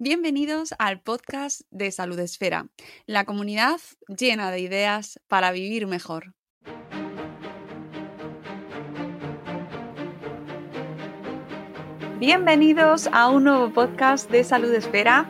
Bienvenidos 0.00 0.76
al 0.78 1.00
podcast 1.00 1.62
de 1.72 1.90
Salud 1.90 2.20
Esfera, 2.20 2.68
la 3.06 3.24
comunidad 3.24 3.80
llena 4.06 4.52
de 4.52 4.60
ideas 4.60 5.18
para 5.26 5.50
vivir 5.50 5.88
mejor. 5.88 6.36
Bienvenidos 12.20 13.08
a 13.10 13.28
un 13.28 13.42
nuevo 13.42 13.72
podcast 13.72 14.30
de 14.30 14.44
Salud 14.44 14.72
Esfera. 14.72 15.28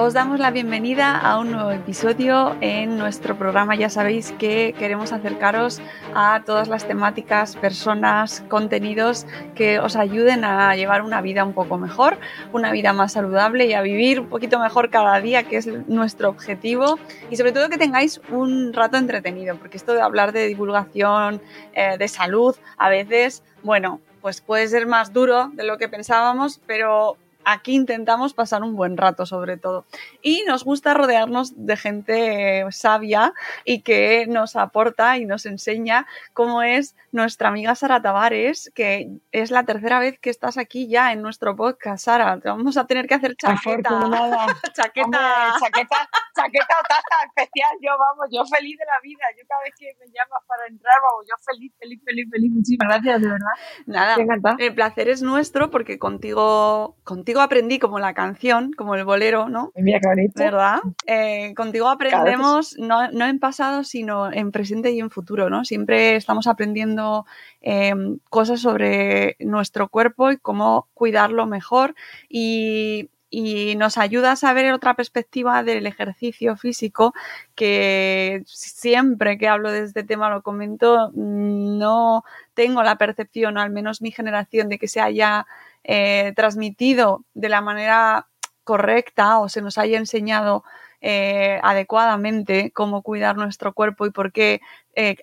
Os 0.00 0.14
damos 0.14 0.38
la 0.38 0.52
bienvenida 0.52 1.18
a 1.18 1.40
un 1.40 1.50
nuevo 1.50 1.72
episodio 1.72 2.56
en 2.60 2.98
nuestro 2.98 3.36
programa. 3.36 3.74
Ya 3.74 3.90
sabéis 3.90 4.30
que 4.38 4.72
queremos 4.78 5.12
acercaros 5.12 5.80
a 6.14 6.44
todas 6.46 6.68
las 6.68 6.86
temáticas, 6.86 7.56
personas, 7.56 8.44
contenidos 8.48 9.26
que 9.56 9.80
os 9.80 9.96
ayuden 9.96 10.44
a 10.44 10.76
llevar 10.76 11.02
una 11.02 11.20
vida 11.20 11.44
un 11.44 11.52
poco 11.52 11.78
mejor, 11.78 12.16
una 12.52 12.70
vida 12.70 12.92
más 12.92 13.14
saludable 13.14 13.66
y 13.66 13.72
a 13.72 13.82
vivir 13.82 14.20
un 14.20 14.28
poquito 14.28 14.60
mejor 14.60 14.88
cada 14.88 15.20
día, 15.20 15.42
que 15.42 15.56
es 15.56 15.66
nuestro 15.88 16.28
objetivo. 16.28 16.96
Y 17.28 17.36
sobre 17.36 17.50
todo 17.50 17.68
que 17.68 17.76
tengáis 17.76 18.20
un 18.30 18.72
rato 18.72 18.98
entretenido, 18.98 19.56
porque 19.56 19.78
esto 19.78 19.94
de 19.94 20.00
hablar 20.00 20.30
de 20.30 20.46
divulgación, 20.46 21.42
eh, 21.74 21.96
de 21.98 22.06
salud, 22.06 22.54
a 22.76 22.88
veces, 22.88 23.42
bueno, 23.64 24.00
pues 24.22 24.42
puede 24.42 24.68
ser 24.68 24.86
más 24.86 25.12
duro 25.12 25.50
de 25.54 25.64
lo 25.64 25.76
que 25.76 25.88
pensábamos, 25.88 26.60
pero 26.68 27.16
aquí 27.44 27.74
intentamos 27.74 28.34
pasar 28.34 28.62
un 28.62 28.76
buen 28.76 28.96
rato 28.96 29.26
sobre 29.26 29.56
todo. 29.56 29.86
Y 30.22 30.44
nos 30.46 30.64
gusta 30.64 30.94
rodearnos 30.94 31.66
de 31.66 31.76
gente 31.76 32.66
sabia 32.70 33.32
y 33.64 33.80
que 33.82 34.26
nos 34.28 34.56
aporta 34.56 35.16
y 35.16 35.24
nos 35.24 35.46
enseña 35.46 36.06
cómo 36.34 36.62
es 36.62 36.94
nuestra 37.10 37.48
amiga 37.48 37.74
Sara 37.74 38.02
Tavares, 38.02 38.70
que 38.74 39.10
es 39.32 39.50
la 39.50 39.64
tercera 39.64 39.98
vez 39.98 40.18
que 40.18 40.30
estás 40.30 40.58
aquí 40.58 40.88
ya 40.88 41.12
en 41.12 41.22
nuestro 41.22 41.56
podcast, 41.56 42.04
Sara. 42.04 42.38
Te 42.38 42.48
vamos 42.48 42.76
a 42.76 42.86
tener 42.86 43.06
que 43.06 43.14
hacer 43.14 43.34
chaqueta. 43.36 43.88
chaqueta. 44.74 45.54
chaqueta. 45.58 46.08
Chaqueta 46.36 46.74
o 46.78 46.82
taza 46.86 47.16
especial. 47.26 47.72
Yo, 47.80 47.92
vamos, 47.98 48.28
yo 48.30 48.44
feliz 48.44 48.76
de 48.78 48.84
la 48.84 49.00
vida. 49.02 49.24
Yo 49.36 49.44
cada 49.48 49.62
vez 49.62 49.74
que 49.78 49.86
me 49.98 50.06
llamas 50.06 50.42
para 50.46 50.66
entrar, 50.66 50.94
vamos, 51.10 51.26
yo 51.28 51.34
feliz, 51.44 51.72
feliz, 51.78 52.00
feliz, 52.04 52.28
feliz. 52.30 52.52
Muchísimas 52.52 52.88
gracias, 52.88 53.20
de 53.22 53.28
verdad. 53.28 53.54
Nada, 53.86 54.16
el 54.58 54.74
placer 54.74 55.08
es 55.08 55.22
nuestro 55.22 55.70
porque 55.70 55.98
contigo, 55.98 56.96
contigo 57.04 57.37
aprendí 57.40 57.78
como 57.78 57.98
la 57.98 58.14
canción, 58.14 58.72
como 58.72 58.94
el 58.94 59.04
bolero, 59.04 59.48
¿no? 59.48 59.72
Mira 59.76 60.00
qué 60.00 60.08
bonito. 60.08 60.32
¿Verdad? 60.36 60.80
Eh, 61.06 61.54
contigo 61.56 61.88
aprendemos 61.88 62.76
no, 62.78 63.02
en 63.10 63.38
pasado, 63.38 63.84
sino 63.84 64.32
en 64.32 64.52
presente 64.52 64.90
y 64.92 65.00
en 65.00 65.10
futuro, 65.10 65.50
¿no? 65.50 65.64
Siempre 65.64 66.16
estamos 66.16 66.46
aprendiendo 66.46 67.26
eh, 67.60 67.94
cosas 68.30 68.60
sobre 68.60 69.36
nuestro 69.40 69.88
cuerpo 69.88 70.30
y 70.30 70.38
cómo 70.38 70.88
cuidarlo 70.94 71.46
mejor 71.46 71.94
y 72.28 73.10
y 73.30 73.76
nos 73.76 73.98
ayuda 73.98 74.32
a 74.32 74.36
saber 74.36 74.72
otra 74.72 74.94
perspectiva 74.94 75.62
del 75.62 75.86
ejercicio 75.86 76.56
físico 76.56 77.12
que 77.54 78.42
siempre 78.46 79.36
que 79.38 79.48
hablo 79.48 79.70
de 79.70 79.84
este 79.84 80.02
tema 80.02 80.30
lo 80.30 80.42
comento, 80.42 81.10
no 81.14 82.24
tengo 82.54 82.82
la 82.82 82.96
percepción, 82.96 83.56
o 83.56 83.60
al 83.60 83.70
menos 83.70 84.00
mi 84.00 84.10
generación, 84.10 84.68
de 84.68 84.78
que 84.78 84.88
se 84.88 85.00
haya 85.00 85.46
eh, 85.84 86.32
transmitido 86.36 87.24
de 87.34 87.48
la 87.48 87.60
manera 87.60 88.28
correcta 88.64 89.38
o 89.38 89.48
se 89.48 89.62
nos 89.62 89.78
haya 89.78 89.98
enseñado 89.98 90.64
eh, 91.00 91.60
adecuadamente 91.62 92.72
cómo 92.72 93.02
cuidar 93.02 93.36
nuestro 93.36 93.72
cuerpo 93.72 94.06
y 94.06 94.10
por 94.10 94.32
qué 94.32 94.60
eh, 94.94 95.16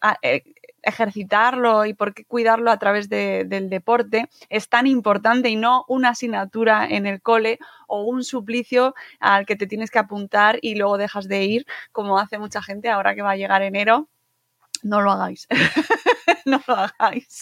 ejercitarlo 0.85 1.85
y 1.85 1.93
por 1.93 2.13
qué 2.13 2.25
cuidarlo 2.25 2.71
a 2.71 2.77
través 2.79 3.09
del 3.09 3.69
deporte 3.69 4.29
es 4.49 4.69
tan 4.69 4.87
importante 4.87 5.49
y 5.49 5.55
no 5.55 5.83
una 5.87 6.09
asignatura 6.09 6.87
en 6.87 7.07
el 7.07 7.21
cole 7.21 7.59
o 7.87 8.03
un 8.03 8.23
suplicio 8.23 8.95
al 9.19 9.45
que 9.45 9.55
te 9.55 9.67
tienes 9.67 9.91
que 9.91 9.99
apuntar 9.99 10.59
y 10.61 10.75
luego 10.75 10.97
dejas 10.97 11.27
de 11.27 11.43
ir, 11.43 11.65
como 11.91 12.19
hace 12.19 12.39
mucha 12.39 12.61
gente 12.61 12.89
ahora 12.89 13.15
que 13.15 13.21
va 13.23 13.31
a 13.31 13.37
llegar 13.37 13.61
enero. 13.63 14.07
No 14.83 15.01
lo 15.01 15.11
hagáis, 15.11 15.47
no 16.45 16.61
lo 16.67 16.75
hagáis. 16.75 17.41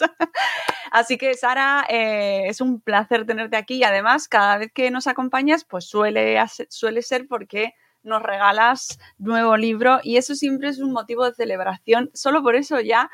Así 0.92 1.18
que 1.18 1.34
Sara, 1.34 1.86
eh, 1.90 2.44
es 2.48 2.62
un 2.62 2.82
placer 2.82 3.26
tenerte 3.26 3.58
aquí 3.58 3.76
y 3.76 3.84
además 3.84 4.28
cada 4.28 4.58
vez 4.58 4.72
que 4.74 4.92
nos 4.92 5.08
acompañas, 5.08 5.66
pues 5.66 5.86
suele, 5.86 6.40
suele 6.70 7.02
ser 7.02 7.28
porque 7.28 7.74
nos 8.04 8.22
regalas 8.22 9.00
nuevo 9.18 9.58
libro 9.58 10.00
y 10.04 10.18
eso 10.18 10.36
siempre 10.36 10.70
es 10.70 10.80
un 10.80 10.92
motivo 10.92 11.26
de 11.26 11.34
celebración. 11.34 12.12
Solo 12.14 12.44
por 12.44 12.56
eso 12.56 12.80
ya 12.80 13.10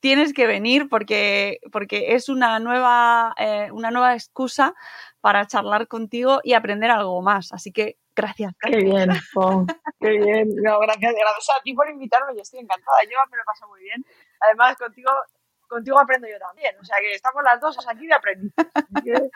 tienes 0.00 0.34
que 0.34 0.46
venir 0.46 0.88
porque, 0.90 1.60
porque 1.72 2.14
es 2.14 2.28
una 2.28 2.58
nueva, 2.58 3.34
eh, 3.38 3.70
una 3.72 3.90
nueva 3.90 4.14
excusa 4.14 4.74
para 5.24 5.46
charlar 5.46 5.88
contigo 5.88 6.40
y 6.44 6.52
aprender 6.52 6.90
algo 6.90 7.22
más. 7.22 7.50
Así 7.54 7.72
que 7.72 7.96
gracias. 8.14 8.52
Qué 8.60 8.76
bien, 8.76 9.08
Qué 9.98 10.10
bien. 10.10 10.54
gracias, 10.54 11.14
gracias 11.14 11.48
a 11.58 11.62
ti 11.62 11.72
por 11.72 11.88
invitarme. 11.88 12.36
Yo 12.36 12.42
estoy 12.42 12.60
encantada. 12.60 12.98
Yo 13.04 13.16
me 13.30 13.38
lo 13.38 13.44
paso 13.46 13.66
muy 13.66 13.80
bien. 13.80 14.04
Además, 14.40 14.76
contigo 14.76 15.10
contigo 15.66 15.98
aprendo 15.98 16.28
yo 16.28 16.38
también. 16.38 16.76
O 16.78 16.84
sea 16.84 16.98
que 17.00 17.14
estamos 17.14 17.42
las 17.42 17.58
dos 17.58 17.78
aquí 17.88 18.06
de 18.06 18.12
aprendizaje. 18.12 19.30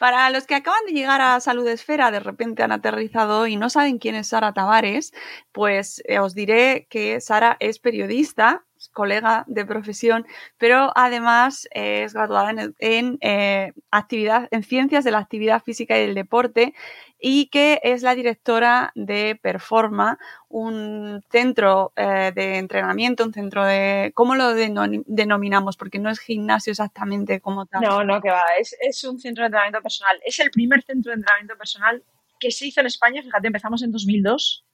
Para 0.00 0.30
los 0.30 0.46
que 0.46 0.54
acaban 0.54 0.86
de 0.86 0.92
llegar 0.92 1.20
a 1.20 1.40
Salud 1.40 1.68
Esfera, 1.68 2.10
de 2.10 2.20
repente 2.20 2.62
han 2.62 2.72
aterrizado 2.72 3.46
y 3.46 3.56
no 3.56 3.68
saben 3.68 3.98
quién 3.98 4.14
es 4.14 4.28
Sara 4.28 4.54
Tavares, 4.54 5.12
pues 5.52 6.02
eh, 6.06 6.20
os 6.20 6.34
diré 6.34 6.86
que 6.88 7.20
Sara 7.20 7.58
es 7.60 7.80
periodista, 7.80 8.64
colega 8.92 9.44
de 9.46 9.64
profesión, 9.64 10.26
pero 10.58 10.92
además 10.94 11.68
es 11.72 12.14
graduada 12.14 12.50
en, 12.78 13.18
eh, 13.20 13.72
actividad, 13.90 14.48
en 14.50 14.62
ciencias 14.62 15.04
de 15.04 15.10
la 15.10 15.18
actividad 15.18 15.62
física 15.62 15.96
y 15.96 16.02
del 16.02 16.14
deporte 16.14 16.74
y 17.18 17.46
que 17.46 17.80
es 17.82 18.02
la 18.02 18.14
directora 18.14 18.92
de 18.94 19.38
Performa, 19.40 20.18
un 20.48 21.22
centro 21.30 21.92
eh, 21.96 22.32
de 22.34 22.58
entrenamiento, 22.58 23.24
un 23.24 23.32
centro 23.32 23.64
de... 23.64 24.12
¿Cómo 24.14 24.34
lo 24.34 24.54
denominamos? 24.54 25.76
Porque 25.76 25.98
no 25.98 26.10
es 26.10 26.18
gimnasio 26.18 26.72
exactamente 26.72 27.40
como 27.40 27.66
tal. 27.66 27.82
No, 27.82 28.04
no, 28.04 28.20
que 28.20 28.30
va, 28.30 28.44
es, 28.58 28.76
es 28.80 29.02
un 29.04 29.18
centro 29.18 29.42
de 29.42 29.46
entrenamiento 29.46 29.80
personal. 29.82 30.20
Es 30.24 30.38
el 30.40 30.50
primer 30.50 30.82
centro 30.82 31.10
de 31.10 31.16
entrenamiento 31.16 31.56
personal 31.56 32.02
que 32.38 32.50
se 32.50 32.66
hizo 32.66 32.80
en 32.80 32.86
España, 32.86 33.22
fíjate, 33.22 33.46
empezamos 33.46 33.82
en 33.82 33.92
2002 33.92 34.66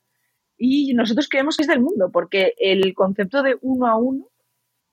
y 0.65 0.95
nosotros 0.95 1.29
creemos 1.29 1.57
que 1.57 1.63
es 1.63 1.69
del 1.69 1.81
mundo, 1.81 2.11
porque 2.13 2.55
el 2.57 2.95
concepto 2.95 3.43
de 3.43 3.59
uno 3.63 3.89
a 3.89 3.97
uno 3.97 4.29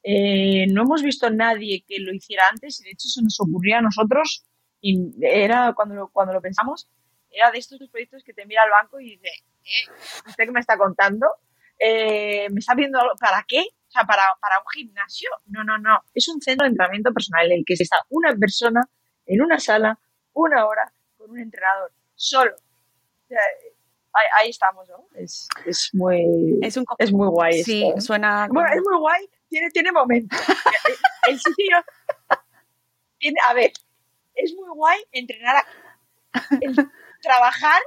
eh, 0.02 0.66
no 0.68 0.82
hemos 0.82 1.04
visto 1.04 1.30
nadie 1.30 1.84
que 1.88 2.00
lo 2.00 2.12
hiciera 2.12 2.42
antes 2.50 2.82
y 2.82 2.86
de 2.86 2.90
hecho 2.90 3.08
se 3.08 3.22
nos 3.22 3.40
ocurría 3.40 3.78
a 3.78 3.82
nosotros 3.82 4.48
y 4.82 5.12
era 5.22 5.74
cuando 5.74 5.94
lo, 5.94 6.10
cuando 6.10 6.34
lo 6.34 6.42
pensamos 6.42 6.90
era 7.30 7.52
de 7.52 7.60
estos 7.60 7.78
proyectos 7.92 8.24
que 8.24 8.34
te 8.34 8.48
mira 8.48 8.64
al 8.64 8.72
banco 8.72 9.00
y 9.00 9.12
dice 9.12 9.28
¿eh? 9.28 9.92
¿usted 10.26 10.46
qué 10.46 10.52
me 10.52 10.60
está 10.60 10.76
contando? 10.76 11.28
Eh, 11.78 12.48
¿me 12.50 12.62
está 12.62 12.74
viendo 12.74 13.00
para 13.20 13.46
qué? 13.48 13.60
O 13.60 13.92
sea, 13.92 14.06
¿para, 14.06 14.24
para 14.42 14.58
un 14.58 14.66
gimnasio? 14.74 15.30
No, 15.46 15.64
no, 15.64 15.78
no. 15.78 16.02
Es 16.16 16.28
un 16.30 16.42
centro 16.42 16.66
de 16.66 16.70
entrenamiento 16.70 17.14
personal 17.14 17.46
en 17.46 17.60
el 17.60 17.64
que 17.64 17.76
está 17.76 17.98
una 18.10 18.36
persona 18.36 18.82
en 19.28 19.42
una 19.44 19.60
sala, 19.60 20.00
una 20.34 20.66
hora, 20.66 20.92
con 21.16 21.30
un 21.30 21.40
entrenador, 21.40 21.92
solo. 22.16 22.56
O 22.56 23.28
sea, 23.28 23.40
ahí, 24.14 24.50
estamos, 24.50 24.88
¿no? 24.90 25.08
Es, 25.16 25.48
es, 25.66 25.90
muy, 25.94 26.60
es, 26.62 26.78
es 26.98 27.12
muy 27.12 27.28
guay. 27.28 27.64
Sí, 27.64 27.88
esto, 27.88 28.02
suena. 28.02 28.48
Bueno, 28.50 28.70
es 28.74 28.82
muy 28.82 29.00
guay, 29.00 29.30
tiene, 29.48 29.70
tiene 29.72 29.92
momentos. 29.92 30.40
el, 31.28 31.40
sitio. 31.40 31.78
Tiene, 33.18 33.40
a 33.48 33.54
ver, 33.54 33.72
es 34.36 34.54
muy 34.56 34.70
guay 34.70 35.00
entrenar 35.12 35.58
aquí. 35.58 36.58
El 36.62 36.76
trabajar 37.22 37.82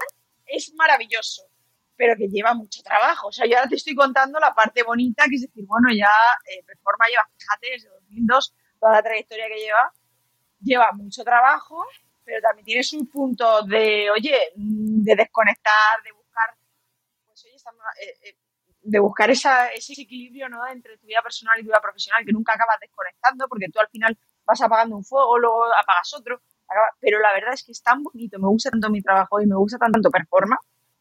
es 0.46 0.72
maravilloso, 0.74 1.48
pero 1.96 2.16
que 2.16 2.28
lleva 2.28 2.54
mucho 2.54 2.82
trabajo. 2.82 3.28
O 3.28 3.32
sea, 3.32 3.46
yo 3.46 3.56
ahora 3.56 3.68
te 3.68 3.76
estoy 3.76 3.94
contando 3.94 4.38
la 4.38 4.54
parte 4.54 4.82
bonita, 4.82 5.24
que 5.28 5.36
es 5.36 5.42
decir, 5.42 5.64
bueno, 5.66 5.88
ya 5.94 6.10
eh, 6.50 6.62
Performa 6.66 7.06
lleva, 7.08 7.28
fíjate, 7.38 7.70
desde 7.70 7.88
2002, 7.88 8.54
toda 8.80 8.92
la 8.92 9.02
trayectoria 9.02 9.46
que 9.48 9.60
lleva, 9.60 9.92
lleva 10.60 10.92
mucho 10.92 11.24
trabajo, 11.24 11.84
pero 12.24 12.40
también 12.40 12.64
tienes 12.64 12.92
un 12.92 13.06
punto 13.06 13.62
de, 13.62 14.10
oye, 14.10 14.36
de 15.02 15.16
desconectar, 15.16 16.02
de 16.04 16.12
buscar, 16.12 16.56
pues 17.26 17.44
oye, 17.44 17.56
eh, 17.56 18.28
eh, 18.28 18.36
de 18.82 18.98
buscar 18.98 19.30
esa, 19.30 19.68
ese 19.68 20.00
equilibrio 20.00 20.48
¿no? 20.48 20.66
entre 20.66 20.98
tu 20.98 21.06
vida 21.06 21.20
personal 21.22 21.58
y 21.58 21.62
tu 21.62 21.68
vida 21.68 21.80
profesional, 21.80 22.24
que 22.24 22.32
nunca 22.32 22.54
acabas 22.54 22.78
desconectando, 22.80 23.48
porque 23.48 23.68
tú 23.68 23.80
al 23.80 23.88
final 23.88 24.16
vas 24.44 24.60
apagando 24.60 24.96
un 24.96 25.04
fuego, 25.04 25.38
luego 25.38 25.64
apagas 25.80 26.14
otro, 26.14 26.40
pero 27.00 27.20
la 27.20 27.32
verdad 27.32 27.52
es 27.52 27.64
que 27.64 27.72
es 27.72 27.82
tan 27.82 28.02
bonito, 28.02 28.38
me 28.38 28.48
gusta 28.48 28.70
tanto 28.70 28.90
mi 28.90 29.02
trabajo 29.02 29.40
y 29.40 29.46
me 29.46 29.56
gusta 29.56 29.78
tanto 29.78 30.10
performa, 30.10 30.58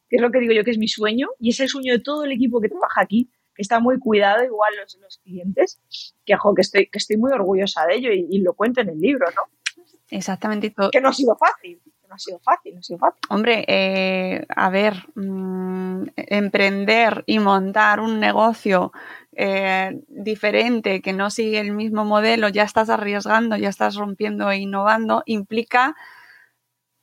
que 0.09 0.17
es 0.17 0.21
lo 0.21 0.31
que 0.31 0.39
digo 0.39 0.53
yo 0.53 0.63
que 0.63 0.71
es 0.71 0.77
mi 0.77 0.87
sueño, 0.87 1.29
y 1.39 1.49
es 1.49 1.59
el 1.59 1.69
sueño 1.69 1.93
de 1.93 1.99
todo 1.99 2.25
el 2.25 2.31
equipo 2.31 2.59
que 2.61 2.69
trabaja 2.69 3.01
aquí, 3.01 3.31
que 3.55 3.61
está 3.61 3.79
muy 3.79 3.99
cuidado, 3.99 4.43
igual 4.43 4.75
los, 4.77 4.95
los 4.95 5.17
clientes, 5.19 5.79
que, 6.25 6.35
ojo, 6.35 6.53
que, 6.53 6.61
estoy, 6.61 6.87
que 6.87 6.97
estoy 6.97 7.17
muy 7.17 7.31
orgullosa 7.31 7.85
de 7.85 7.95
ello 7.95 8.09
y 8.11 8.39
lo 8.39 8.53
cuento 8.53 8.81
en 8.81 8.89
el 8.89 8.99
libro, 8.99 9.27
¿no? 9.35 9.43
Exactamente. 10.11 10.73
Que 10.91 11.01
no 11.01 11.09
ha 11.09 11.13
sido 11.13 11.35
fácil. 11.37 11.81
No 12.11 12.15
ha 12.15 12.19
sido 12.19 12.39
fácil, 12.39 12.77
ha 12.77 12.83
sido 12.83 12.99
fácil. 12.99 13.21
Hombre, 13.29 13.63
eh, 13.69 14.45
a 14.49 14.69
ver, 14.69 14.95
mmm, 15.15 16.03
emprender 16.17 17.23
y 17.25 17.39
montar 17.39 18.01
un 18.01 18.19
negocio 18.19 18.91
eh, 19.31 19.97
diferente 20.09 21.01
que 21.01 21.13
no 21.13 21.29
sigue 21.29 21.61
el 21.61 21.71
mismo 21.71 22.03
modelo, 22.03 22.49
ya 22.49 22.63
estás 22.63 22.89
arriesgando, 22.89 23.55
ya 23.55 23.69
estás 23.69 23.95
rompiendo 23.95 24.51
e 24.51 24.57
innovando, 24.57 25.23
implica 25.25 25.95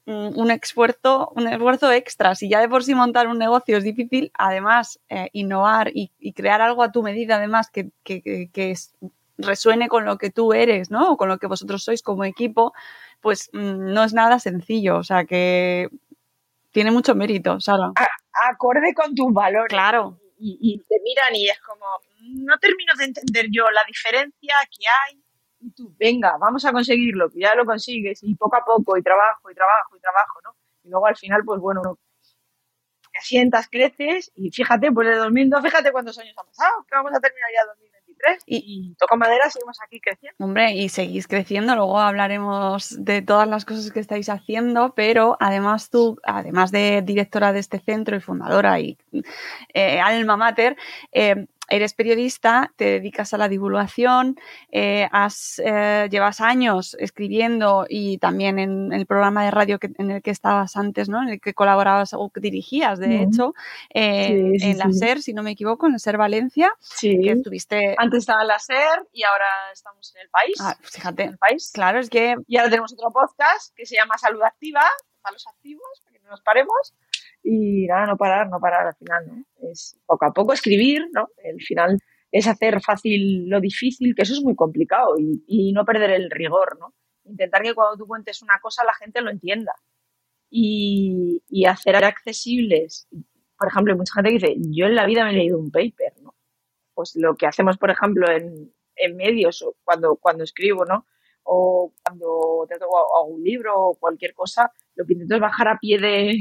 mm, 0.04 0.38
un 0.38 0.50
esfuerzo, 0.50 1.32
un 1.34 1.48
esfuerzo 1.48 1.90
extra. 1.90 2.34
Si 2.34 2.50
ya 2.50 2.60
de 2.60 2.68
por 2.68 2.84
sí 2.84 2.94
montar 2.94 3.28
un 3.28 3.38
negocio 3.38 3.78
es 3.78 3.84
difícil, 3.84 4.30
además 4.34 5.00
eh, 5.08 5.30
innovar 5.32 5.90
y, 5.94 6.12
crear 6.34 6.60
algo 6.60 6.82
a 6.82 6.92
tu 6.92 7.02
medida, 7.02 7.36
además 7.36 7.70
que, 7.70 7.88
resuene 9.38 9.88
con 9.88 10.04
lo 10.04 10.18
que 10.18 10.30
tú 10.30 10.52
eres, 10.52 10.90
¿no? 10.90 11.12
O 11.12 11.16
con 11.16 11.28
lo 11.28 11.38
que 11.38 11.46
vosotros 11.46 11.82
sois 11.84 12.02
como 12.02 12.24
equipo, 12.24 12.74
pues 13.20 13.50
mm, 13.52 13.92
no 13.92 14.04
es 14.04 14.12
nada 14.12 14.38
sencillo. 14.38 14.98
O 14.98 15.04
sea 15.04 15.24
que 15.24 15.88
tiene 16.70 16.90
mucho 16.90 17.14
mérito, 17.14 17.60
Sara. 17.60 17.92
acorde 18.50 18.94
con 18.94 19.14
tus 19.14 19.32
valores. 19.32 19.68
Claro. 19.68 20.18
Y, 20.40 20.56
y, 20.60 20.78
te 20.78 21.00
miran 21.02 21.34
y 21.34 21.48
es 21.48 21.58
como, 21.60 21.84
no 22.20 22.56
termino 22.58 22.92
de 22.96 23.06
entender 23.06 23.46
yo 23.50 23.68
la 23.70 23.82
diferencia 23.88 24.54
que 24.70 24.86
hay 24.86 25.20
y 25.60 25.70
tú, 25.72 25.94
venga, 25.98 26.36
vamos 26.38 26.64
a 26.64 26.72
conseguirlo, 26.72 27.30
que 27.30 27.40
ya 27.40 27.54
lo 27.54 27.64
consigues, 27.64 28.22
y 28.22 28.34
poco 28.34 28.56
a 28.56 28.64
poco, 28.64 28.96
y 28.96 29.02
trabajo, 29.02 29.50
y 29.50 29.54
trabajo, 29.54 29.96
y 29.96 30.00
trabajo, 30.00 30.40
¿no? 30.44 30.56
Y 30.84 30.88
luego 30.88 31.06
al 31.06 31.16
final, 31.16 31.42
pues 31.44 31.60
bueno, 31.60 31.98
te 33.12 33.20
sientas, 33.20 33.68
creces, 33.68 34.30
y 34.36 34.50
fíjate, 34.50 34.92
pues 34.92 35.08
de 35.08 35.16
2002, 35.16 35.62
fíjate 35.62 35.92
cuántos 35.92 36.18
años 36.18 36.34
han 36.38 36.46
pasado, 36.46 36.84
que 36.88 36.94
vamos 36.94 37.12
a 37.12 37.20
terminar 37.20 37.50
ya 37.52 37.66
2023, 38.18 38.42
y, 38.46 38.90
y 38.90 38.94
toca 38.94 39.16
madera, 39.16 39.50
seguimos 39.50 39.78
aquí 39.84 40.00
creciendo. 40.00 40.44
Hombre, 40.44 40.72
y 40.72 40.88
seguís 40.88 41.26
creciendo, 41.26 41.74
luego 41.74 41.98
hablaremos 41.98 43.04
de 43.04 43.22
todas 43.22 43.48
las 43.48 43.64
cosas 43.64 43.90
que 43.90 44.00
estáis 44.00 44.28
haciendo, 44.28 44.94
pero 44.94 45.36
además 45.40 45.90
tú, 45.90 46.18
además 46.24 46.70
de 46.70 47.02
directora 47.02 47.52
de 47.52 47.60
este 47.60 47.78
centro 47.80 48.16
y 48.16 48.20
fundadora 48.20 48.80
y 48.80 48.98
eh, 49.74 50.00
alma 50.00 50.36
mater, 50.36 50.76
eh, 51.12 51.46
eres 51.68 51.94
periodista, 51.94 52.72
te 52.76 52.84
dedicas 52.84 53.34
a 53.34 53.38
la 53.38 53.48
divulgación, 53.48 54.38
eh, 54.70 55.08
has, 55.12 55.60
eh, 55.64 56.08
llevas 56.10 56.40
años 56.40 56.96
escribiendo 56.98 57.86
y 57.88 58.18
también 58.18 58.58
en 58.58 58.92
el 58.92 59.06
programa 59.06 59.44
de 59.44 59.50
radio 59.50 59.78
en 59.82 60.10
el 60.10 60.22
que 60.22 60.30
estabas 60.30 60.76
antes, 60.76 61.08
¿no? 61.08 61.22
En 61.22 61.28
el 61.28 61.40
que 61.40 61.54
colaborabas 61.54 62.14
o 62.14 62.30
dirigías, 62.34 62.98
de 62.98 63.22
hecho, 63.22 63.54
eh, 63.92 64.52
en 64.60 64.78
la 64.78 64.92
SER, 64.92 65.22
si 65.22 65.32
no 65.32 65.42
me 65.42 65.52
equivoco, 65.52 65.86
en 65.86 65.92
la 65.92 65.98
SER 65.98 66.16
Valencia. 66.16 66.72
Sí. 66.80 67.18
Que 67.22 67.32
estuviste... 67.32 67.94
Antes 67.98 68.20
estaba 68.20 68.42
en 68.42 68.48
la 68.48 68.58
SER 68.58 69.06
y 69.12 69.22
ahora 69.24 69.46
estamos 69.72 70.14
en 70.14 70.22
el 70.22 70.30
país. 70.30 70.56
Ah, 70.60 70.76
fíjate. 70.82 71.24
En 71.24 71.30
el 71.30 71.38
país. 71.38 71.70
Claro, 71.72 72.00
es 72.00 72.10
que... 72.10 72.36
Y 72.46 72.56
ahora 72.56 72.70
tenemos 72.70 72.92
otro 72.92 73.10
podcast 73.10 73.74
que 73.74 73.86
se 73.86 73.96
llama 73.96 74.18
Salud 74.18 74.42
Activa, 74.42 74.82
para 75.20 75.32
los 75.32 75.46
activos, 75.46 76.00
para 76.04 76.16
que 76.16 76.24
no 76.24 76.30
nos 76.30 76.40
paremos 76.42 76.94
y 77.42 77.86
nada, 77.86 78.06
no 78.06 78.16
parar, 78.16 78.48
no 78.48 78.60
parar 78.60 78.86
al 78.88 78.94
final, 78.96 79.26
¿no? 79.26 79.44
Es 79.70 79.98
poco 80.06 80.26
a 80.26 80.32
poco 80.32 80.52
escribir, 80.52 81.08
¿no? 81.12 81.28
El 81.42 81.60
final 81.60 81.98
es 82.30 82.46
hacer 82.46 82.80
fácil 82.82 83.48
lo 83.48 83.60
difícil, 83.60 84.14
que 84.14 84.22
eso 84.22 84.34
es 84.34 84.42
muy 84.42 84.54
complicado 84.54 85.18
y, 85.18 85.42
y 85.46 85.72
no 85.72 85.84
perder 85.84 86.10
el 86.10 86.30
rigor, 86.30 86.78
¿no? 86.78 86.94
Intentar 87.24 87.62
que 87.62 87.74
cuando 87.74 87.96
tú 87.96 88.06
cuentes 88.06 88.42
una 88.42 88.58
cosa 88.60 88.84
la 88.84 88.94
gente 88.94 89.20
lo 89.20 89.30
entienda 89.30 89.74
y, 90.50 91.42
y 91.48 91.66
hacer 91.66 91.96
accesibles. 91.96 93.08
Por 93.58 93.68
ejemplo, 93.68 93.92
hay 93.92 93.98
mucha 93.98 94.14
gente 94.14 94.30
que 94.30 94.46
dice, 94.46 94.56
yo 94.70 94.86
en 94.86 94.94
la 94.94 95.06
vida 95.06 95.24
me 95.24 95.30
he 95.30 95.34
leído 95.34 95.58
un 95.58 95.70
paper, 95.70 96.14
¿no? 96.22 96.34
Pues 96.94 97.16
lo 97.16 97.34
que 97.36 97.46
hacemos, 97.46 97.76
por 97.78 97.90
ejemplo, 97.90 98.30
en, 98.30 98.72
en 98.96 99.16
medios 99.16 99.64
cuando, 99.84 100.16
cuando 100.16 100.44
escribo, 100.44 100.84
¿no? 100.84 101.06
O 101.44 101.92
cuando 102.04 102.66
te 102.68 102.74
hago 102.74 103.24
un 103.26 103.42
libro 103.42 103.74
o 103.74 103.94
cualquier 103.94 104.34
cosa, 104.34 104.70
lo 104.94 105.06
que 105.06 105.14
intento 105.14 105.36
es 105.36 105.40
bajar 105.40 105.68
a 105.68 105.78
pie 105.78 105.98
de, 105.98 106.38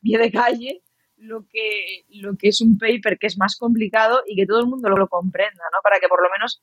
pie 0.00 0.18
de 0.18 0.32
calle 0.32 0.82
lo 1.18 1.46
que, 1.48 2.04
lo 2.08 2.36
que 2.36 2.48
es 2.48 2.60
un 2.60 2.78
paper 2.78 3.18
que 3.18 3.26
es 3.26 3.38
más 3.38 3.56
complicado 3.56 4.22
y 4.26 4.36
que 4.36 4.46
todo 4.46 4.60
el 4.60 4.66
mundo 4.66 4.88
lo, 4.88 5.08
comprenda, 5.08 5.64
¿no? 5.72 5.78
Para 5.82 5.98
que 6.00 6.08
por 6.08 6.22
lo 6.22 6.28
menos 6.30 6.62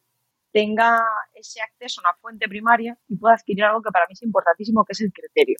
tenga 0.51 1.03
ese 1.33 1.61
acceso 1.61 2.01
a 2.01 2.09
una 2.09 2.17
fuente 2.21 2.47
primaria 2.47 2.97
y 3.07 3.17
pueda 3.17 3.35
adquirir 3.35 3.65
algo 3.65 3.81
que 3.81 3.91
para 3.91 4.05
mí 4.07 4.13
es 4.13 4.23
importantísimo, 4.23 4.85
que 4.85 4.93
es 4.93 5.01
el 5.01 5.11
criterio. 5.11 5.57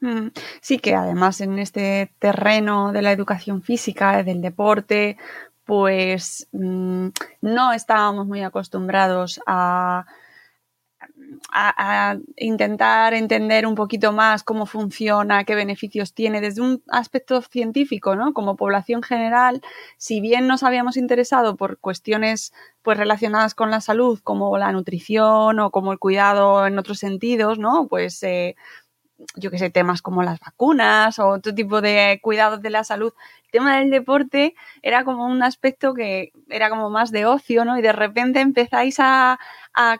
Mm, 0.00 0.28
sí, 0.60 0.78
que 0.78 0.94
además 0.94 1.40
en 1.40 1.58
este 1.58 2.12
terreno 2.18 2.92
de 2.92 3.02
la 3.02 3.12
educación 3.12 3.62
física, 3.62 4.22
del 4.22 4.40
deporte, 4.40 5.18
pues 5.64 6.48
mm, 6.52 7.08
no 7.42 7.72
estábamos 7.72 8.26
muy 8.26 8.42
acostumbrados 8.42 9.40
a 9.46 10.06
a, 11.52 12.16
intentar 12.36 13.14
entender 13.14 13.66
un 13.66 13.74
poquito 13.74 14.12
más 14.12 14.42
cómo 14.42 14.66
funciona, 14.66 15.44
qué 15.44 15.54
beneficios 15.54 16.14
tiene 16.14 16.40
desde 16.40 16.62
un 16.62 16.82
aspecto 16.88 17.42
científico, 17.42 18.16
¿no? 18.16 18.32
Como 18.32 18.56
población 18.56 19.02
general, 19.02 19.62
si 19.96 20.20
bien 20.20 20.46
nos 20.46 20.62
habíamos 20.62 20.96
interesado 20.96 21.56
por 21.56 21.78
cuestiones 21.78 22.52
pues 22.82 22.98
relacionadas 22.98 23.54
con 23.54 23.70
la 23.70 23.80
salud, 23.80 24.20
como 24.22 24.58
la 24.58 24.70
nutrición 24.72 25.58
o 25.58 25.70
como 25.70 25.92
el 25.92 25.98
cuidado 25.98 26.66
en 26.66 26.78
otros 26.78 26.98
sentidos, 26.98 27.58
¿no? 27.58 27.88
Pues 27.88 28.22
eh, 28.22 28.56
yo 29.36 29.50
que 29.50 29.58
sé, 29.58 29.70
temas 29.70 30.02
como 30.02 30.22
las 30.22 30.40
vacunas 30.40 31.18
o 31.18 31.28
otro 31.28 31.54
tipo 31.54 31.80
de 31.80 32.20
cuidados 32.22 32.62
de 32.62 32.70
la 32.70 32.84
salud. 32.84 33.12
El 33.44 33.50
tema 33.50 33.78
del 33.78 33.90
deporte 33.90 34.54
era 34.82 35.04
como 35.04 35.26
un 35.26 35.42
aspecto 35.42 35.94
que 35.94 36.32
era 36.48 36.70
como 36.70 36.90
más 36.90 37.10
de 37.10 37.26
ocio, 37.26 37.64
¿no? 37.64 37.78
Y 37.78 37.82
de 37.82 37.92
repente 37.92 38.40
empezáis 38.40 38.96
a, 38.98 39.38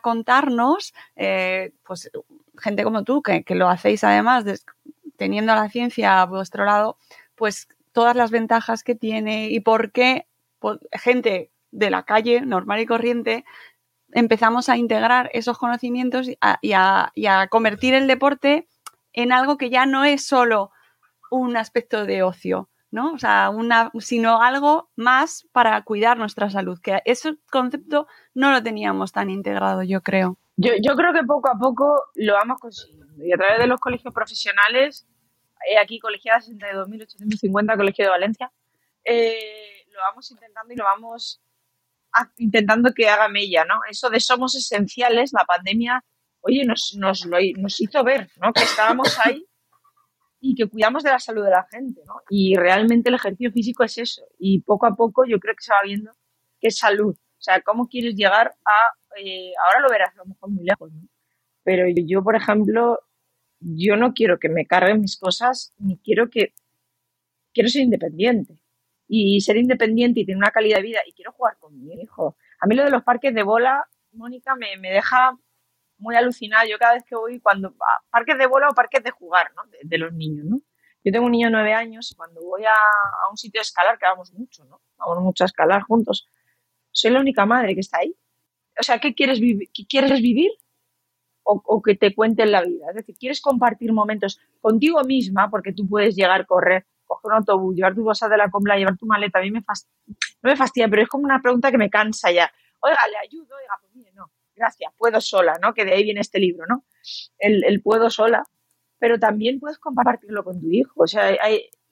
contarnos, 0.01 0.93
eh, 1.15 1.73
pues, 1.83 2.09
gente 2.57 2.83
como 2.83 3.03
tú, 3.03 3.21
que, 3.21 3.43
lo 3.49 3.69
hacéis 3.69 4.03
además 4.03 4.45
teniendo 5.17 5.55
la 5.55 5.69
ciencia 5.69 6.21
a 6.21 6.25
vuestro 6.25 6.65
lado, 6.65 6.97
pues 7.35 7.67
todas 7.91 8.15
las 8.15 8.31
ventajas 8.31 8.83
que 8.83 8.95
tiene 8.95 9.49
y 9.49 9.59
por 9.61 9.91
qué 9.91 10.27
pues, 10.59 10.79
gente 10.91 11.51
de 11.71 11.89
la 11.89 12.03
calle 12.03 12.41
normal 12.41 12.79
y 12.81 12.85
corriente 12.85 13.45
empezamos 14.11 14.69
a 14.69 14.77
integrar 14.77 15.29
esos 15.33 15.57
conocimientos 15.57 16.27
y 16.29 16.37
a, 16.73 17.11
y 17.13 17.25
a 17.25 17.47
convertir 17.47 17.93
el 17.93 18.07
deporte 18.07 18.67
en 19.15 19.31
algo 19.31 19.57
que 19.57 19.69
ya 19.69 19.85
no 19.85 20.03
es 20.03 20.25
solo 20.25 20.71
un 21.31 21.57
aspecto 21.57 22.05
de 22.05 22.21
ocio, 22.21 22.69
¿no? 22.91 23.13
O 23.13 23.17
sea, 23.17 23.49
una, 23.49 23.91
sino 23.99 24.41
algo 24.41 24.89
más 24.95 25.47
para 25.51 25.81
cuidar 25.83 26.17
nuestra 26.17 26.49
salud, 26.49 26.79
que 26.81 27.01
ese 27.05 27.37
concepto 27.49 28.07
no 28.33 28.51
lo 28.51 28.61
teníamos 28.61 29.11
tan 29.11 29.29
integrado, 29.29 29.83
yo 29.83 30.01
creo. 30.01 30.37
Yo, 30.57 30.73
yo 30.81 30.95
creo 30.95 31.13
que 31.13 31.23
poco 31.23 31.49
a 31.49 31.57
poco 31.57 32.03
lo 32.15 32.33
vamos 32.33 32.59
consiguiendo. 32.59 33.23
Y 33.23 33.33
a 33.33 33.37
través 33.37 33.59
de 33.59 33.67
los 33.67 33.79
colegios 33.79 34.13
profesionales, 34.13 35.07
he 35.69 35.77
aquí 35.77 35.99
Colegiada 35.99 36.39
62.850, 36.39 37.77
Colegio 37.77 38.05
de 38.05 38.11
Valencia, 38.11 38.51
eh, 39.03 39.85
lo 39.91 39.99
vamos 40.01 40.29
intentando 40.31 40.73
y 40.73 40.77
lo 40.77 40.83
vamos 40.83 41.41
intentando 42.37 42.93
que 42.93 43.09
haga 43.09 43.27
mella, 43.27 43.65
¿no? 43.65 43.79
Eso 43.89 44.09
de 44.09 44.19
somos 44.19 44.55
esenciales, 44.55 45.33
la 45.33 45.45
pandemia 45.45 46.03
oye, 46.45 46.63
nos, 46.63 46.95
nos, 46.97 47.25
nos 47.25 47.81
hizo 47.81 48.03
ver, 48.03 48.29
¿no? 48.41 48.53
Que 48.53 48.63
estábamos 48.63 49.17
ahí 49.25 49.45
y 50.39 50.53
que 50.53 50.67
cuidamos 50.67 51.03
de 51.03 51.09
la 51.09 51.19
salud 51.19 51.43
de 51.43 51.49
la 51.49 51.67
gente, 51.71 52.01
¿no? 52.05 52.21
Y 52.29 52.55
realmente 52.55 53.09
el 53.09 53.15
ejercicio 53.15 53.51
físico 53.51 53.83
es 53.83 53.97
eso. 53.97 54.23
Y 54.37 54.61
poco 54.61 54.85
a 54.85 54.95
poco 54.95 55.25
yo 55.25 55.39
creo 55.39 55.55
que 55.55 55.63
se 55.63 55.73
va 55.73 55.79
viendo 55.83 56.11
que 56.59 56.67
es 56.67 56.77
salud. 56.77 57.15
O 57.15 57.41
sea, 57.41 57.61
cómo 57.61 57.87
quieres 57.87 58.15
llegar 58.15 58.53
a... 58.63 59.19
Eh, 59.19 59.53
ahora 59.65 59.79
lo 59.79 59.89
verás 59.89 60.13
a 60.13 60.17
lo 60.17 60.25
mejor 60.25 60.51
muy 60.51 60.63
lejos, 60.63 60.91
¿no? 60.93 61.01
Pero 61.63 61.85
yo, 61.89 62.23
por 62.23 62.35
ejemplo, 62.35 62.99
yo 63.59 63.95
no 63.95 64.13
quiero 64.13 64.37
que 64.37 64.49
me 64.49 64.67
carguen 64.67 65.01
mis 65.01 65.17
cosas, 65.17 65.73
ni 65.79 65.97
quiero 65.97 66.29
que... 66.29 66.53
Quiero 67.51 67.69
ser 67.69 67.81
independiente. 67.81 68.59
Y 69.07 69.41
ser 69.41 69.57
independiente 69.57 70.19
y 70.19 70.25
tener 70.25 70.37
una 70.37 70.51
calidad 70.51 70.77
de 70.77 70.83
vida. 70.83 70.99
Y 71.07 71.13
quiero 71.13 71.31
jugar 71.31 71.57
con 71.59 71.75
mi 71.75 72.01
hijo. 72.01 72.37
A 72.59 72.67
mí 72.67 72.75
lo 72.75 72.83
de 72.83 72.91
los 72.91 73.03
parques 73.03 73.33
de 73.33 73.41
bola, 73.41 73.83
Mónica, 74.11 74.55
me, 74.55 74.77
me 74.77 74.91
deja 74.91 75.35
muy 75.97 76.15
alucinada. 76.15 76.65
Yo 76.65 76.77
cada 76.77 76.93
vez 76.93 77.03
que 77.03 77.15
voy, 77.15 77.39
cuando 77.39 77.69
a 77.69 78.09
parques 78.09 78.37
de 78.37 78.47
bola 78.47 78.69
o 78.69 78.73
parques 78.73 79.03
de 79.03 79.11
jugar, 79.11 79.51
¿no? 79.55 79.63
De, 79.83 79.97
los 79.97 80.13
niños, 80.13 80.45
¿no? 80.45 80.61
Yo 81.03 81.11
tengo 81.11 81.25
un 81.25 81.31
niño 81.31 81.47
de 81.47 81.51
nueve 81.51 81.73
años 81.73 82.11
y 82.11 82.15
cuando 82.15 82.41
voy 82.41 82.63
a, 82.65 82.71
a, 82.71 83.29
un 83.29 83.37
sitio 83.37 83.59
de 83.59 83.63
escalar, 83.63 83.97
que 83.97 84.05
vamos 84.05 84.33
mucho, 84.33 84.65
¿no? 84.65 84.81
Vamos 84.97 85.23
mucho 85.23 85.43
a 85.43 85.45
escalar 85.45 85.83
juntos, 85.83 86.27
soy 86.91 87.11
la 87.11 87.19
única 87.19 87.45
madre 87.45 87.73
que 87.75 87.81
está 87.81 87.99
ahí. 87.99 88.15
O 88.79 88.83
sea, 88.83 88.99
¿qué 88.99 89.13
quieres, 89.13 89.39
vivir? 89.39 89.69
¿Quieres 89.87 90.21
vivir? 90.21 90.51
O, 91.43 91.61
o, 91.63 91.81
que 91.81 91.95
te 91.95 92.15
cuenten 92.15 92.51
la 92.51 92.63
vida. 92.63 92.87
Es 92.89 92.95
decir, 92.95 93.15
quieres 93.17 93.39
compartir 93.39 93.93
momentos 93.93 94.39
contigo 94.61 95.03
misma, 95.03 95.49
porque 95.49 95.73
tú 95.73 95.87
puedes 95.87 96.15
llegar, 96.15 96.41
a 96.41 96.45
correr, 96.45 96.87
coger 97.05 97.31
un 97.31 97.33
autobús, 97.33 97.75
llevar 97.75 97.93
tu 97.93 98.03
bolsa 98.03 98.27
de 98.27 98.37
la 98.37 98.49
compra, 98.49 98.77
llevar 98.77 98.97
tu 98.97 99.05
maleta. 99.05 99.39
A 99.39 99.41
mí 99.43 99.51
me 99.51 99.61
fastidia, 99.61 99.93
no 100.41 100.49
me 100.49 100.55
fastidia, 100.55 100.87
pero 100.87 101.03
es 101.03 101.07
como 101.07 101.25
una 101.25 101.41
pregunta 101.41 101.69
que 101.69 101.77
me 101.77 101.89
cansa 101.89 102.31
ya. 102.31 102.51
Oiga, 102.81 102.97
le 103.09 103.17
ayudo, 103.17 103.55
oiga, 103.55 103.77
gracias, 104.55 104.91
puedo 104.97 105.19
sola, 105.21 105.57
¿no? 105.61 105.73
Que 105.73 105.85
de 105.85 105.93
ahí 105.93 106.03
viene 106.03 106.21
este 106.21 106.39
libro, 106.39 106.65
¿no? 106.67 106.85
El, 107.37 107.81
puedo 107.81 108.09
sola, 108.09 108.43
pero 108.99 109.19
también 109.19 109.59
puedes 109.59 109.77
compartirlo 109.77 110.43
con 110.43 110.59
tu 110.59 110.69
hijo. 110.71 110.93
O 110.95 111.07
sea, 111.07 111.31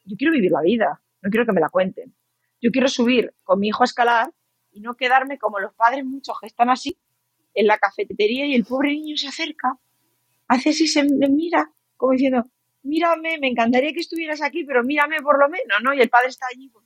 yo 0.06 0.18
quiero 0.18 0.34
vivir 0.34 0.52
la 0.52 0.62
vida, 0.62 1.02
no 1.22 1.30
quiero 1.30 1.46
que 1.46 1.54
me 1.54 1.62
la 1.62 1.70
cuenten. 1.70 2.16
Yo 2.62 2.72
quiero 2.72 2.88
subir 2.88 3.34
con 3.44 3.60
mi 3.60 3.68
hijo 3.70 3.84
a 3.84 3.86
escalar 3.86 4.32
y 4.72 4.82
no 4.82 4.96
quedarme 4.96 5.38
como 5.38 5.60
los 5.60 5.74
padres 5.74 6.06
muchos 6.06 6.40
que 6.40 6.48
están 6.48 6.70
así 6.70 6.98
en 7.54 7.68
la 7.68 7.78
cafetería 7.78 8.46
y 8.46 8.56
el 8.56 8.66
pobre 8.66 8.90
niño 8.90 9.18
se 9.18 9.28
acerca, 9.28 9.78
hace 10.48 10.70
así, 10.70 10.88
se 10.88 11.04
mira, 11.04 11.72
como 11.98 12.14
diciendo, 12.14 12.46
mírame, 12.84 13.38
me 13.40 13.48
encantaría 13.48 13.94
que 13.94 14.00
estuvieras 14.00 14.42
aquí, 14.42 14.64
pero 14.66 14.84
mírame 14.84 15.22
por 15.22 15.40
lo 15.40 15.50
menos, 15.50 15.82
¿no? 15.84 15.94
Y 15.94 16.02
el 16.02 16.10
padre 16.10 16.30
está 16.30 16.48
allí, 16.52 16.70
pues, 16.70 16.86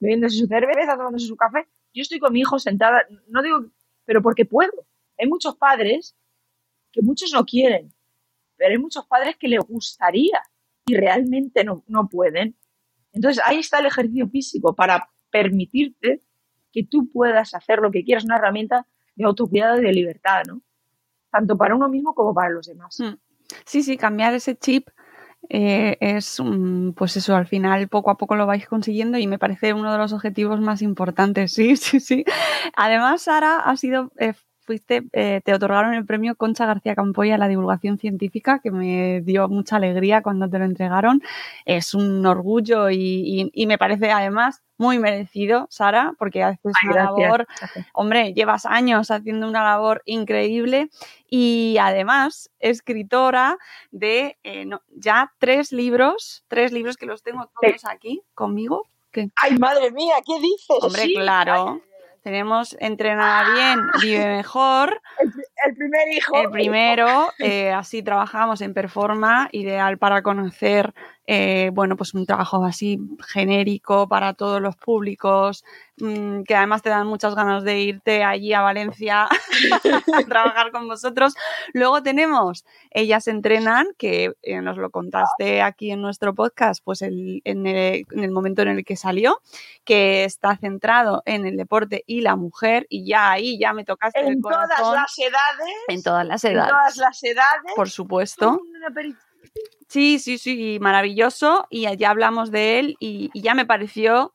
bebiéndose 0.00 0.36
su 0.36 0.46
cerveza, 0.46 0.96
tomándose 0.96 1.26
su 1.26 1.36
café. 1.36 1.66
Yo 1.94 2.02
estoy 2.02 2.18
con 2.18 2.32
mi 2.32 2.40
hijo 2.40 2.58
sentada, 2.58 3.06
no 3.28 3.42
digo, 3.42 3.64
pero 4.04 4.22
porque 4.22 4.44
puedo. 4.44 4.72
Hay 5.18 5.28
muchos 5.28 5.56
padres 5.56 6.16
que 6.92 7.02
muchos 7.02 7.32
no 7.32 7.44
quieren, 7.44 7.92
pero 8.56 8.72
hay 8.72 8.78
muchos 8.78 9.06
padres 9.06 9.36
que 9.36 9.48
les 9.48 9.60
gustaría 9.60 10.42
y 10.86 10.96
realmente 10.96 11.64
no, 11.64 11.84
no 11.86 12.08
pueden. 12.08 12.56
Entonces 13.12 13.42
ahí 13.44 13.58
está 13.58 13.80
el 13.80 13.86
ejercicio 13.86 14.28
físico 14.28 14.74
para 14.74 15.10
permitirte 15.30 16.22
que 16.72 16.84
tú 16.84 17.10
puedas 17.10 17.54
hacer 17.54 17.80
lo 17.80 17.90
que 17.90 18.04
quieras, 18.04 18.24
una 18.24 18.36
herramienta 18.36 18.86
de 19.16 19.24
autocuidado 19.24 19.80
y 19.80 19.84
de 19.84 19.92
libertad, 19.92 20.42
¿no? 20.46 20.62
Tanto 21.30 21.56
para 21.56 21.74
uno 21.74 21.88
mismo 21.88 22.14
como 22.14 22.34
para 22.34 22.50
los 22.50 22.66
demás. 22.66 22.98
Hmm. 23.00 23.16
Sí, 23.64 23.82
sí, 23.82 23.96
cambiar 23.96 24.34
ese 24.34 24.56
chip 24.56 24.88
eh, 25.50 25.96
es, 26.00 26.42
pues 26.94 27.16
eso, 27.16 27.34
al 27.34 27.46
final 27.46 27.88
poco 27.88 28.10
a 28.10 28.18
poco 28.18 28.36
lo 28.36 28.46
vais 28.46 28.66
consiguiendo 28.66 29.18
y 29.18 29.26
me 29.26 29.38
parece 29.38 29.72
uno 29.72 29.92
de 29.92 29.98
los 29.98 30.12
objetivos 30.12 30.60
más 30.60 30.82
importantes. 30.82 31.52
Sí, 31.52 31.76
sí, 31.76 32.00
sí. 32.00 32.24
Además, 32.76 33.22
Sara 33.22 33.60
ha 33.60 33.76
sido 33.76 34.12
eh, 34.18 34.34
fuiste, 34.68 35.02
eh, 35.14 35.40
te 35.42 35.54
otorgaron 35.54 35.94
el 35.94 36.04
premio 36.04 36.36
Concha 36.36 36.66
García 36.66 36.94
Campoya 36.94 37.36
a 37.36 37.38
la 37.38 37.48
divulgación 37.48 37.96
científica, 37.96 38.60
que 38.62 38.70
me 38.70 39.22
dio 39.22 39.48
mucha 39.48 39.76
alegría 39.76 40.22
cuando 40.22 40.46
te 40.50 40.58
lo 40.58 40.66
entregaron. 40.66 41.22
Es 41.64 41.94
un 41.94 42.26
orgullo 42.26 42.90
y, 42.90 43.50
me 43.66 43.78
parece 43.78 44.10
además 44.10 44.62
muy 44.76 44.98
merecido, 44.98 45.68
Sara, 45.70 46.12
porque 46.18 46.42
haces 46.42 46.74
una 46.84 47.04
labor, 47.04 47.46
hombre, 47.94 48.34
llevas 48.34 48.66
años 48.66 49.10
haciendo 49.10 49.48
una 49.48 49.64
labor 49.64 50.02
increíble 50.04 50.90
y 51.30 51.78
además 51.80 52.50
escritora 52.58 53.56
de 53.90 54.36
eh, 54.44 54.68
ya 54.90 55.32
tres 55.38 55.72
libros, 55.72 56.44
tres 56.46 56.72
libros 56.72 56.98
que 56.98 57.06
los 57.06 57.22
tengo 57.22 57.50
todos 57.58 57.86
aquí 57.86 58.20
conmigo. 58.34 58.86
Ay, 59.36 59.56
madre 59.58 59.90
mía, 59.92 60.16
¿qué 60.26 60.38
dices? 60.38 60.76
Hombre, 60.82 61.06
claro. 61.14 61.80
Tenemos 62.28 62.76
Entrenada 62.78 63.54
Bien, 63.54 63.80
Vive 64.02 64.26
Mejor. 64.26 65.00
El, 65.18 65.74
primer 65.74 66.12
hijo. 66.12 66.36
El 66.36 66.50
primero, 66.50 67.32
eh, 67.38 67.72
así 67.72 68.02
trabajamos 68.02 68.60
en 68.60 68.74
Performa, 68.74 69.48
ideal 69.50 69.96
para 69.96 70.20
conocer 70.20 70.92
eh, 71.30 71.68
bueno, 71.74 71.94
pues 71.94 72.14
un 72.14 72.24
trabajo 72.24 72.64
así 72.64 72.98
genérico 73.28 74.08
para 74.08 74.32
todos 74.32 74.62
los 74.62 74.76
públicos, 74.76 75.62
mm, 75.98 76.44
que 76.44 76.54
además 76.54 76.80
te 76.80 76.88
dan 76.88 77.06
muchas 77.06 77.34
ganas 77.34 77.64
de 77.64 77.80
irte 77.80 78.24
allí 78.24 78.54
a 78.54 78.62
Valencia 78.62 79.28
a 80.14 80.22
trabajar 80.26 80.72
con 80.72 80.88
vosotros. 80.88 81.34
Luego 81.74 82.02
tenemos 82.02 82.64
Ellas 82.90 83.28
Entrenan, 83.28 83.88
que 83.98 84.32
eh, 84.40 84.62
nos 84.62 84.78
lo 84.78 84.88
contaste 84.88 85.60
aquí 85.60 85.90
en 85.90 86.00
nuestro 86.00 86.34
podcast, 86.34 86.82
pues 86.82 87.02
en, 87.02 87.42
el, 87.44 88.30
momento 88.30 88.62
en 88.62 88.68
el 88.68 88.84
que 88.86 88.96
salió, 88.96 89.42
que 89.84 90.24
está 90.24 90.56
centrado 90.56 91.22
en 91.26 91.44
el 91.44 91.58
deporte 91.58 92.04
y 92.06 92.22
la 92.22 92.36
mujer, 92.36 92.86
y 92.88 93.06
ya 93.06 93.32
ahí 93.32 93.58
ya 93.58 93.74
me 93.74 93.84
tocaste 93.84 94.20
en 94.20 94.28
el 94.28 94.40
corazón. 94.40 94.70
En 94.70 94.76
todas 94.78 94.94
las 94.94 95.18
edades. 95.18 95.74
En 95.88 96.02
todas 96.02 96.26
las 96.26 96.44
edades. 96.44 96.70
En 96.70 96.74
todas 96.74 96.96
las 96.96 97.22
edades. 97.22 97.72
Por 97.76 97.90
supuesto. 97.90 98.62
Sí, 99.88 100.18
sí, 100.18 100.38
sí, 100.38 100.78
maravilloso. 100.80 101.66
Y 101.70 101.86
ya 101.96 102.10
hablamos 102.10 102.50
de 102.50 102.78
él 102.78 102.96
y, 103.00 103.30
ya 103.40 103.54
me 103.54 103.64
pareció 103.66 104.34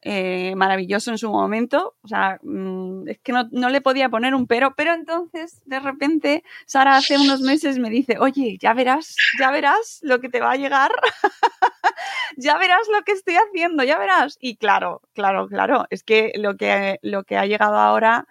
eh, 0.00 0.54
maravilloso 0.56 1.10
en 1.10 1.18
su 1.18 1.30
momento. 1.30 1.94
O 2.02 2.08
sea, 2.08 2.38
mm, 2.42 3.08
es 3.08 3.18
que 3.20 3.32
no, 3.32 3.48
no, 3.52 3.68
le 3.68 3.82
podía 3.82 4.08
poner 4.08 4.34
un 4.34 4.46
pero. 4.46 4.74
Pero 4.74 4.94
entonces, 4.94 5.60
de 5.66 5.80
repente, 5.80 6.42
Sara 6.66 6.96
hace 6.96 7.18
unos 7.18 7.42
meses 7.42 7.78
me 7.78 7.90
dice, 7.90 8.16
oye, 8.18 8.56
ya 8.58 8.72
verás, 8.72 9.14
ya 9.38 9.50
verás 9.50 10.00
lo 10.02 10.20
que 10.20 10.30
te 10.30 10.40
va 10.40 10.52
a 10.52 10.56
llegar. 10.56 10.90
ya 12.38 12.56
verás 12.58 12.88
lo 12.90 13.02
que 13.02 13.12
estoy 13.12 13.36
haciendo, 13.36 13.84
ya 13.84 13.98
verás. 13.98 14.38
Y 14.40 14.56
claro, 14.56 15.02
claro, 15.12 15.48
claro. 15.48 15.86
Es 15.90 16.02
que 16.02 16.32
lo 16.36 16.56
que, 16.56 16.98
lo 17.02 17.24
que 17.24 17.36
ha 17.36 17.46
llegado 17.46 17.76
ahora, 17.76 18.26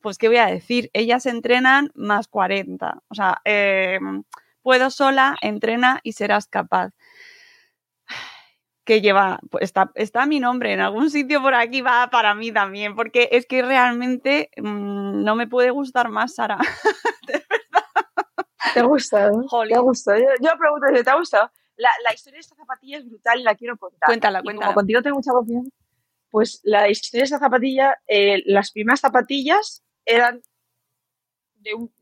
pues, 0.00 0.18
¿qué 0.18 0.28
voy 0.28 0.38
a 0.38 0.46
decir? 0.46 0.90
Ellas 0.94 1.26
entrenan 1.26 1.92
más 1.94 2.28
40. 2.28 3.02
O 3.08 3.14
sea, 3.14 3.40
eh, 3.44 4.00
puedo 4.62 4.90
sola, 4.90 5.36
entrena 5.40 6.00
y 6.02 6.12
serás 6.12 6.46
capaz. 6.46 6.92
Que 8.84 9.00
lleva, 9.00 9.38
pues 9.50 9.64
está, 9.64 9.90
está 9.94 10.24
mi 10.24 10.40
nombre 10.40 10.72
en 10.72 10.80
algún 10.80 11.10
sitio 11.10 11.42
por 11.42 11.54
aquí, 11.54 11.82
va 11.82 12.08
para 12.10 12.34
mí 12.34 12.52
también, 12.52 12.96
porque 12.96 13.28
es 13.32 13.46
que 13.46 13.62
realmente 13.62 14.50
mm, 14.56 15.22
no 15.24 15.36
me 15.36 15.46
puede 15.46 15.70
gustar 15.70 16.08
más, 16.08 16.34
Sara. 16.34 16.58
de 17.26 17.44
¿Te 18.74 18.80
ha 18.80 18.84
gustado? 18.84 19.44
¿Te 19.68 19.74
ha 19.74 19.80
gustado? 19.80 20.18
Yo, 20.18 20.50
pregunto 20.58 20.86
si 20.94 21.04
te 21.04 21.10
ha 21.10 21.16
gustado. 21.16 21.50
La, 21.76 21.90
la, 22.04 22.14
historia 22.14 22.38
de 22.38 22.40
esta 22.40 22.56
zapatilla 22.56 22.98
es 22.98 23.08
brutal 23.08 23.40
y 23.40 23.42
la 23.42 23.54
quiero 23.54 23.76
contar. 23.76 24.06
Cuéntala, 24.06 24.42
cuéntala. 24.42 24.66
Como 24.66 24.74
contigo 24.74 25.02
tengo 25.02 25.16
mucha 25.16 25.32
confianza, 25.32 25.70
pues 26.30 26.60
la 26.64 26.88
historia 26.88 27.22
de 27.22 27.24
esta 27.24 27.38
zapatilla, 27.38 27.96
eh, 28.06 28.42
las 28.46 28.72
primeras 28.72 29.00
zapatillas 29.00 29.82
eran 30.04 30.42
de 31.56 31.74
un, 31.74 31.92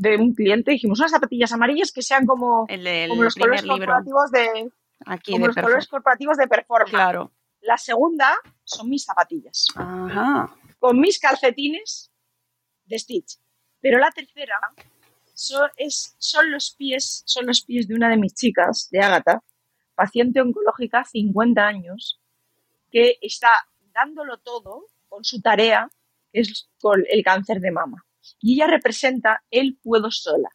de 0.00 0.16
un 0.16 0.34
cliente, 0.34 0.70
dijimos 0.70 0.98
unas 0.98 1.10
zapatillas 1.10 1.52
amarillas 1.52 1.92
que 1.92 2.00
sean 2.00 2.24
como, 2.24 2.66
los 2.70 3.34
colores 3.34 3.62
corporativos 3.62 4.30
de 4.30 4.72
Aquí 5.04 5.38
los 5.38 5.54
colores 5.54 5.88
corporativos 5.88 6.36
de 6.38 6.48
performance. 6.48 6.90
Claro. 6.90 7.32
La 7.60 7.76
segunda 7.76 8.34
son 8.64 8.88
mis 8.88 9.04
zapatillas. 9.04 9.66
Con 10.78 10.98
mis 10.98 11.18
calcetines 11.18 12.10
de 12.86 12.98
Stitch. 12.98 13.38
Pero 13.80 13.98
la 13.98 14.10
tercera 14.10 14.58
son, 15.34 15.68
es, 15.76 16.16
son 16.18 16.50
los 16.50 16.74
pies, 16.74 17.22
son 17.26 17.46
los 17.46 17.62
pies 17.62 17.86
de 17.86 17.94
una 17.94 18.08
de 18.08 18.16
mis 18.16 18.34
chicas, 18.34 18.88
de 18.90 19.00
Ágata, 19.00 19.42
paciente 19.94 20.40
oncológica, 20.40 21.04
50 21.04 21.66
años, 21.66 22.20
que 22.90 23.18
está 23.20 23.50
dándolo 23.92 24.38
todo 24.38 24.86
con 25.08 25.24
su 25.24 25.42
tarea, 25.42 25.90
que 26.32 26.40
es 26.40 26.70
con 26.80 27.04
el 27.10 27.22
cáncer 27.22 27.60
de 27.60 27.70
mama. 27.70 28.04
Y 28.40 28.54
ella 28.54 28.66
representa 28.66 29.42
el 29.50 29.76
puedo 29.76 30.10
sola. 30.10 30.50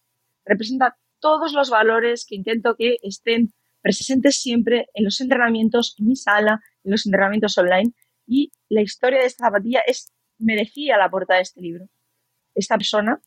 Representa 0.46 0.98
todos 1.20 1.54
los 1.54 1.70
valores 1.70 2.26
que 2.26 2.36
intento 2.36 2.76
que 2.76 2.98
estén 3.02 3.54
presentes 3.82 4.42
siempre 4.42 4.90
en 4.94 5.06
los 5.06 5.22
entrenamientos, 5.22 5.96
en 6.00 6.08
mi 6.08 6.16
sala, 6.16 6.62
en 6.84 6.92
los 6.92 7.06
entrenamientos 7.06 7.58
online. 7.58 7.94
Y 8.28 8.52
la 8.70 8.82
historia 8.82 9.20
de 9.20 9.26
esta 9.26 9.46
zapatilla 9.46 9.82
es, 9.86 10.12
merecía 10.38 10.98
la 10.98 11.10
portada 11.10 11.38
de 11.38 11.44
este 11.44 11.62
libro. 11.62 11.88
Esta 12.54 12.78
persona, 12.78 13.22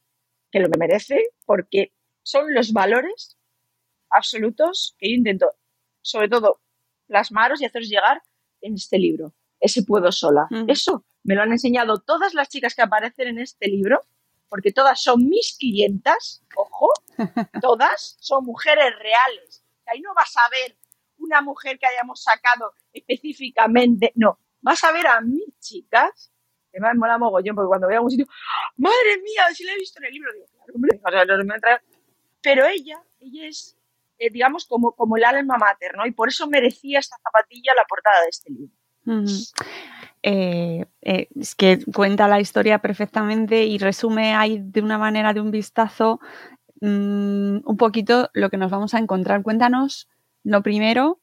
que 0.51 0.61
lo 0.61 0.71
que 0.71 0.79
merece, 0.79 1.29
porque 1.47 1.93
son 2.23 2.53
los 2.55 2.73
valores 2.73 3.37
absolutos 4.11 4.97
que 4.99 5.11
yo 5.11 5.15
intento, 5.15 5.51
sobre 6.03 6.29
todo, 6.29 6.61
plasmaros 7.07 7.61
y 7.61 7.65
haceros 7.65 7.89
llegar 7.89 8.23
en 8.61 8.75
este 8.75 8.99
libro. 8.99 9.35
Ese 9.61 9.83
puedo 9.83 10.13
sola. 10.13 10.47
Eso 10.67 11.05
me 11.25 11.35
lo 11.35 11.43
han 11.43 11.53
enseñado 11.53 12.01
todas 12.01 12.35
las 12.35 12.49
chicas 12.49 12.75
que 12.75 12.83
aparecen 12.83 13.29
en 13.29 13.39
este 13.39 13.69
libro 13.69 14.01
porque 14.49 14.73
todas 14.73 15.03
son 15.03 15.29
mis 15.29 15.57
clientas, 15.59 16.43
ojo, 16.57 16.91
todas 17.63 18.17
son 18.21 18.45
mujeres 18.45 18.95
reales. 18.99 19.65
Ahí 19.87 20.01
no 20.01 20.15
vas 20.15 20.35
a 20.37 20.49
ver 20.51 20.77
una 21.19 21.41
mujer 21.41 21.79
que 21.79 21.87
hayamos 21.87 22.23
sacado 22.23 22.75
específicamente, 22.93 24.13
no, 24.15 24.39
vas 24.61 24.83
a 24.85 24.93
ver 24.93 25.07
a 25.07 25.21
mis 25.21 25.59
chicas, 25.59 26.33
que 26.73 26.81
me 26.81 26.95
mola 26.95 27.19
mogollón, 27.19 27.57
porque 27.57 27.69
cuando 27.69 27.87
voy 27.87 27.97
a 27.97 28.01
un 28.01 28.11
sitio, 28.11 28.27
madre 28.77 29.19
mía, 29.23 29.47
si 29.55 29.65
la 29.65 29.73
he 29.73 29.77
visto 29.77 29.99
en 30.01 30.07
el 30.07 30.13
libro, 30.13 30.33
digo, 30.33 30.47
claro, 30.53 30.73
hombre, 30.75 31.01
o 31.05 31.11
sea, 31.11 31.25
no 31.25 31.45
me 31.45 31.55
pero 32.41 32.67
ella, 32.67 33.03
ella 33.21 33.49
es, 33.49 33.77
eh, 34.19 34.31
digamos, 34.31 34.65
como, 34.67 34.93
como 34.93 35.17
el 35.17 35.25
alma 35.25 35.57
mater, 35.59 35.97
¿no? 35.97 36.07
Y 36.07 36.13
por 36.13 36.29
eso 36.29 36.47
merecía 36.47 37.01
esta 37.01 37.17
zapatilla 37.17 37.73
la 37.75 37.85
portada 37.85 38.23
de 38.23 38.29
este 38.29 38.53
libro. 38.53 38.75
Eh, 40.23 40.87
eh, 41.03 41.29
es 41.39 41.55
que 41.55 41.79
cuenta 41.95 42.29
la 42.29 42.41
historia 42.41 42.81
perfectamente 42.81 43.65
y 43.65 43.79
resume 43.79 44.35
ahí 44.35 44.61
de 44.63 44.81
una 44.83 44.99
manera, 44.99 45.33
de 45.33 45.41
un 45.41 45.51
vistazo, 45.51 46.21
mm, 46.81 47.59
un 47.65 47.77
poquito 47.79 48.31
lo 48.35 48.51
que 48.51 48.57
nos 48.57 48.71
vamos 48.71 48.95
a 48.95 48.99
encontrar. 48.99 49.43
Cuéntanos 49.43 50.09
lo 50.45 50.63
primero, 50.63 51.21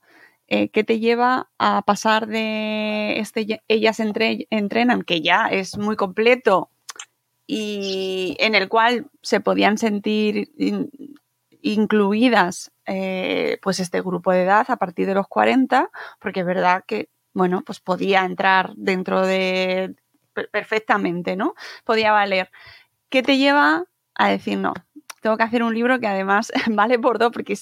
eh, 0.47 0.69
¿qué 0.69 0.83
te 0.83 0.99
lleva 0.99 1.49
a 1.59 1.81
pasar 1.83 2.27
de 2.27 3.19
este 3.19 3.61
Ellas 3.67 3.99
entrenan, 3.99 5.03
que 5.03 5.21
ya 5.21 5.47
es 5.47 5.77
muy 5.77 5.95
completo 5.95 6.69
y 7.47 8.37
en 8.39 8.55
el 8.55 8.69
cual 8.69 9.07
se 9.21 9.39
podían 9.41 9.77
sentir 9.77 10.51
incluidas 11.61 12.71
pues 13.61 13.79
este 13.79 14.01
grupo 14.01 14.31
de 14.31 14.43
edad 14.43 14.65
a 14.69 14.77
partir 14.77 15.07
de 15.07 15.15
los 15.15 15.27
40, 15.27 15.89
porque 16.19 16.41
es 16.41 16.45
verdad 16.45 16.83
que 16.87 17.09
bueno, 17.35 17.63
pues 17.65 17.81
podía 17.81 18.23
entrar 18.23 18.71
dentro 18.75 19.21
de 19.21 19.93
perfectamente, 20.51 21.35
¿no? 21.35 21.53
Podía 21.83 22.13
valer. 22.13 22.49
¿Qué 23.09 23.23
te 23.23 23.37
lleva 23.37 23.83
a 24.15 24.29
decir 24.29 24.57
no? 24.57 24.73
Tengo 25.21 25.35
que 25.35 25.43
hacer 25.43 25.61
un 25.61 25.73
libro 25.73 25.99
que 25.99 26.07
además 26.07 26.51
vale 26.71 26.97
por 26.97 27.19
dos 27.19 27.31
porque 27.33 27.57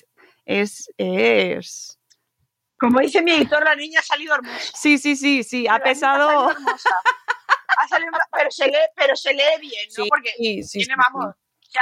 es, 0.46 0.92
es, 0.98 2.00
Como 2.78 3.00
dice 3.00 3.24
mi 3.24 3.32
editor, 3.32 3.64
la 3.64 3.76
niña 3.76 4.00
ha 4.00 4.04
salido 4.04 4.36
hermosa. 4.36 4.72
Sí, 4.76 5.00
sí, 5.00 5.16
sí, 5.16 5.44
sí, 5.44 5.68
ha 5.68 5.80
pesado. 5.80 6.50
Ha 6.50 7.88
salido 7.88 8.12
pero, 8.32 8.52
se 8.52 8.68
lee, 8.68 8.78
pero 8.96 9.16
se 9.16 9.34
lee 9.34 9.60
bien, 9.60 9.90
¿no? 9.98 10.06
porque 10.08 10.34
tiene, 10.38 10.94
vamos, 10.96 11.34
ya, 11.70 11.82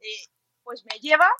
eh, 0.00 0.28
pues 0.62 0.84
me 0.84 0.98
lleva 1.00 1.30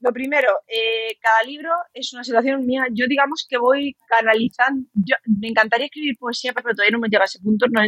lo 0.00 0.12
primero, 0.12 0.48
eh, 0.66 1.16
cada 1.20 1.42
libro 1.42 1.70
es 1.92 2.12
una 2.14 2.24
situación 2.24 2.64
mía. 2.64 2.84
Yo 2.92 3.06
digamos 3.06 3.46
que 3.48 3.58
voy 3.58 3.94
canalizando. 4.08 4.88
Yo, 4.94 5.16
me 5.40 5.48
encantaría 5.48 5.86
escribir 5.86 6.16
poesía, 6.18 6.52
pero 6.54 6.74
todavía 6.74 6.92
no 6.92 7.00
me 7.00 7.08
llega 7.08 7.22
a 7.22 7.26
ese 7.26 7.40
punto. 7.40 7.66
No, 7.70 7.80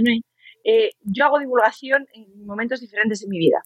eh, 0.64 0.90
yo 1.00 1.25
hago 1.25 1.38
divulgación 1.38 2.07
en 2.12 2.45
momentos 2.45 2.81
diferentes 2.81 3.21
de 3.21 3.28
mi 3.28 3.38
vida. 3.38 3.62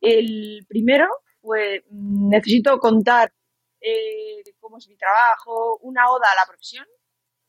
El 0.00 0.64
primero, 0.68 1.06
pues 1.40 1.82
necesito 1.90 2.78
contar 2.78 3.32
eh, 3.80 4.42
de 4.44 4.54
cómo 4.60 4.78
es 4.78 4.88
mi 4.88 4.96
trabajo, 4.96 5.78
una 5.82 6.08
oda 6.10 6.26
a 6.32 6.36
la 6.36 6.46
profesión. 6.46 6.86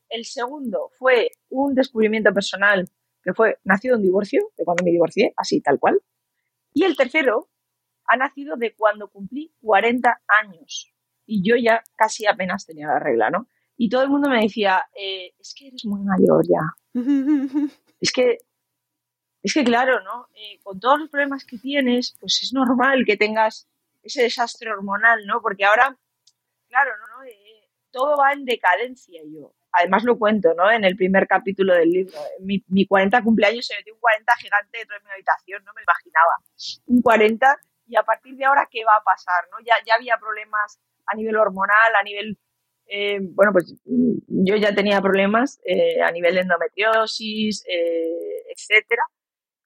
El 0.08 0.24
segundo 0.24 0.90
fue 0.98 1.30
un 1.50 1.74
descubrimiento 1.74 2.32
personal 2.32 2.90
que 3.22 3.32
fue 3.32 3.58
nacido 3.62 3.96
un 3.96 4.02
divorcio, 4.02 4.50
de 4.56 4.64
cuando 4.64 4.82
me 4.82 4.90
divorcié, 4.90 5.32
así 5.36 5.60
tal 5.60 5.78
cual. 5.78 6.00
Y 6.74 6.84
el 6.84 6.96
tercero 6.96 7.48
ha 8.06 8.16
nacido 8.16 8.56
de 8.56 8.74
cuando 8.74 9.08
cumplí 9.08 9.52
40 9.62 10.22
años. 10.42 10.92
Y 11.26 11.42
yo 11.48 11.56
ya 11.56 11.82
casi 11.96 12.26
apenas 12.26 12.66
tenía 12.66 12.88
la 12.88 12.98
regla, 12.98 13.30
¿no? 13.30 13.48
Y 13.76 13.88
todo 13.88 14.02
el 14.02 14.10
mundo 14.10 14.28
me 14.28 14.42
decía, 14.42 14.82
eh, 14.94 15.34
es 15.38 15.54
que 15.56 15.68
eres 15.68 15.84
muy 15.84 16.02
mayor 16.02 16.44
ya. 16.46 16.60
es 18.00 18.12
que, 18.12 18.38
es 19.42 19.54
que 19.54 19.64
claro, 19.64 20.02
¿no? 20.02 20.28
Eh, 20.34 20.60
con 20.62 20.78
todos 20.78 21.00
los 21.00 21.08
problemas 21.08 21.44
que 21.44 21.58
tienes, 21.58 22.16
pues 22.20 22.42
es 22.42 22.52
normal 22.52 23.04
que 23.06 23.16
tengas 23.16 23.68
ese 24.02 24.22
desastre 24.22 24.70
hormonal, 24.70 25.26
¿no? 25.26 25.40
Porque 25.40 25.64
ahora, 25.64 25.96
claro, 26.68 26.90
¿no? 26.98 27.24
Eh, 27.24 27.70
todo 27.90 28.16
va 28.16 28.32
en 28.32 28.44
decadencia. 28.44 29.22
Yo, 29.24 29.54
además 29.72 30.04
lo 30.04 30.18
cuento, 30.18 30.54
¿no? 30.54 30.70
En 30.70 30.84
el 30.84 30.96
primer 30.96 31.26
capítulo 31.26 31.74
del 31.74 31.90
libro. 31.90 32.18
Mi, 32.40 32.62
mi 32.68 32.86
40 32.86 33.22
cumpleaños 33.22 33.66
se 33.66 33.76
metió 33.76 33.94
un 33.94 34.00
40 34.00 34.32
gigante 34.38 34.78
dentro 34.78 34.96
de 34.96 35.04
mi 35.04 35.10
habitación, 35.10 35.64
no 35.64 35.72
me 35.74 35.82
imaginaba. 35.82 36.32
Un 36.86 37.02
40 37.02 37.56
y 37.92 37.96
a 37.96 38.02
partir 38.04 38.34
de 38.36 38.46
ahora, 38.46 38.66
¿qué 38.70 38.82
va 38.86 38.96
a 38.96 39.04
pasar? 39.04 39.44
¿no? 39.50 39.58
Ya, 39.66 39.74
había 39.94 40.16
problemas 40.16 40.80
a 41.06 41.14
nivel 41.14 41.36
hormonal, 41.36 41.94
a 41.94 42.02
nivel, 42.02 42.38
eh, 42.86 43.18
bueno, 43.20 43.52
pues 43.52 43.74
yo 43.84 44.56
ya 44.56 44.74
tenía 44.74 45.02
problemas 45.02 45.60
eh, 45.66 46.00
a 46.00 46.10
nivel 46.10 46.34
de 46.34 46.40
endometriosis, 46.40 47.62
eh, 47.68 48.44
etcétera. 48.48 49.02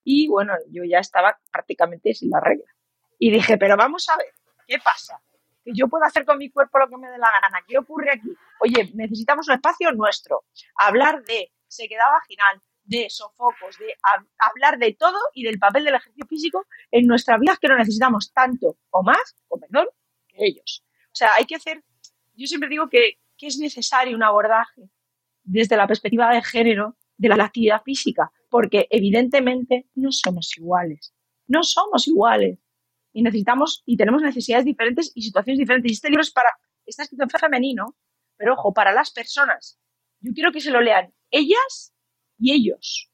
Y 0.03 0.27
bueno, 0.27 0.53
yo 0.69 0.83
ya 0.83 0.99
estaba 0.99 1.39
prácticamente 1.49 2.13
sin 2.13 2.29
la 2.29 2.41
regla. 2.41 2.65
Y 3.17 3.31
dije, 3.31 3.57
pero 3.57 3.77
vamos 3.77 4.09
a 4.09 4.17
ver, 4.17 4.33
¿qué 4.67 4.77
pasa? 4.79 5.21
Que 5.63 5.71
yo 5.73 5.87
puedo 5.87 6.03
hacer 6.03 6.25
con 6.25 6.37
mi 6.37 6.51
cuerpo 6.51 6.79
lo 6.79 6.89
que 6.89 6.97
me 6.97 7.09
dé 7.09 7.17
la 7.17 7.31
gana. 7.31 7.63
¿Qué 7.65 7.77
ocurre 7.77 8.11
aquí? 8.11 8.35
Oye, 8.59 8.91
necesitamos 8.93 9.47
un 9.47 9.53
espacio 9.53 9.89
nuestro. 9.93 10.43
Hablar 10.75 11.23
de 11.23 11.53
sequedad 11.65 12.11
vaginal, 12.11 12.61
de 12.87 13.09
sofocos, 13.09 13.77
de 13.77 13.93
hablar 14.39 14.79
de 14.79 14.93
todo 14.93 15.17
y 15.33 15.43
del 15.43 15.59
papel 15.59 15.83
del 15.83 15.95
ejercicio 15.95 16.25
físico 16.25 16.65
en 16.89 17.05
nuestra 17.05 17.37
vida 17.37 17.57
que 17.59 17.67
lo 17.67 17.77
necesitamos 17.77 18.31
tanto 18.33 18.77
o 18.89 19.03
más, 19.03 19.35
con 19.47 19.59
perdón, 19.59 19.87
que 20.27 20.45
ellos. 20.45 20.83
O 21.07 21.15
sea, 21.15 21.31
hay 21.37 21.45
que 21.45 21.55
hacer, 21.55 21.83
yo 22.33 22.47
siempre 22.47 22.69
digo 22.69 22.89
que, 22.89 23.19
que 23.37 23.47
es 23.47 23.57
necesario 23.57 24.15
un 24.15 24.23
abordaje 24.23 24.89
desde 25.43 25.75
la 25.75 25.87
perspectiva 25.87 26.33
de 26.33 26.41
género 26.41 26.97
de 27.17 27.29
la 27.29 27.43
actividad 27.43 27.81
física, 27.83 28.31
porque 28.49 28.87
evidentemente 28.89 29.87
no 29.95 30.11
somos 30.11 30.57
iguales, 30.57 31.13
no 31.47 31.63
somos 31.63 32.07
iguales 32.07 32.59
y 33.11 33.21
necesitamos 33.21 33.83
y 33.85 33.97
tenemos 33.97 34.21
necesidades 34.21 34.65
diferentes 34.65 35.11
y 35.13 35.23
situaciones 35.23 35.59
diferentes. 35.59 35.91
Y 35.91 35.95
este 35.95 36.09
libro 36.09 36.21
es 36.21 36.31
para, 36.31 36.49
está 36.85 37.03
escrito 37.03 37.23
en 37.23 37.29
femenino, 37.29 37.97
pero 38.37 38.53
ojo, 38.53 38.73
para 38.73 38.93
las 38.93 39.11
personas. 39.11 39.79
Yo 40.19 40.31
quiero 40.33 40.51
que 40.51 40.61
se 40.61 40.71
lo 40.71 40.81
lean 40.81 41.13
ellas 41.31 41.93
y 42.37 42.53
ellos. 42.53 43.11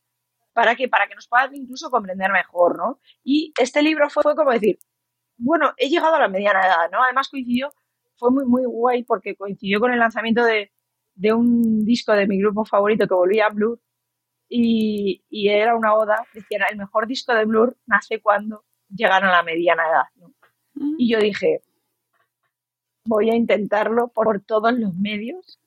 ¿Para 0.53 0.75
qué? 0.75 0.87
Para 0.87 1.07
que 1.07 1.15
nos 1.15 1.27
puedan 1.27 1.55
incluso 1.55 1.89
comprender 1.89 2.31
mejor, 2.31 2.77
¿no? 2.77 2.99
Y 3.23 3.53
este 3.59 3.81
libro 3.81 4.09
fue, 4.09 4.35
como 4.35 4.51
decir, 4.51 4.77
bueno, 5.37 5.73
he 5.77 5.89
llegado 5.89 6.15
a 6.15 6.19
la 6.19 6.27
mediana 6.27 6.61
edad, 6.61 6.91
¿no? 6.91 7.03
Además 7.03 7.29
coincidió, 7.29 7.73
fue 8.15 8.31
muy, 8.31 8.45
muy 8.45 8.65
guay 8.65 9.03
porque 9.03 9.35
coincidió 9.35 9.79
con 9.79 9.91
el 9.91 9.99
lanzamiento 9.99 10.43
de, 10.43 10.71
de 11.15 11.33
un 11.33 11.85
disco 11.85 12.13
de 12.13 12.27
mi 12.27 12.39
grupo 12.39 12.65
favorito 12.65 13.07
que 13.07 13.13
volvía 13.15 13.47
a 13.47 13.49
Blur 13.49 13.79
y, 14.47 15.23
y, 15.29 15.49
era 15.49 15.75
una 15.75 15.95
oda, 15.95 16.27
decían, 16.33 16.61
el 16.69 16.77
mejor 16.77 17.07
disco 17.07 17.33
de 17.33 17.45
Blur 17.45 17.75
nace 17.87 18.21
cuando 18.21 18.63
llegan 18.89 19.23
a 19.23 19.31
la 19.31 19.43
mediana 19.43 19.83
edad, 19.87 20.05
¿no? 20.15 20.33
Mm. 20.75 20.95
Y 20.99 21.11
yo 21.11 21.19
dije, 21.19 21.61
voy 23.05 23.31
a 23.31 23.35
intentarlo 23.35 24.09
por 24.09 24.41
todos 24.41 24.73
los 24.73 24.93
medios 24.93 25.59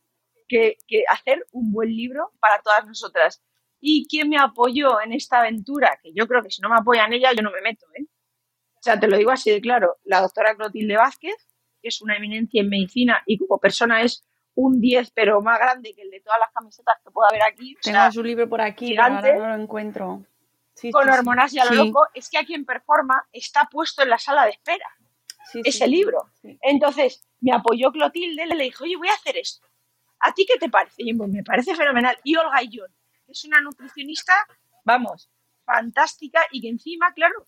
que, 0.48 0.76
hacer 1.10 1.46
un 1.52 1.72
buen 1.72 1.88
libro 1.88 2.32
para 2.40 2.60
todas 2.62 2.86
nosotras. 2.86 3.42
¿Y 3.80 4.06
quién 4.08 4.28
me 4.30 4.38
apoyó 4.38 5.00
en 5.00 5.12
esta 5.12 5.40
aventura? 5.40 5.98
Que 6.02 6.12
yo 6.14 6.26
creo 6.26 6.42
que 6.42 6.50
si 6.50 6.62
no 6.62 6.68
me 6.68 6.76
apoyan 6.76 7.12
ella, 7.12 7.32
yo 7.32 7.42
no 7.42 7.50
me 7.50 7.60
meto, 7.60 7.86
¿eh? 7.94 8.06
O 8.74 8.82
sea, 8.82 8.98
te 8.98 9.08
lo 9.08 9.16
digo 9.16 9.30
así 9.30 9.50
de 9.50 9.60
claro. 9.60 9.96
La 10.04 10.20
doctora 10.20 10.54
Clotilde 10.54 10.96
Vázquez, 10.96 11.36
que 11.82 11.88
es 11.88 12.00
una 12.00 12.16
eminencia 12.16 12.60
en 12.60 12.68
medicina 12.68 13.22
y 13.26 13.38
como 13.38 13.58
persona 13.58 14.02
es 14.02 14.24
un 14.54 14.80
10, 14.80 15.10
pero 15.10 15.40
más 15.42 15.58
grande 15.58 15.92
que 15.94 16.02
el 16.02 16.10
de 16.10 16.20
todas 16.20 16.40
las 16.40 16.50
camisetas 16.52 16.96
que 17.04 17.10
pueda 17.10 17.28
haber 17.28 17.42
aquí. 17.42 17.76
Tengo 17.82 18.10
su 18.10 18.22
libro 18.22 18.48
por 18.48 18.60
aquí, 18.60 18.88
gigante, 18.88 19.34
no 19.34 19.48
lo 19.48 19.62
encuentro. 19.62 20.24
con 20.92 21.08
hormonas 21.08 21.52
y 21.52 21.58
a 21.58 21.66
lo 21.66 21.84
loco, 21.84 22.06
es 22.14 22.30
que 22.30 22.38
a 22.38 22.44
quien 22.44 22.64
performa 22.64 23.28
está 23.32 23.68
puesto 23.70 24.02
en 24.02 24.10
la 24.10 24.18
sala 24.18 24.44
de 24.44 24.50
espera. 24.50 24.86
ese 25.62 25.86
libro. 25.86 26.30
Entonces, 26.62 27.22
me 27.40 27.52
apoyó 27.52 27.92
Clotilde, 27.92 28.46
le 28.46 28.64
dijo, 28.64 28.84
oye, 28.84 28.96
voy 28.96 29.08
a 29.08 29.14
hacer 29.14 29.36
esto. 29.36 29.66
¿A 30.26 30.32
ti 30.32 30.44
qué 30.44 30.58
te 30.58 30.68
parece? 30.68 30.94
Y 30.98 31.14
me 31.14 31.44
parece 31.44 31.76
fenomenal. 31.76 32.18
Y 32.24 32.34
Olga 32.36 32.60
Illón, 32.60 32.92
que 33.24 33.32
es 33.32 33.44
una 33.44 33.60
nutricionista, 33.60 34.32
vamos, 34.84 35.30
fantástica 35.64 36.40
y 36.50 36.60
que 36.60 36.68
encima, 36.68 37.12
claro, 37.14 37.46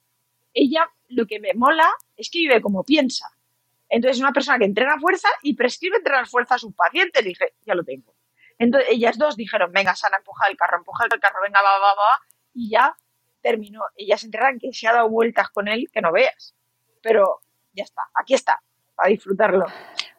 ella 0.54 0.88
lo 1.08 1.26
que 1.26 1.40
me 1.40 1.54
mola 1.54 1.88
es 2.16 2.30
que 2.30 2.38
vive 2.38 2.60
como 2.60 2.84
piensa. 2.84 3.30
Entonces, 3.88 4.18
es 4.18 4.22
una 4.22 4.32
persona 4.32 4.58
que 4.58 4.66
entrena 4.66 4.98
fuerza 5.00 5.28
y 5.42 5.54
prescribe 5.54 5.96
entrenar 5.96 6.28
fuerza 6.28 6.54
a 6.54 6.58
sus 6.58 6.72
pacientes. 6.72 7.24
Dije, 7.24 7.54
ya 7.66 7.74
lo 7.74 7.82
tengo. 7.82 8.14
Entonces, 8.58 8.90
ellas 8.92 9.18
dos 9.18 9.36
dijeron, 9.36 9.72
venga, 9.72 9.96
Sana, 9.96 10.18
empuja 10.18 10.46
el 10.48 10.56
carro, 10.56 10.78
empuja 10.78 11.04
el 11.04 11.20
carro, 11.20 11.40
venga, 11.42 11.60
va, 11.60 11.78
va, 11.78 11.94
va, 11.94 12.20
y 12.54 12.70
ya 12.70 12.96
terminó. 13.40 13.82
Ellas 13.96 14.22
entrenan 14.22 14.58
que 14.60 14.72
se 14.72 14.86
ha 14.86 14.92
dado 14.92 15.08
vueltas 15.08 15.48
con 15.50 15.66
él, 15.66 15.88
que 15.92 16.00
no 16.00 16.12
veas. 16.12 16.54
Pero 17.02 17.40
ya 17.72 17.82
está, 17.84 18.02
aquí 18.14 18.34
está, 18.34 18.62
a 18.96 19.08
disfrutarlo. 19.08 19.66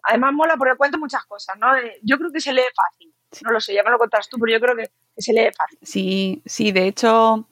Además 0.03 0.33
mola 0.33 0.55
porque 0.57 0.75
cuento 0.75 0.97
muchas 0.97 1.25
cosas, 1.25 1.57
¿no? 1.57 1.67
Yo 2.03 2.17
creo 2.17 2.31
que 2.31 2.41
se 2.41 2.53
lee 2.53 2.61
fácil. 2.75 3.13
No 3.43 3.51
lo 3.51 3.59
sé, 3.59 3.73
ya 3.73 3.83
me 3.83 3.91
lo 3.91 3.97
contarás 3.97 4.29
tú, 4.29 4.37
pero 4.39 4.51
yo 4.51 4.59
creo 4.59 4.75
que, 4.75 4.89
se 5.17 5.33
lee 5.33 5.49
fácil. 5.55 5.79
Sí, 5.81 6.41
sí, 6.45 6.71
de 6.71 6.87
hecho, 6.87 7.47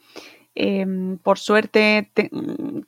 em, 0.56 1.18
por 1.20 1.38
suerte, 1.38 2.12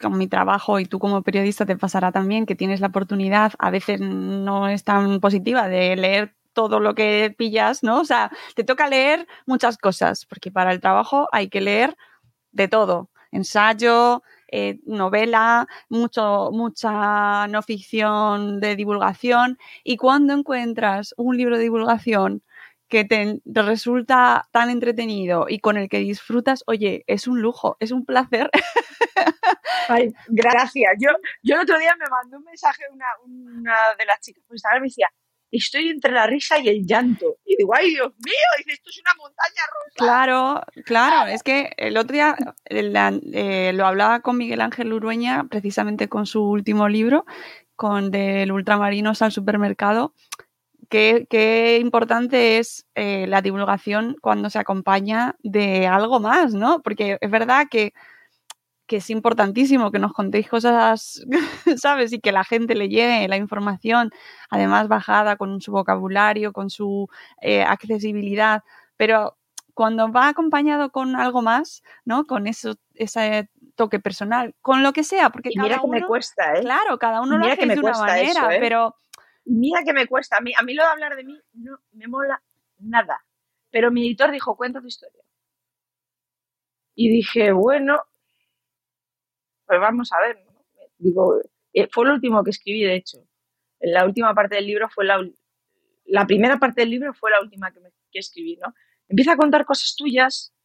con 0.01 0.17
mi 0.17 0.27
trabajo 0.27 0.79
y 0.79 0.85
tú 0.85 0.99
como 0.99 1.21
periodista 1.21 1.65
te 1.65 1.77
pasará 1.77 2.11
también 2.11 2.45
que 2.45 2.55
tienes 2.55 2.79
la 2.79 2.87
oportunidad, 2.87 3.53
a 3.59 3.69
veces 3.69 3.99
no 4.01 4.67
es 4.67 4.83
tan 4.83 5.19
positiva, 5.19 5.67
de 5.67 5.95
leer 5.95 6.33
todo 6.53 6.79
lo 6.79 6.95
que 6.95 7.33
pillas, 7.37 7.83
¿no? 7.83 8.01
O 8.01 8.05
sea, 8.05 8.31
te 8.55 8.63
toca 8.63 8.87
leer 8.87 9.27
muchas 9.45 9.77
cosas, 9.77 10.25
porque 10.25 10.51
para 10.51 10.71
el 10.71 10.79
trabajo 10.79 11.27
hay 11.31 11.49
que 11.49 11.61
leer 11.61 11.95
de 12.51 12.67
todo, 12.67 13.09
ensayo, 13.31 14.23
eh, 14.51 14.79
novela, 14.85 15.67
mucho, 15.89 16.49
mucha 16.51 17.47
no 17.47 17.61
ficción 17.61 18.59
de 18.59 18.75
divulgación. 18.75 19.57
Y 19.83 19.97
cuando 19.97 20.33
encuentras 20.33 21.13
un 21.17 21.37
libro 21.37 21.57
de 21.57 21.63
divulgación 21.63 22.43
que 22.89 23.05
te, 23.05 23.39
resulta 23.45 24.49
tan 24.51 24.69
entretenido 24.69 25.45
y 25.47 25.59
con 25.59 25.77
el 25.77 25.89
que 25.89 25.99
disfrutas, 25.99 26.63
oye, 26.65 27.03
es 27.07 27.27
un 27.27 27.41
lujo, 27.41 27.77
es 27.79 27.91
un 27.91 28.05
placer. 28.05 28.49
Gracias. 30.27 30.91
Yo, 30.99 31.09
yo 31.43 31.55
el 31.55 31.61
otro 31.61 31.77
día 31.77 31.95
me 31.95 32.05
mandó 32.09 32.37
un 32.37 32.43
mensaje 32.43 32.83
una, 32.91 33.05
una 33.23 33.75
de 33.97 34.05
las 34.05 34.19
chicas 34.21 34.43
pues 34.47 34.63
me 34.73 34.87
decía, 34.87 35.07
estoy 35.51 35.89
entre 35.89 36.11
la 36.11 36.27
risa 36.27 36.59
y 36.59 36.67
el 36.67 36.85
llanto. 36.85 37.37
Y 37.45 37.55
digo, 37.57 37.73
ay 37.75 37.89
Dios 37.89 38.11
mío, 38.23 38.35
dice, 38.57 38.73
esto 38.73 38.89
es 38.89 39.01
una 39.01 39.11
montaña 39.17 39.61
rusa. 39.73 39.95
Claro, 39.97 40.61
claro, 40.85 41.27
es 41.29 41.43
que 41.43 41.73
el 41.77 41.97
otro 41.97 42.13
día 42.13 42.35
eh, 42.65 43.71
lo 43.73 43.85
hablaba 43.85 44.21
con 44.21 44.37
Miguel 44.37 44.61
Ángel 44.61 44.93
Urueña, 44.93 45.45
precisamente 45.49 46.07
con 46.07 46.25
su 46.25 46.43
último 46.43 46.87
libro, 46.87 47.25
con 47.75 48.11
del 48.11 48.51
ultramarinos 48.51 49.21
al 49.21 49.31
supermercado. 49.31 50.13
Qué, 50.89 51.27
qué 51.29 51.77
importante 51.79 52.57
es 52.57 52.87
eh, 52.95 53.27
la 53.27 53.41
divulgación 53.41 54.15
cuando 54.21 54.49
se 54.49 54.57
acompaña 54.57 55.35
de 55.43 55.85
algo 55.85 56.19
más, 56.19 56.53
¿no? 56.53 56.81
Porque 56.81 57.17
es 57.21 57.29
verdad 57.29 57.67
que 57.69 57.93
que 58.89 58.97
es 58.97 59.09
importantísimo 59.11 59.91
que 59.91 59.99
nos 59.99 60.13
contéis 60.13 60.49
cosas, 60.49 61.23
¿sabes? 61.77 62.11
Y 62.11 62.19
que 62.19 62.31
la 62.31 62.43
gente 62.43 62.73
le 62.73 62.89
llegue 62.89 63.27
la 63.27 63.37
información, 63.37 64.09
además 64.49 64.87
bajada 64.87 65.37
con 65.37 65.61
su 65.61 65.71
vocabulario, 65.71 66.51
con 66.53 66.71
su 66.71 67.07
eh, 67.39 67.61
accesibilidad, 67.61 68.63
pero 68.97 69.37
cuando 69.75 70.11
va 70.11 70.27
acompañado 70.27 70.91
con 70.91 71.15
algo 71.15 71.43
más, 71.43 71.83
¿no? 72.03 72.25
Con 72.25 72.47
eso, 72.47 72.77
ese 72.95 73.49
toque 73.75 73.99
personal, 73.99 74.55
con 74.59 74.81
lo 74.81 74.91
que 74.91 75.03
sea, 75.03 75.29
porque 75.29 75.51
mira 75.55 75.79
que 75.79 75.87
me 75.87 76.03
cuesta, 76.03 76.55
¿eh? 76.55 76.61
Claro, 76.61 76.97
cada 76.97 77.21
uno 77.21 77.37
lo 77.37 77.45
hace 77.45 77.67
de 77.67 77.79
una 77.79 77.91
manera, 77.91 78.55
¿eh? 78.55 78.57
pero 78.59 78.95
mira 79.45 79.83
que 79.85 79.93
me 79.93 80.07
cuesta, 80.07 80.37
a 80.37 80.41
mí, 80.41 80.51
a 80.57 80.63
mí 80.63 80.73
lo 80.73 80.83
de 80.83 80.89
hablar 80.89 81.15
de 81.15 81.23
mí 81.23 81.39
no 81.53 81.77
me 81.91 82.07
mola 82.07 82.41
nada. 82.79 83.23
Pero 83.69 83.91
mi 83.91 84.01
editor 84.07 84.31
dijo, 84.31 84.57
cuenta 84.57 84.81
tu 84.81 84.87
historia. 84.87 85.21
Y 86.95 87.07
dije, 87.09 87.51
bueno, 87.51 88.01
pues 89.69 89.79
vamos 89.79 90.11
a 90.11 90.19
ver, 90.19 90.43
digo, 90.97 91.39
eh, 91.73 91.87
fue 91.91 92.07
lo 92.07 92.13
último 92.13 92.43
que 92.43 92.49
escribí, 92.49 92.81
de 92.81 92.95
hecho. 92.95 93.19
La 93.79 94.03
última 94.03 94.33
parte 94.33 94.55
del 94.55 94.65
libro 94.65 94.89
fue 94.89 95.05
la, 95.05 95.23
la 96.05 96.25
primera 96.25 96.57
parte 96.57 96.81
del 96.81 96.89
libro 96.89 97.13
fue 97.13 97.29
la 97.29 97.39
última 97.39 97.71
que, 97.71 97.79
me, 97.79 97.91
que 98.11 98.17
escribí, 98.17 98.57
¿no? 98.57 98.73
Empieza 99.07 99.33
a 99.33 99.37
contar 99.37 99.65
cosas 99.65 99.95
tuyas, 99.95 100.55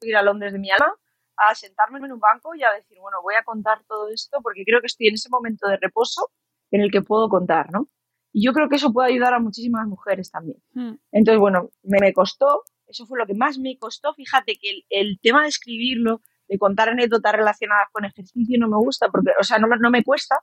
ir 0.00 0.16
a 0.16 0.22
Londres 0.22 0.52
de 0.52 0.58
mi 0.58 0.72
alma, 0.72 0.92
a 1.36 1.54
sentarme 1.54 1.98
en 1.98 2.10
un 2.10 2.18
banco 2.18 2.56
y 2.56 2.64
a 2.64 2.72
decir, 2.72 2.98
bueno, 2.98 3.22
voy 3.22 3.34
a 3.36 3.44
contar 3.44 3.84
todo 3.84 4.08
esto 4.08 4.40
porque 4.42 4.64
creo 4.64 4.80
que 4.80 4.88
estoy 4.88 5.06
en 5.06 5.14
ese 5.14 5.28
momento 5.30 5.68
de 5.68 5.76
reposo 5.76 6.32
en 6.72 6.80
el 6.80 6.90
que 6.90 7.02
puedo 7.02 7.28
contar, 7.28 7.70
¿no? 7.70 7.88
Y 8.32 8.44
yo 8.44 8.52
creo 8.52 8.68
que 8.68 8.76
eso 8.76 8.92
puede 8.92 9.12
ayudar 9.12 9.32
a 9.32 9.38
muchísimas 9.38 9.86
mujeres 9.86 10.32
también. 10.32 10.58
Mm. 10.74 10.94
Entonces, 11.12 11.38
bueno, 11.38 11.70
me, 11.84 12.12
costó, 12.12 12.64
eso 12.86 13.06
fue 13.06 13.18
lo 13.18 13.26
que 13.26 13.34
más 13.34 13.58
me 13.58 13.78
costó. 13.78 14.12
Fíjate 14.12 14.56
que 14.60 14.82
el, 14.90 15.18
tema 15.20 15.42
de 15.42 15.48
escribirlo, 15.48 16.20
de 16.48 16.58
contar 16.58 16.88
anécdotas 16.88 17.32
relacionadas 17.32 17.88
con 17.92 18.04
ejercicio 18.04 18.58
no 18.58 18.68
me 18.68 18.76
gusta, 18.76 19.08
porque, 19.08 19.32
o 19.38 19.44
sea, 19.44 19.58
no, 19.58 19.66
no 19.66 19.90
me 19.90 20.02
cuesta 20.02 20.40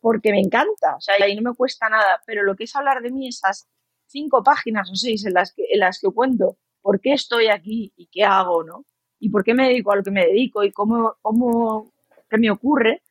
porque 0.00 0.32
me 0.32 0.40
encanta, 0.40 0.96
o 0.96 1.00
sea, 1.00 1.26
y 1.26 1.34
no 1.34 1.50
me 1.50 1.56
cuesta 1.56 1.88
nada, 1.88 2.20
pero 2.26 2.42
lo 2.42 2.54
que 2.56 2.64
es 2.64 2.76
hablar 2.76 3.00
de 3.00 3.10
mí, 3.10 3.28
esas 3.28 3.66
cinco 4.06 4.42
páginas 4.42 4.90
o 4.90 4.94
seis 4.94 5.24
en 5.24 5.32
las 5.32 5.54
que, 5.54 5.64
en 5.72 5.80
las 5.80 5.98
que 5.98 6.08
cuento 6.08 6.58
por 6.82 7.00
qué 7.00 7.14
estoy 7.14 7.48
aquí 7.48 7.92
y 7.96 8.08
qué 8.08 8.22
hago, 8.24 8.64
¿no? 8.64 8.84
Y 9.18 9.30
por 9.30 9.42
qué 9.44 9.54
me 9.54 9.68
dedico 9.68 9.92
a 9.92 9.96
lo 9.96 10.02
que 10.02 10.10
me 10.10 10.26
dedico 10.26 10.62
y 10.62 10.72
cómo, 10.72 11.16
cómo 11.22 11.90
qué 12.28 12.36
me 12.36 12.50
ocurre, 12.50 13.02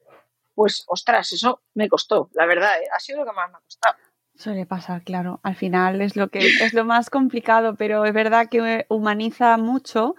pues, 0.54 0.84
ostras, 0.88 1.32
eso 1.34 1.62
me 1.74 1.90
costó, 1.90 2.30
la 2.34 2.46
verdad, 2.46 2.80
¿eh? 2.80 2.88
ha 2.96 3.00
sido 3.00 3.22
lo 3.22 3.26
que 3.26 3.36
más 3.36 3.50
me 3.50 3.58
ha 3.58 3.62
costado. 3.62 3.96
Suele 4.36 4.66
pasar, 4.66 5.04
claro. 5.04 5.40
Al 5.44 5.56
final 5.56 6.02
es 6.02 6.16
lo 6.16 6.30
que 6.30 6.40
es 6.40 6.74
lo 6.74 6.86
más 6.86 7.10
complicado, 7.10 7.76
pero 7.76 8.06
es 8.06 8.14
verdad 8.14 8.50
que 8.50 8.86
humaniza 8.90 9.58
mucho 9.58 10.16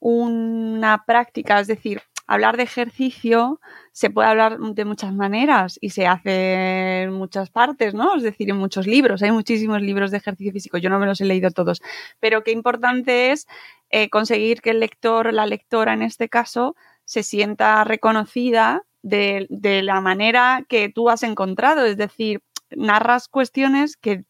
una 0.00 1.04
práctica, 1.06 1.60
es 1.60 1.66
decir, 1.66 2.02
hablar 2.28 2.56
de 2.58 2.62
ejercicio 2.62 3.58
se 3.92 4.10
puede 4.10 4.28
hablar 4.28 4.58
de 4.58 4.84
muchas 4.84 5.12
maneras 5.12 5.78
y 5.80 5.90
se 5.90 6.06
hace 6.06 7.02
en 7.02 7.12
muchas 7.14 7.50
partes, 7.50 7.94
¿no? 7.94 8.14
Es 8.16 8.22
decir, 8.22 8.50
en 8.50 8.56
muchos 8.56 8.86
libros. 8.86 9.22
Hay 9.22 9.32
muchísimos 9.32 9.82
libros 9.82 10.10
de 10.12 10.18
ejercicio 10.18 10.52
físico. 10.52 10.78
Yo 10.78 10.90
no 10.90 11.00
me 11.00 11.06
los 11.06 11.20
he 11.20 11.24
leído 11.24 11.50
todos. 11.50 11.80
Pero 12.20 12.44
qué 12.44 12.52
importante 12.52 13.32
es 13.32 13.48
eh, 13.90 14.08
conseguir 14.10 14.60
que 14.60 14.70
el 14.70 14.80
lector, 14.80 15.32
la 15.32 15.46
lectora 15.46 15.94
en 15.94 16.02
este 16.02 16.28
caso, 16.28 16.76
se 17.04 17.22
sienta 17.22 17.82
reconocida 17.84 18.84
de, 19.02 19.46
de 19.48 19.82
la 19.82 20.00
manera 20.00 20.64
que 20.68 20.90
tú 20.90 21.08
has 21.08 21.22
encontrado. 21.22 21.86
Es 21.86 21.96
decir, 21.96 22.42
narras 22.70 23.26
cuestiones 23.28 23.96
que 23.96 24.24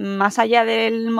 más 0.00 0.38
allá 0.38 0.64
del, 0.64 1.10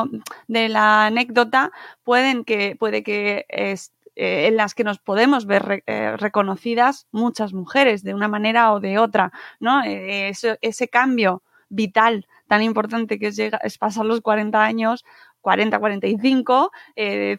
de 0.49 0.69
la 0.69 1.07
anécdota 1.07 1.71
pueden 2.03 2.45
que 2.45 2.77
puede 2.77 3.03
que 3.03 3.45
es, 3.49 3.93
eh, 4.17 4.47
en 4.47 4.57
las 4.57 4.75
que 4.75 4.85
nos 4.85 4.99
podemos 4.99 5.47
ver 5.47 5.83
eh, 5.87 6.17
reconocidas 6.17 7.07
muchas 7.13 7.53
mujeres 7.53 8.03
de 8.03 8.15
una 8.15 8.29
manera 8.29 8.73
o 8.73 8.81
de 8.81 8.99
otra, 8.99 9.33
¿no? 9.61 9.85
Eh, 9.85 10.33
ese, 10.61 10.89
cambio 10.89 11.43
vital 11.69 12.27
tan 12.49 12.63
importante 12.63 13.19
que 13.19 13.29
es, 13.29 13.39
es 13.39 13.79
pasar 13.79 14.07
los 14.07 14.23
40 14.23 14.63
años 14.63 15.05
40, 15.43 15.79
45, 15.79 16.73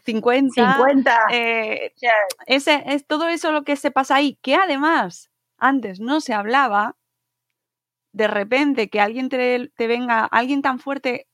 50. 0.04 0.76
50. 0.76 1.18
ese, 2.46 2.82
es 2.86 3.06
todo 3.06 3.28
eso 3.28 3.52
lo 3.52 3.62
que 3.62 3.76
se 3.76 3.90
pasa 3.90 4.16
ahí, 4.16 4.38
que 4.42 4.54
además 4.54 5.30
antes 5.58 6.00
no 6.00 6.20
se 6.20 6.34
hablaba, 6.34 6.96
de 8.12 8.28
repente 8.28 8.88
que 8.88 9.00
alguien 9.00 9.28
te, 9.28 9.70
venga, 9.78 10.24
alguien 10.24 10.62
tan 10.62 10.78
fuerte, 10.78 11.26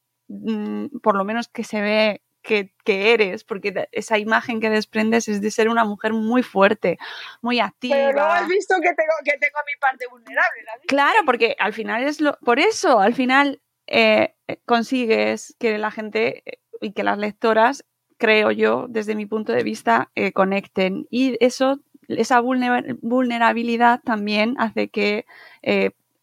por 1.03 1.17
lo 1.17 1.25
menos 1.25 1.49
que 1.49 1.65
se 1.65 1.81
ve 1.81 2.23
que, 2.43 3.13
eres, 3.13 3.45
porque 3.45 3.89
esa 3.93 4.19
imagen 4.19 4.61
que 4.61 4.71
desprendes 4.71 5.29
es 5.29 5.41
de 5.41 5.51
ser 5.51 5.69
una 5.69 5.85
mujer 5.85 6.13
muy 6.13 6.43
fuerte, 6.43 6.99
muy 7.43 7.61
activa. 7.61 7.97
Pero 7.97 8.21
no 8.21 8.27
has 8.27 8.49
visto 8.49 8.75
que 8.77 8.89
tengo, 8.95 9.13
que 9.25 9.33
tengo 9.33 9.59
mi 9.67 9.79
parte 9.81 10.07
vulnerable. 10.11 10.65
Claro, 10.87 11.19
porque 11.27 11.57
al 11.59 11.73
final 11.73 12.05
es 12.05 12.21
lo, 12.21 12.39
por 12.45 12.59
eso, 12.59 13.01
al 13.01 13.15
final 13.15 13.61
eh, 13.87 14.35
consigues 14.65 15.57
que 15.59 15.79
la 15.79 15.91
gente 15.91 16.43
eh, 16.47 16.59
y 16.81 16.93
que 16.93 17.03
las 17.03 17.19
lectoras, 17.19 17.85
creo 18.17 18.51
yo, 18.51 18.87
desde 18.89 19.15
mi 19.15 19.27
punto 19.27 19.53
de 19.53 19.63
vista, 19.63 20.11
eh, 20.15 20.33
conecten. 20.33 21.07
Y 21.11 21.37
eso, 21.45 21.81
esa 22.09 22.41
vulnerabilidad 22.41 24.01
también 24.03 24.55
hace 24.59 24.89
que 24.89 25.27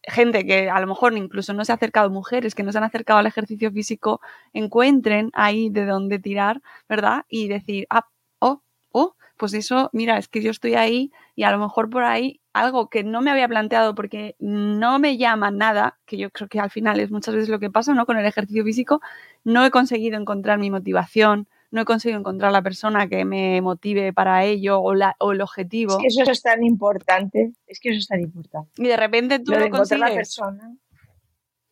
gente 0.06 0.46
que 0.46 0.70
a 0.70 0.80
lo 0.80 0.86
mejor 0.86 1.16
incluso 1.16 1.52
no 1.52 1.64
se 1.64 1.72
ha 1.72 1.74
acercado, 1.74 2.10
mujeres 2.10 2.54
que 2.54 2.62
no 2.62 2.72
se 2.72 2.78
han 2.78 2.84
acercado 2.84 3.18
al 3.18 3.26
ejercicio 3.26 3.70
físico, 3.72 4.20
encuentren 4.52 5.30
ahí 5.34 5.68
de 5.70 5.84
dónde 5.86 6.18
tirar, 6.18 6.62
¿verdad? 6.88 7.24
Y 7.28 7.48
decir, 7.48 7.86
ah, 7.90 8.06
oh, 8.38 8.62
oh, 8.92 9.16
pues 9.36 9.54
eso, 9.54 9.90
mira, 9.92 10.18
es 10.18 10.28
que 10.28 10.42
yo 10.42 10.50
estoy 10.50 10.74
ahí 10.74 11.12
y 11.34 11.42
a 11.42 11.50
lo 11.50 11.58
mejor 11.58 11.90
por 11.90 12.04
ahí 12.04 12.40
algo 12.52 12.88
que 12.88 13.04
no 13.04 13.20
me 13.20 13.30
había 13.30 13.48
planteado 13.48 13.94
porque 13.94 14.34
no 14.38 14.98
me 14.98 15.18
llama 15.18 15.50
nada, 15.50 15.98
que 16.06 16.16
yo 16.16 16.30
creo 16.30 16.48
que 16.48 16.60
al 16.60 16.70
final 16.70 17.00
es 17.00 17.10
muchas 17.10 17.34
veces 17.34 17.50
lo 17.50 17.58
que 17.58 17.70
pasa, 17.70 17.92
¿no? 17.92 18.06
Con 18.06 18.16
el 18.16 18.24
ejercicio 18.24 18.64
físico, 18.64 19.02
no 19.44 19.64
he 19.64 19.70
conseguido 19.70 20.18
encontrar 20.18 20.58
mi 20.58 20.70
motivación, 20.70 21.48
no 21.76 21.82
he 21.82 21.84
conseguido 21.84 22.18
encontrar 22.18 22.50
la 22.52 22.62
persona 22.62 23.06
que 23.06 23.26
me 23.26 23.60
motive 23.60 24.14
para 24.14 24.44
ello 24.44 24.80
o, 24.80 24.94
la, 24.94 25.14
o 25.20 25.32
el 25.32 25.42
objetivo. 25.42 25.98
Es 26.02 26.16
que 26.16 26.22
eso 26.22 26.32
es 26.32 26.42
tan 26.42 26.64
importante, 26.64 27.52
es 27.66 27.78
que 27.78 27.90
eso 27.90 27.98
es 27.98 28.08
tan 28.08 28.22
importante. 28.22 28.70
Y 28.78 28.88
de 28.88 28.96
repente 28.96 29.38
tú 29.40 29.52
lo, 29.52 29.58
de 29.58 29.66
encontrar 29.66 30.00
la 30.00 30.14
persona, 30.14 30.74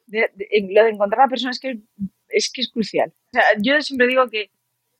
de, 0.06 0.30
lo 0.70 0.84
de 0.84 0.90
encontrar 0.90 1.24
la 1.24 1.30
persona 1.30 1.52
es 1.52 1.58
que 1.58 1.80
es 2.28 2.52
que 2.52 2.60
es 2.60 2.70
crucial. 2.70 3.14
O 3.28 3.30
sea, 3.32 3.44
yo 3.58 3.80
siempre 3.80 4.06
digo 4.06 4.28
que 4.28 4.50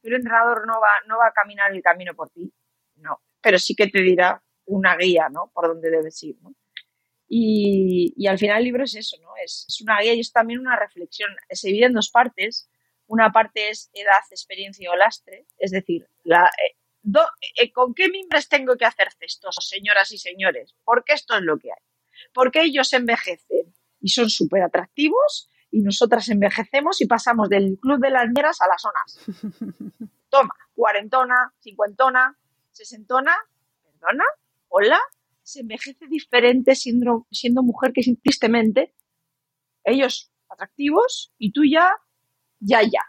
el 0.02 0.14
entrenador 0.14 0.66
no 0.66 0.80
va, 0.80 0.88
no 1.06 1.18
va 1.18 1.26
a 1.26 1.32
caminar 1.32 1.70
el 1.70 1.82
camino 1.82 2.14
por 2.14 2.30
ti, 2.30 2.50
no, 2.96 3.20
pero 3.42 3.58
sí 3.58 3.74
que 3.74 3.88
te 3.88 4.00
dirá 4.00 4.42
una 4.64 4.96
guía, 4.96 5.28
¿no? 5.28 5.50
Por 5.52 5.68
dónde 5.68 5.90
debes 5.90 6.22
ir, 6.22 6.36
¿no? 6.40 6.54
Y, 7.28 8.14
y, 8.16 8.26
al 8.26 8.38
final 8.38 8.58
el 8.58 8.64
libro 8.64 8.84
es 8.84 8.94
eso, 8.94 9.18
¿no? 9.20 9.30
Es, 9.44 9.66
es, 9.68 9.80
una 9.82 10.00
guía 10.00 10.14
y 10.14 10.20
es 10.20 10.32
también 10.32 10.60
una 10.60 10.76
reflexión. 10.76 11.30
Se 11.50 11.68
divide 11.68 11.86
en 11.86 11.92
dos 11.92 12.10
partes. 12.10 12.70
Una 13.06 13.32
parte 13.32 13.70
es 13.70 13.90
edad, 13.92 14.22
experiencia 14.30 14.90
o 14.90 14.96
lastre, 14.96 15.46
es 15.58 15.70
decir, 15.70 16.06
la, 16.22 16.44
eh, 16.46 16.76
eh, 17.60 17.72
¿con 17.72 17.94
qué 17.94 18.08
mimbres 18.08 18.48
tengo 18.48 18.76
que 18.76 18.84
hacer 18.84 19.08
cestos, 19.18 19.56
señoras 19.60 20.10
y 20.12 20.18
señores? 20.18 20.74
Porque 20.84 21.12
esto 21.12 21.36
es 21.36 21.42
lo 21.42 21.58
que 21.58 21.70
hay. 21.70 21.82
Porque 22.32 22.62
ellos 22.62 22.92
envejecen 22.92 23.74
y 24.00 24.08
son 24.08 24.30
súper 24.30 24.62
atractivos 24.62 25.48
y 25.70 25.82
nosotras 25.82 26.28
envejecemos 26.28 27.00
y 27.00 27.06
pasamos 27.06 27.48
del 27.48 27.78
club 27.80 28.00
de 28.00 28.10
las 28.10 28.28
ñeras 28.34 28.58
a 28.60 28.68
las 28.68 28.80
zonas. 28.80 29.18
Toma, 30.30 30.54
cuarentona, 30.74 31.52
cincuentona, 31.60 32.38
sesentona, 32.70 33.36
perdona, 33.82 34.24
hola, 34.68 35.00
se 35.42 35.60
envejece 35.60 36.06
diferente 36.06 36.74
siendo, 36.74 37.26
siendo 37.30 37.62
mujer 37.62 37.92
que 37.92 38.02
tristemente 38.22 38.94
ellos 39.84 40.32
atractivos 40.48 41.32
y 41.38 41.52
tú 41.52 41.62
ya 41.64 41.92
ya, 42.64 42.82
ya. 42.82 43.04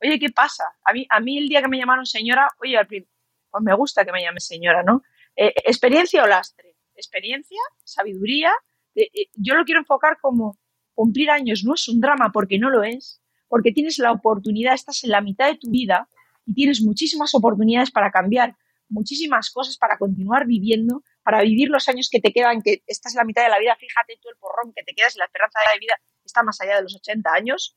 Oye, 0.00 0.18
¿qué 0.18 0.30
pasa? 0.30 0.64
A 0.84 0.92
mí, 0.92 1.06
a 1.08 1.20
mí 1.20 1.38
el 1.38 1.48
día 1.48 1.62
que 1.62 1.68
me 1.68 1.78
llamaron 1.78 2.06
señora, 2.06 2.48
oye, 2.60 2.76
pues 2.84 3.62
me 3.62 3.74
gusta 3.74 4.04
que 4.04 4.12
me 4.12 4.22
llame 4.22 4.40
señora, 4.40 4.82
¿no? 4.82 5.02
Eh, 5.36 5.52
¿Experiencia 5.64 6.22
o 6.24 6.26
lastre? 6.26 6.76
Experiencia, 6.94 7.60
sabiduría. 7.84 8.52
Eh, 8.94 9.08
eh, 9.14 9.26
yo 9.34 9.54
lo 9.54 9.64
quiero 9.64 9.80
enfocar 9.80 10.18
como 10.20 10.58
cumplir 10.94 11.30
años 11.30 11.64
no 11.64 11.74
es 11.74 11.88
un 11.88 12.00
drama 12.00 12.30
porque 12.32 12.58
no 12.58 12.70
lo 12.70 12.82
es, 12.82 13.22
porque 13.48 13.72
tienes 13.72 13.98
la 13.98 14.12
oportunidad, 14.12 14.74
estás 14.74 15.04
en 15.04 15.10
la 15.10 15.20
mitad 15.20 15.46
de 15.50 15.58
tu 15.58 15.70
vida 15.70 16.08
y 16.46 16.54
tienes 16.54 16.82
muchísimas 16.82 17.34
oportunidades 17.34 17.90
para 17.90 18.10
cambiar, 18.10 18.56
muchísimas 18.88 19.50
cosas 19.50 19.78
para 19.78 19.98
continuar 19.98 20.46
viviendo, 20.46 21.02
para 21.22 21.42
vivir 21.42 21.68
los 21.68 21.88
años 21.88 22.08
que 22.10 22.20
te 22.20 22.32
quedan, 22.32 22.62
que 22.62 22.82
estás 22.86 23.14
en 23.14 23.18
la 23.18 23.24
mitad 23.24 23.42
de 23.42 23.48
la 23.48 23.58
vida, 23.58 23.76
fíjate 23.76 24.18
tú 24.20 24.28
el 24.28 24.36
porrón 24.36 24.72
que 24.74 24.82
te 24.82 24.94
quedas, 24.94 25.16
la 25.16 25.24
esperanza 25.24 25.60
de 25.72 25.78
vida 25.78 25.94
está 26.24 26.42
más 26.42 26.60
allá 26.60 26.76
de 26.76 26.82
los 26.82 26.96
80 26.96 27.30
años, 27.32 27.76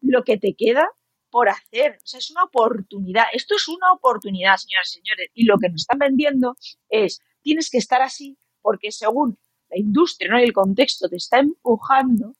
lo 0.00 0.24
que 0.24 0.38
te 0.38 0.54
queda 0.54 0.90
por 1.30 1.48
hacer. 1.48 1.98
O 2.02 2.06
sea, 2.06 2.18
es 2.18 2.30
una 2.30 2.44
oportunidad. 2.44 3.24
Esto 3.32 3.54
es 3.54 3.68
una 3.68 3.92
oportunidad, 3.92 4.56
señoras 4.56 4.88
y 4.90 4.98
señores. 5.00 5.30
Y 5.34 5.44
lo 5.44 5.58
que 5.58 5.68
nos 5.68 5.82
están 5.82 5.98
vendiendo 5.98 6.56
es, 6.88 7.20
tienes 7.42 7.70
que 7.70 7.78
estar 7.78 8.02
así 8.02 8.38
porque 8.60 8.92
según 8.92 9.38
la 9.68 9.78
industria 9.78 10.30
¿no? 10.30 10.40
y 10.40 10.44
el 10.44 10.52
contexto 10.52 11.08
te 11.08 11.16
está 11.16 11.38
empujando 11.38 12.34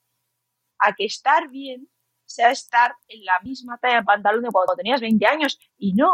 a 0.79 0.93
que 0.93 1.05
estar 1.05 1.49
bien 1.49 1.89
sea 2.25 2.51
estar 2.51 2.95
en 3.07 3.25
la 3.25 3.39
misma 3.41 3.77
talla 3.77 3.97
de 3.97 4.03
pantalón 4.03 4.43
de 4.43 4.51
cuando 4.51 4.75
tenías 4.75 5.01
20 5.01 5.25
años. 5.25 5.59
Y 5.77 5.93
no, 5.93 6.11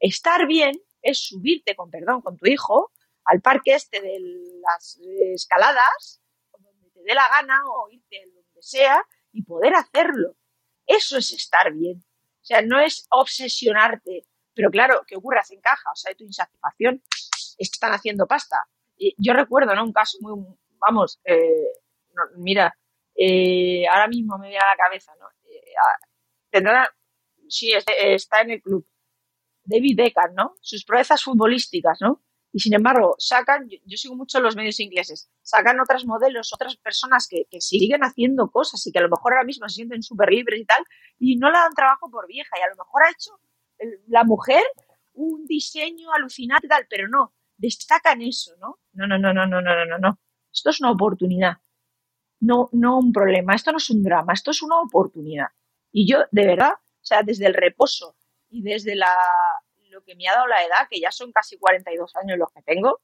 estar 0.00 0.46
bien 0.46 0.72
es 1.02 1.26
subirte, 1.26 1.76
con 1.76 1.90
perdón, 1.90 2.22
con 2.22 2.36
tu 2.36 2.46
hijo 2.46 2.92
al 3.24 3.40
parque 3.42 3.74
este 3.74 4.00
de 4.00 4.18
las 4.62 4.98
escaladas, 5.34 6.22
donde 6.58 6.90
te 6.90 7.00
dé 7.02 7.14
la 7.14 7.28
gana, 7.28 7.60
o 7.66 7.90
irte 7.90 8.24
donde 8.24 8.62
sea, 8.62 9.04
y 9.32 9.42
poder 9.42 9.74
hacerlo. 9.74 10.34
Eso 10.88 11.18
es 11.18 11.32
estar 11.32 11.72
bien. 11.72 12.02
O 12.42 12.44
sea, 12.44 12.62
no 12.62 12.80
es 12.80 13.06
obsesionarte. 13.10 14.24
Pero 14.54 14.70
claro, 14.70 15.02
¿qué 15.06 15.16
ocurre? 15.16 15.40
en 15.50 15.60
caja. 15.60 15.90
O 15.92 15.96
sea, 15.96 16.14
tu 16.14 16.24
insatisfacción 16.24 17.02
están 17.58 17.92
haciendo 17.92 18.26
pasta. 18.26 18.66
Yo 19.18 19.32
recuerdo, 19.34 19.74
¿no? 19.74 19.84
Un 19.84 19.92
caso 19.92 20.18
muy, 20.20 20.32
vamos, 20.80 21.20
eh, 21.24 21.68
mira, 22.36 22.76
eh, 23.14 23.86
ahora 23.86 24.08
mismo 24.08 24.38
me 24.38 24.48
viene 24.48 24.64
a 24.64 24.70
la 24.70 24.76
cabeza, 24.76 25.12
¿no? 25.20 25.28
Eh, 25.44 25.74
tendrá, 26.50 26.92
sí, 27.48 27.72
está 27.72 28.40
en 28.40 28.50
el 28.52 28.62
club. 28.62 28.86
David 29.62 29.96
Beckham, 29.96 30.34
¿no? 30.34 30.54
Sus 30.60 30.84
proezas 30.84 31.22
futbolísticas, 31.22 31.98
¿no? 32.00 32.22
Y 32.52 32.60
sin 32.60 32.74
embargo, 32.74 33.14
sacan, 33.18 33.68
yo, 33.68 33.96
sigo 33.96 34.16
mucho 34.16 34.40
los 34.40 34.56
medios 34.56 34.80
ingleses, 34.80 35.30
sacan 35.42 35.80
otras 35.80 36.06
modelos, 36.06 36.52
otras 36.54 36.76
personas 36.76 37.28
que, 37.28 37.46
siguen 37.60 38.02
haciendo 38.02 38.50
cosas 38.50 38.86
y 38.86 38.92
que 38.92 38.98
a 38.98 39.02
lo 39.02 39.10
mejor 39.10 39.34
ahora 39.34 39.44
mismo 39.44 39.68
se 39.68 39.76
sienten 39.76 40.02
súper 40.02 40.30
libres 40.30 40.60
y 40.60 40.64
tal, 40.64 40.82
y 41.18 41.36
no 41.36 41.50
le 41.50 41.58
dan 41.58 41.74
trabajo 41.74 42.10
por 42.10 42.26
vieja, 42.26 42.56
y 42.58 42.62
a 42.62 42.70
lo 42.70 42.76
mejor 42.76 43.02
ha 43.04 43.10
hecho 43.10 43.32
la 44.08 44.24
mujer 44.24 44.62
un 45.12 45.44
diseño 45.46 46.12
alucinante 46.12 46.66
y 46.66 46.70
tal, 46.70 46.86
pero 46.88 47.06
no, 47.08 47.34
destacan 47.56 48.22
eso, 48.22 48.56
¿no? 48.58 48.78
No, 48.92 49.06
no, 49.06 49.18
no, 49.18 49.34
no, 49.34 49.46
no, 49.46 49.60
no, 49.60 49.84
no, 49.84 49.98
no. 49.98 50.18
Esto 50.52 50.70
es 50.70 50.80
una 50.80 50.92
oportunidad. 50.92 51.58
no, 52.40 52.70
no 52.72 52.98
un 52.98 53.12
problema, 53.12 53.54
esto 53.54 53.72
no 53.72 53.78
es 53.78 53.90
un 53.90 54.02
drama, 54.02 54.32
esto 54.32 54.52
es 54.52 54.62
una 54.62 54.80
oportunidad. 54.80 55.48
Y 55.92 56.10
yo, 56.10 56.20
de 56.30 56.46
verdad, 56.46 56.72
o 56.72 57.04
sea, 57.04 57.22
desde 57.22 57.46
el 57.46 57.54
reposo 57.54 58.16
y 58.48 58.62
desde 58.62 58.94
la, 58.94 59.12
que 60.04 60.16
me 60.16 60.28
ha 60.28 60.34
dado 60.34 60.46
la 60.46 60.64
edad, 60.64 60.88
que 60.90 61.00
ya 61.00 61.10
son 61.10 61.32
casi 61.32 61.58
42 61.58 62.16
años 62.16 62.38
los 62.38 62.52
que 62.52 62.62
tengo, 62.62 63.00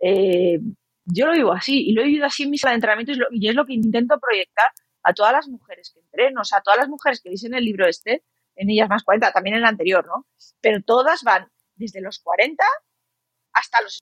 eh, 0.00 0.58
yo 1.04 1.26
lo 1.26 1.32
vivo 1.32 1.52
así 1.52 1.88
y 1.88 1.92
lo 1.92 2.02
he 2.02 2.06
vivido 2.06 2.26
así 2.26 2.44
en 2.44 2.50
mis 2.50 2.64
entrenamientos 2.64 3.16
y, 3.30 3.48
es 3.48 3.54
lo 3.54 3.66
que 3.66 3.74
intento 3.74 4.18
proyectar 4.20 4.66
a 5.02 5.14
todas 5.14 5.32
las 5.32 5.48
mujeres 5.48 5.90
que 5.92 6.00
entreno, 6.00 6.42
o 6.42 6.44
sea, 6.44 6.58
a 6.58 6.62
todas 6.62 6.78
las 6.78 6.88
mujeres 6.88 7.20
que 7.20 7.30
dicen 7.30 7.54
el 7.54 7.64
libro 7.64 7.86
este, 7.88 8.24
en 8.54 8.70
ellas 8.70 8.88
más 8.88 9.02
40, 9.02 9.32
también 9.32 9.56
en 9.56 9.62
el 9.62 9.68
anterior, 9.68 10.06
¿no? 10.06 10.26
Pero 10.60 10.82
todas 10.82 11.22
van 11.22 11.50
desde 11.74 12.00
los 12.00 12.20
40 12.20 12.64
hasta 13.52 13.80
los 13.80 14.00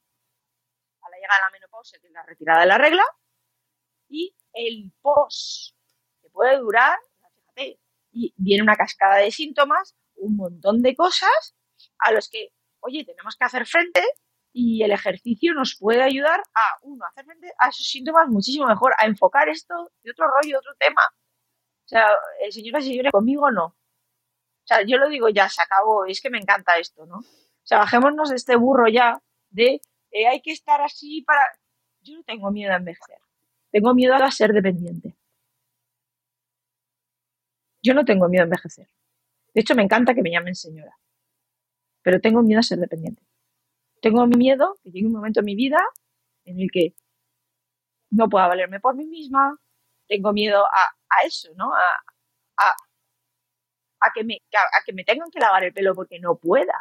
a 1.02 1.10
la 1.10 1.16
llegada 1.16 1.38
de 1.38 1.44
la 1.46 1.50
menopausia, 1.52 1.98
que 2.00 2.06
es 2.08 2.12
la 2.12 2.22
retirada 2.24 2.60
de 2.60 2.66
la 2.66 2.78
regla, 2.78 3.04
y 4.08 4.34
el 4.52 4.92
post, 5.00 5.74
que 6.20 6.28
puede 6.28 6.58
durar, 6.58 6.98
fíjate, 7.38 7.80
y 8.12 8.34
viene 8.36 8.62
una 8.62 8.76
cascada 8.76 9.16
de 9.16 9.30
síntomas, 9.30 9.96
un 10.16 10.36
montón 10.36 10.82
de 10.82 10.94
cosas 10.94 11.54
a 12.00 12.12
los 12.12 12.28
que, 12.28 12.52
oye, 12.80 13.04
tenemos 13.04 13.36
que 13.36 13.44
hacer 13.44 13.66
frente 13.66 14.02
y 14.52 14.82
el 14.82 14.90
ejercicio 14.90 15.54
nos 15.54 15.76
puede 15.78 16.02
ayudar 16.02 16.40
a, 16.40 16.78
uno, 16.82 17.04
hacer 17.06 17.24
frente 17.24 17.52
a 17.58 17.68
esos 17.68 17.86
síntomas 17.86 18.28
muchísimo 18.28 18.66
mejor, 18.66 18.92
a 18.98 19.06
enfocar 19.06 19.48
esto 19.48 19.92
de 20.02 20.10
otro 20.10 20.26
rollo, 20.26 20.58
otro 20.58 20.74
tema. 20.78 21.02
O 21.84 21.88
sea, 21.88 22.08
el 22.42 22.52
señor 22.52 22.80
y 22.80 22.84
señores, 22.84 23.12
conmigo 23.12 23.50
no. 23.50 23.66
O 23.66 24.64
sea, 24.64 24.82
yo 24.82 24.98
lo 24.98 25.08
digo 25.08 25.28
ya, 25.28 25.48
se 25.48 25.62
acabó, 25.62 26.04
es 26.06 26.20
que 26.20 26.30
me 26.30 26.38
encanta 26.38 26.78
esto, 26.78 27.06
¿no? 27.06 27.18
O 27.18 27.66
sea, 27.66 27.78
bajémonos 27.78 28.30
de 28.30 28.36
este 28.36 28.56
burro 28.56 28.88
ya 28.88 29.20
de 29.50 29.80
eh, 30.10 30.26
hay 30.26 30.40
que 30.42 30.52
estar 30.52 30.80
así 30.80 31.22
para... 31.22 31.40
Yo 32.02 32.16
no 32.16 32.22
tengo 32.24 32.50
miedo 32.50 32.72
a 32.72 32.76
envejecer. 32.76 33.18
Tengo 33.70 33.94
miedo 33.94 34.14
a 34.14 34.30
ser 34.30 34.52
dependiente. 34.52 35.16
Yo 37.82 37.94
no 37.94 38.04
tengo 38.04 38.28
miedo 38.28 38.42
a 38.42 38.44
envejecer. 38.44 38.88
De 39.54 39.60
hecho, 39.60 39.74
me 39.74 39.82
encanta 39.82 40.14
que 40.14 40.22
me 40.22 40.30
llamen 40.30 40.54
señora. 40.54 40.99
Pero 42.02 42.20
tengo 42.20 42.42
miedo 42.42 42.60
a 42.60 42.62
ser 42.62 42.78
dependiente. 42.78 43.22
Tengo 44.00 44.26
miedo 44.26 44.78
que 44.82 44.90
llegue 44.90 45.06
un 45.06 45.12
momento 45.12 45.40
en 45.40 45.46
mi 45.46 45.54
vida 45.54 45.78
en 46.44 46.60
el 46.60 46.70
que 46.70 46.94
no 48.10 48.28
pueda 48.28 48.48
valerme 48.48 48.80
por 48.80 48.94
mí 48.94 49.06
misma. 49.06 49.58
Tengo 50.08 50.32
miedo 50.32 50.64
a, 50.64 51.26
eso, 51.26 51.50
¿no? 51.54 51.72
A, 51.74 52.74
a, 54.00 54.10
que 54.14 54.24
me, 54.24 54.38
a 54.52 54.84
que 54.84 54.92
me 54.92 55.04
tengan 55.04 55.30
que 55.30 55.38
lavar 55.38 55.64
el 55.64 55.72
pelo 55.72 55.94
porque 55.94 56.18
no 56.18 56.36
pueda. 56.36 56.78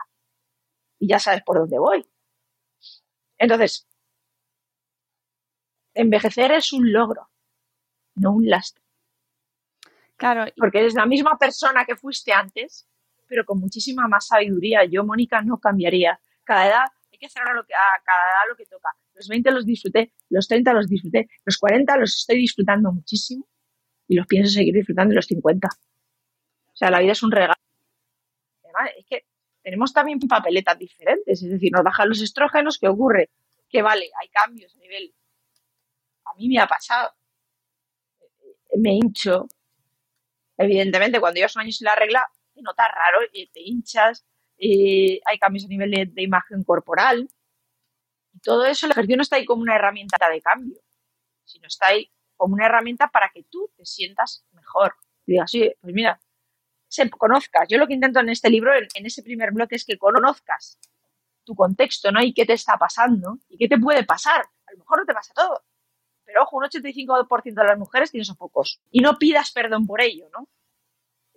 Y 0.99 1.07
ya 1.07 1.19
sabes 1.19 1.43
por 1.43 1.59
dónde 1.59 1.77
voy. 1.77 2.09
Entonces, 3.37 3.87
envejecer 5.93 6.51
es 6.51 6.73
un 6.73 6.91
logro, 6.91 7.29
no 8.15 8.31
un 8.31 8.49
lastre. 8.49 8.83
Claro. 10.17 10.51
Porque 10.57 10.79
eres 10.79 10.93
la 10.95 11.05
misma 11.05 11.37
persona 11.37 11.85
que 11.85 11.95
fuiste 11.95 12.33
antes, 12.33 12.88
pero 13.29 13.45
con 13.45 13.59
muchísima 13.59 14.07
más 14.07 14.27
sabiduría. 14.27 14.83
Yo, 14.83 15.05
Mónica, 15.05 15.41
no 15.41 15.59
cambiaría. 15.59 16.19
Cada 16.43 16.67
edad 16.67 16.85
hay 17.11 17.19
que 17.19 17.27
hacer 17.27 17.43
lo 17.53 17.63
que, 17.63 17.73
a 17.73 18.01
cada 18.03 18.23
edad 18.31 18.49
lo 18.49 18.55
que 18.57 18.65
toca. 18.65 18.89
Los 19.13 19.27
20 19.27 19.51
los 19.51 19.65
disfruté, 19.65 20.13
los 20.29 20.47
30 20.47 20.73
los 20.73 20.87
disfruté, 20.87 21.29
los 21.45 21.57
40 21.57 21.97
los 21.97 22.15
estoy 22.15 22.37
disfrutando 22.37 22.91
muchísimo 22.91 23.47
y 24.07 24.15
los 24.15 24.25
pienso 24.25 24.51
seguir 24.51 24.73
disfrutando 24.73 25.13
los 25.13 25.27
50. 25.27 25.67
O 25.67 26.75
sea, 26.75 26.89
la 26.89 26.99
vida 26.99 27.11
es 27.11 27.23
un 27.23 27.31
regalo. 27.31 27.53
Es 28.97 29.05
que 29.05 29.25
tenemos 29.61 29.93
también 29.93 30.19
papeletas 30.19 30.79
diferentes, 30.79 31.43
es 31.43 31.49
decir, 31.49 31.71
nos 31.71 31.83
bajan 31.83 32.09
los 32.09 32.21
estrógenos, 32.21 32.79
¿qué 32.79 32.87
ocurre? 32.87 33.29
Que 33.69 33.81
vale, 33.81 34.09
hay 34.19 34.29
cambios 34.29 34.75
a 34.75 34.79
nivel... 34.79 35.13
A 36.25 36.35
mí 36.35 36.47
me 36.47 36.59
ha 36.59 36.67
pasado, 36.67 37.11
me 38.77 38.93
hincho, 38.93 39.47
evidentemente 40.57 41.19
cuando 41.19 41.37
llevas 41.37 41.55
un 41.55 41.63
año 41.63 41.71
sin 41.71 41.85
la 41.85 41.95
regla, 41.95 42.29
te 42.59 42.63
notas 42.63 42.87
raro, 42.93 43.19
te 43.31 43.61
hinchas, 43.61 44.25
hay 44.59 45.39
cambios 45.39 45.65
a 45.65 45.67
nivel 45.67 45.91
de, 45.91 46.21
imagen 46.21 46.63
corporal, 46.63 47.27
y 48.33 48.39
todo 48.39 48.65
eso 48.65 48.85
el 48.85 48.91
ejercicio 48.91 49.17
no 49.17 49.23
está 49.23 49.37
ahí 49.37 49.45
como 49.45 49.61
una 49.61 49.75
herramienta 49.75 50.17
de 50.29 50.41
cambio, 50.41 50.79
sino 51.45 51.67
está 51.67 51.87
ahí 51.87 52.11
como 52.35 52.53
una 52.53 52.67
herramienta 52.67 53.09
para 53.09 53.29
que 53.29 53.43
tú 53.43 53.71
te 53.75 53.85
sientas 53.85 54.45
mejor. 54.51 54.95
Y 55.25 55.33
digas, 55.33 55.51
sí, 55.51 55.71
pues 55.81 55.93
mira, 55.93 56.21
se 56.87 57.09
conozcas. 57.09 57.67
Yo 57.67 57.77
lo 57.77 57.87
que 57.87 57.93
intento 57.93 58.19
en 58.19 58.29
este 58.29 58.49
libro, 58.49 58.71
en, 58.75 59.05
ese 59.05 59.23
primer 59.23 59.51
bloque, 59.51 59.75
es 59.75 59.85
que 59.85 59.97
conozcas 59.97 60.79
tu 61.43 61.55
contexto, 61.55 62.11
¿no? 62.11 62.21
Y 62.21 62.33
qué 62.33 62.45
te 62.45 62.53
está 62.53 62.77
pasando 62.77 63.39
y 63.49 63.57
qué 63.57 63.67
te 63.67 63.77
puede 63.77 64.03
pasar. 64.03 64.41
A 64.67 64.71
lo 64.71 64.77
mejor 64.77 64.99
no 64.99 65.05
te 65.05 65.13
pasa 65.13 65.33
todo. 65.33 65.63
Pero 66.23 66.43
ojo, 66.43 66.57
un 66.57 66.63
85% 66.63 67.53
de 67.55 67.63
las 67.63 67.77
mujeres 67.77 68.11
tienen 68.11 68.25
sofocos. 68.25 68.81
Y 68.91 69.01
no 69.01 69.17
pidas 69.17 69.51
perdón 69.51 69.87
por 69.87 70.01
ello, 70.01 70.29
¿no? 70.31 70.47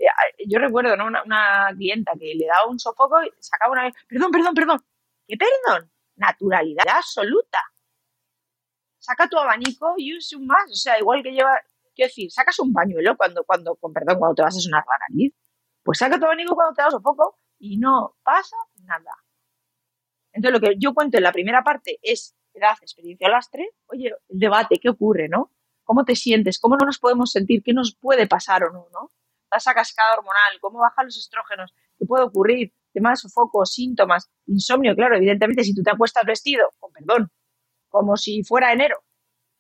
Eh, 0.07 0.45
yo 0.49 0.59
recuerdo 0.59 0.97
¿no? 0.97 1.07
una, 1.07 1.69
clienta 1.77 2.13
que 2.19 2.35
le 2.35 2.47
daba 2.47 2.69
un 2.69 2.79
sofoco 2.79 3.23
y 3.23 3.31
sacaba 3.41 3.73
una 3.73 3.85
vez, 3.85 3.95
perdón, 4.09 4.31
perdón, 4.31 4.55
perdón. 4.55 4.85
¿Qué 5.27 5.37
perdón? 5.37 5.91
Naturalidad 6.17 6.89
absoluta. 6.89 7.61
Saca 8.99 9.29
tu 9.29 9.39
abanico 9.39 9.95
y 9.97 10.17
use 10.17 10.37
un 10.37 10.47
más. 10.47 10.71
O 10.71 10.75
sea, 10.75 10.99
igual 10.99 11.23
que 11.23 11.33
lleva, 11.33 11.61
quiero 11.95 12.09
decir, 12.09 12.31
sacas 12.31 12.59
un 12.61 12.73
pañuelo 12.73 13.17
cuando, 13.17 13.45
cuando, 13.45 13.75
con 13.77 13.93
perdón, 13.93 14.19
cuando 14.19 14.35
te 14.35 14.43
vas 14.43 14.57
a 14.57 14.61
sonar 14.61 14.85
la 14.87 15.07
nariz. 15.09 15.35
Pues 15.83 15.99
saca 15.99 16.19
tu 16.19 16.25
abanico 16.25 16.55
cuando 16.55 16.75
te 16.75 16.83
das 16.83 16.95
un 16.95 17.03
poco 17.03 17.39
y 17.59 17.79
no 17.79 18.17
pasa 18.23 18.57
nada. 18.85 19.13
Entonces, 20.33 20.61
lo 20.61 20.67
que 20.67 20.77
yo 20.79 20.95
cuento 20.95 21.19
en 21.19 21.25
la 21.25 21.33
primera 21.33 21.63
parte 21.63 21.99
es 22.03 22.35
edad, 22.55 22.77
experiencia, 22.81 23.29
lastre. 23.29 23.71
Oye, 23.87 24.15
el 24.29 24.39
debate, 24.39 24.79
¿qué 24.81 24.89
ocurre, 24.89 25.29
no? 25.29 25.51
¿Cómo 25.85 26.05
te 26.05 26.17
sientes? 26.17 26.59
¿Cómo 26.59 26.77
no 26.77 26.87
nos 26.87 26.99
podemos 26.99 27.31
sentir? 27.33 27.63
¿Qué 27.63 27.73
nos 27.73 27.95
puede 27.95 28.27
pasar 28.27 28.65
o 28.65 28.73
no, 28.73 28.89
no? 28.93 29.11
Esa 29.57 29.75
cascada 29.75 30.15
hormonal, 30.15 30.59
¿cómo 30.61 30.79
bajan 30.81 31.07
los 31.07 31.19
estrógenos? 31.19 31.75
¿Qué 31.99 32.07
puede 32.07 32.25
ocurrir? 32.25 32.73
Temas 32.93 33.23
de 33.23 33.29
sofoco, 33.29 33.65
síntomas, 33.67 34.31
insomnio, 34.47 34.95
claro, 34.95 35.17
evidentemente, 35.17 35.65
si 35.65 35.75
tú 35.75 35.83
te 35.83 35.91
acuestas 35.91 36.25
vestido, 36.25 36.71
con 36.79 36.93
perdón, 36.93 37.31
como 37.89 38.17
si 38.17 38.43
fuera 38.45 38.73
enero, 38.73 39.05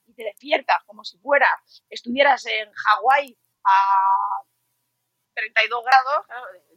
y 0.06 0.14
te 0.14 0.24
despiertas 0.24 0.82
como 0.86 1.04
si 1.04 1.18
fuera, 1.18 1.48
estuvieras 1.88 2.44
en 2.46 2.70
Hawái 2.72 3.38
a 3.64 4.44
32 5.34 5.84
grados, 5.84 6.26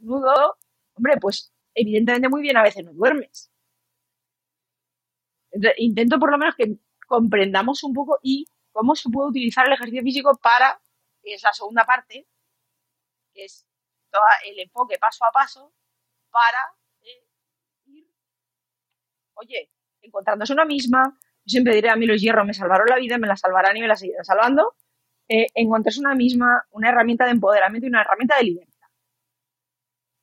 nudo, 0.02 0.58
hombre, 0.94 1.18
pues 1.20 1.54
evidentemente 1.74 2.30
muy 2.30 2.42
bien 2.42 2.58
a 2.58 2.64
veces 2.64 2.84
no 2.86 2.94
duermes. 2.94 3.52
intento 5.78 6.20
por 6.20 6.32
lo 6.32 6.38
menos 6.38 6.56
que 6.56 6.78
comprendamos 7.08 7.84
un 7.84 7.94
poco 7.94 8.20
y 8.22 8.46
cómo 8.72 8.96
se 8.96 9.10
puede 9.10 9.30
utilizar 9.30 9.68
el 9.68 9.74
ejercicio 9.74 10.04
físico 10.04 10.38
para, 10.42 10.82
que 11.22 11.34
es 11.34 11.44
la 11.44 11.54
segunda 11.54 11.86
parte, 11.86 12.28
es 13.36 13.68
todo 14.12 14.24
el 14.46 14.60
enfoque 14.60 14.98
paso 14.98 15.26
a 15.26 15.32
paso, 15.32 15.74
para 16.30 16.76
eh, 17.02 17.28
ir, 17.86 18.08
oye, 19.36 19.72
encontrándose 20.02 20.54
una 20.54 20.66
misma. 20.66 21.18
Yo 21.46 21.52
siempre 21.52 21.76
diré 21.76 21.90
a 21.90 21.96
mí 21.96 22.06
los 22.06 22.22
hierros 22.22 22.46
me 22.46 22.54
salvaron 22.54 22.88
la 22.88 22.98
vida, 22.98 23.18
me 23.18 23.28
la 23.28 23.36
salvarán 23.36 23.78
y 23.78 23.82
me 23.82 23.88
la 23.88 23.96
seguirán 23.96 24.26
salvando 24.26 24.76
eh, 25.28 25.48
una 26.00 26.16
misma, 26.16 26.66
una 26.72 26.90
herramienta 26.90 27.26
de 27.26 27.32
empoderamiento 27.32 27.88
y 27.88 27.90
una 27.90 28.02
herramienta 28.02 28.38
de 28.38 28.44
libertad. 28.44 28.88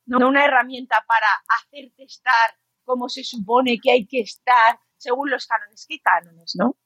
No 0.05 0.27
una 0.27 0.45
herramienta 0.45 1.03
para 1.07 1.27
hacerte 1.47 2.03
estar 2.03 2.57
como 2.83 3.07
se 3.07 3.23
supone 3.23 3.79
que 3.81 3.91
hay 3.91 4.05
que 4.05 4.19
estar 4.21 4.79
según 4.97 5.29
los 5.29 5.47
cánones. 5.47 5.85
¿Qué 5.87 5.99
cánones, 5.99 6.55
no? 6.57 6.77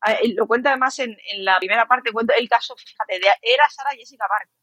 Ah, 0.00 0.16
lo 0.34 0.46
cuento 0.46 0.68
además 0.68 0.98
en, 0.98 1.16
la 1.38 1.58
primera 1.58 1.86
parte, 1.88 2.12
cuento 2.12 2.32
el 2.38 2.48
caso, 2.48 2.76
fíjate, 2.76 3.16
era 3.42 3.68
Sara 3.68 3.90
Jessica 3.96 4.26
Parker. 4.28 4.57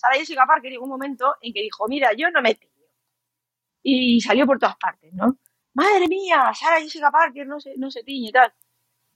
Sara 0.00 0.14
Jessica 0.16 0.46
Parker 0.46 0.70
llegó 0.70 0.84
un 0.84 0.90
momento 0.90 1.36
en 1.40 1.52
que 1.52 1.62
dijo, 1.62 1.86
mira, 1.88 2.12
yo 2.14 2.30
no 2.30 2.40
me 2.40 2.54
pillo. 2.54 2.70
Y 3.82 4.20
salió 4.20 4.46
por 4.46 4.58
todas 4.58 4.76
partes, 4.76 5.12
¿no? 5.12 5.38
Madre 5.74 6.08
mía, 6.08 6.50
Sara 6.54 6.80
Jessica 6.80 7.10
Parker 7.10 7.46
no 7.46 7.60
se, 7.60 7.76
no 7.76 7.90
se 7.90 8.02
tiñe 8.02 8.28
y 8.28 8.32
tal. 8.32 8.52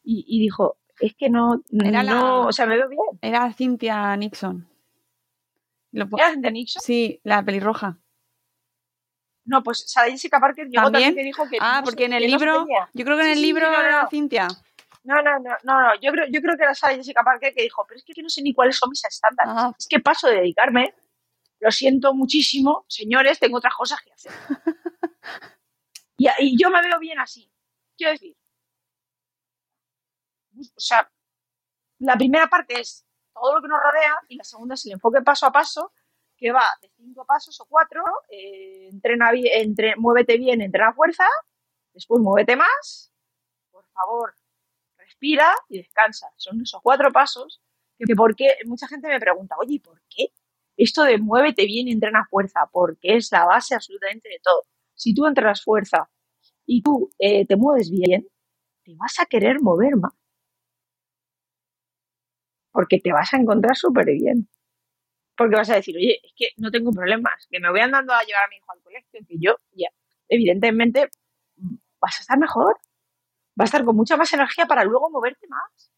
y 0.03 0.41
dijo, 0.41 0.79
es 1.01 1.15
que 1.15 1.29
no, 1.29 1.63
era 1.85 2.03
no, 2.03 2.47
o 2.47 2.53
sea, 2.53 2.67
me 2.67 2.77
veo 2.77 2.89
bien. 2.89 3.01
Era 3.21 3.53
Cynthia 3.53 4.17
Nixon. 4.17 4.69
¿Era 5.93 6.33
Cynthia 6.33 6.51
Nixon? 6.51 6.83
Sí, 6.83 7.21
la 7.25 7.45
pelirroja. 7.45 7.99
No, 9.45 9.63
pues 9.63 9.85
Sara 9.91 10.11
Jessica 10.11 10.41
Parker 10.41 10.69
llegó 10.69 10.91
¿También? 10.91 11.15
que 11.15 11.23
dijo 11.23 11.49
que 11.49 11.59
Ah, 11.61 11.83
porque 11.85 12.07
en 12.07 12.15
el 12.15 12.27
libro, 12.27 12.67
yo 12.93 13.05
creo 13.05 13.17
que 13.17 13.25
en 13.25 13.31
el 13.31 13.43
libro 13.43 13.67
era 13.69 14.09
Cynthia. 14.09 14.49
No, 15.05 15.23
no, 15.23 15.39
no, 15.39 15.57
no, 15.65 15.81
no, 15.81 15.95
yo 16.01 16.11
creo, 16.13 16.27
yo 16.31 16.41
creo 16.41 16.57
que 16.57 16.63
era 16.63 16.75
Sara 16.75 16.95
Jessica 16.95 17.23
Parker 17.23 17.55
que 17.55 17.63
dijo, 17.63 17.85
pero 17.87 17.99
es 17.99 18.05
que 18.05 18.23
no 18.23 18.29
sé 18.31 18.41
ni 18.43 18.55
cuáles 18.55 18.77
son 18.77 18.89
mis 18.89 19.05
estándares. 19.05 19.53
Ah. 19.55 19.73
Es 19.79 19.87
que 19.87 20.01
paso 20.01 20.29
de 20.29 20.37
dedicarme, 20.37 20.95
lo 21.61 21.71
siento 21.71 22.15
muchísimo, 22.15 22.87
señores, 22.89 23.39
tengo 23.39 23.59
otras 23.59 23.75
cosas 23.75 24.01
que 24.01 24.13
hacer. 24.13 24.33
y, 26.17 26.29
y 26.39 26.59
yo 26.59 26.71
me 26.71 26.81
veo 26.81 26.99
bien 26.99 27.19
así. 27.19 27.51
Quiero 27.97 28.13
decir, 28.13 28.35
o 30.59 30.81
sea, 30.81 31.11
la 31.99 32.17
primera 32.17 32.49
parte 32.49 32.81
es 32.81 33.05
todo 33.33 33.55
lo 33.55 33.63
que 33.63 33.69
nos 33.69 33.81
rodea 33.83 34.15
y 34.29 34.37
la 34.37 34.45
segunda 34.45 34.75
es 34.75 34.87
el 34.87 34.93
enfoque 34.93 35.23
paso 35.23 35.47
a 35.47 35.53
paso, 35.53 35.93
que 36.37 36.53
va 36.53 36.65
de 36.81 36.91
cinco 36.97 37.25
pasos 37.27 37.61
o 37.61 37.67
cuatro, 37.67 38.03
eh, 38.29 38.89
entrena 38.91 39.31
entre, 39.33 39.97
muévete 39.97 40.37
bien, 40.39 40.61
entrena 40.61 40.93
fuerza, 40.93 41.27
después 41.93 42.21
muévete 42.21 42.57
más, 42.57 43.13
por 43.71 43.85
favor, 43.89 44.35
respira 45.25 45.55
y 45.69 45.79
descansa. 45.79 46.29
Son 46.37 46.61
esos 46.61 46.81
cuatro 46.83 47.11
pasos 47.13 47.61
que 47.99 48.15
porque 48.15 48.57
mucha 48.67 48.87
gente 48.89 49.09
me 49.09 49.21
pregunta, 49.21 49.57
oye, 49.59 49.81
¿por 49.81 50.03
qué? 50.09 50.29
Esto 50.77 51.05
de 51.05 51.19
muévete 51.19 51.65
bien 51.67 51.89
y 51.89 51.93
entrena 51.93 52.27
fuerza, 52.29 52.69
porque 52.73 53.17
es 53.17 53.31
la 53.33 53.45
base 53.45 53.75
absolutamente 53.75 54.29
de 54.29 54.41
todo. 54.43 54.65
Si 54.95 55.15
tú 55.15 55.27
entrenas 55.27 55.63
fuerza 55.63 56.11
y 56.67 56.83
tú 56.83 57.11
eh, 57.19 57.47
te 57.47 57.57
mueves 57.57 57.91
bien, 57.91 58.27
te 58.85 58.95
vas 58.97 59.19
a 59.21 59.27
querer 59.27 59.61
mover 59.61 59.97
más. 59.97 60.13
Porque 62.73 62.99
te 63.01 63.13
vas 63.13 63.33
a 63.33 63.37
encontrar 63.37 63.77
súper 63.77 64.07
bien. 64.07 64.49
Porque 65.37 65.57
vas 65.57 65.71
a 65.71 65.77
decir, 65.77 65.97
oye, 65.97 66.21
es 66.23 66.33
que 66.37 66.49
no 66.57 66.71
tengo 66.71 66.91
problemas, 66.91 67.47
que 67.51 67.61
me 67.61 67.71
voy 67.71 67.81
andando 67.81 68.13
a 68.13 68.23
llevar 68.25 68.45
a 68.45 68.49
mi 68.49 68.57
hijo 68.57 68.73
al 68.73 68.83
colegio, 68.83 69.21
que 69.27 69.37
yo, 69.39 69.57
ya, 69.73 69.89
evidentemente, 70.29 71.09
vas 72.01 72.19
a 72.19 72.21
estar 72.21 72.39
mejor. 72.39 72.77
Vas 73.57 73.67
a 73.67 73.69
estar 73.69 73.85
con 73.85 73.97
mucha 73.97 74.17
más 74.17 74.33
energía 74.33 74.67
para 74.67 74.85
luego 74.85 75.11
moverte 75.11 75.47
más. 75.49 75.93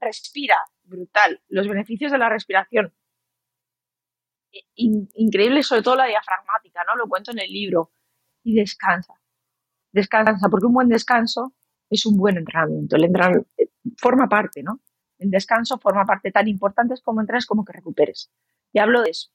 Respira, 0.00 0.56
brutal. 0.84 1.42
Los 1.48 1.68
beneficios 1.68 2.12
de 2.12 2.18
la 2.18 2.28
respiración. 2.28 2.94
increíble, 4.74 5.62
sobre 5.62 5.82
todo 5.82 5.96
la 5.96 6.06
diafragmática, 6.06 6.82
¿no? 6.84 6.96
Lo 6.96 7.08
cuento 7.08 7.32
en 7.32 7.40
el 7.40 7.50
libro. 7.50 7.92
Y 8.42 8.54
descansa. 8.54 9.14
Descansa, 9.92 10.48
porque 10.48 10.66
un 10.66 10.74
buen 10.74 10.88
descanso 10.88 11.54
es 11.90 12.06
un 12.06 12.16
buen 12.16 12.38
entrenamiento. 12.38 12.96
El 12.96 13.04
entrenamiento 13.04 13.48
eh, 13.58 13.68
forma 13.96 14.28
parte, 14.28 14.62
¿no? 14.62 14.80
El 15.18 15.30
descanso 15.30 15.78
forma 15.78 16.04
parte 16.06 16.30
tan 16.30 16.48
importante 16.48 16.94
como 17.02 17.20
entrenas 17.20 17.46
como 17.46 17.64
que 17.64 17.72
recuperes. 17.72 18.30
Y 18.72 18.78
hablo 18.78 19.02
de 19.02 19.10
eso. 19.10 19.30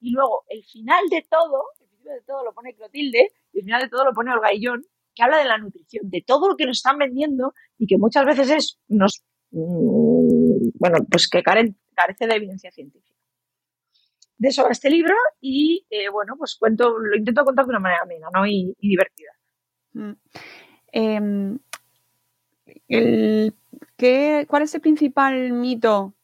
Y 0.00 0.12
luego, 0.12 0.44
el 0.48 0.64
final 0.64 1.04
de 1.10 1.26
todo, 1.28 1.64
el 1.80 1.88
principio 1.88 2.12
de 2.12 2.22
todo 2.22 2.44
lo 2.44 2.54
pone 2.54 2.74
Clotilde, 2.74 3.32
y 3.52 3.58
el 3.58 3.64
final 3.64 3.82
de 3.82 3.88
todo 3.88 4.04
lo 4.04 4.12
pone 4.12 4.32
Olga 4.32 4.50
Guillón, 4.50 4.86
que 5.14 5.22
habla 5.22 5.38
de 5.38 5.44
la 5.44 5.58
nutrición, 5.58 6.08
de 6.08 6.22
todo 6.26 6.48
lo 6.48 6.56
que 6.56 6.66
nos 6.66 6.78
están 6.78 6.98
vendiendo 6.98 7.54
y 7.78 7.86
que 7.86 7.98
muchas 7.98 8.24
veces 8.24 8.50
es, 8.50 8.78
nos, 8.88 9.22
mm, 9.50 10.70
bueno, 10.78 10.98
pues 11.10 11.28
que 11.28 11.42
carece 11.42 12.26
de 12.26 12.34
evidencia 12.34 12.70
científica. 12.70 13.14
De 14.36 14.48
eso 14.48 14.64
va 14.64 14.70
este 14.70 14.90
libro 14.90 15.14
y, 15.40 15.86
eh, 15.90 16.08
bueno, 16.08 16.34
pues 16.36 16.56
cuento, 16.56 16.98
lo 16.98 17.16
intento 17.16 17.44
contar 17.44 17.66
de 17.66 17.70
una 17.70 17.78
manera 17.78 18.02
amena 18.02 18.28
¿no? 18.34 18.46
y, 18.46 18.74
divertida. 18.80 19.30
Mm. 19.92 20.12
Em, 20.92 21.58
el, 22.88 23.54
¿qué, 23.96 24.46
¿Cuál 24.48 24.62
es 24.62 24.74
el 24.74 24.80
principal 24.80 25.52
mito 25.52 26.14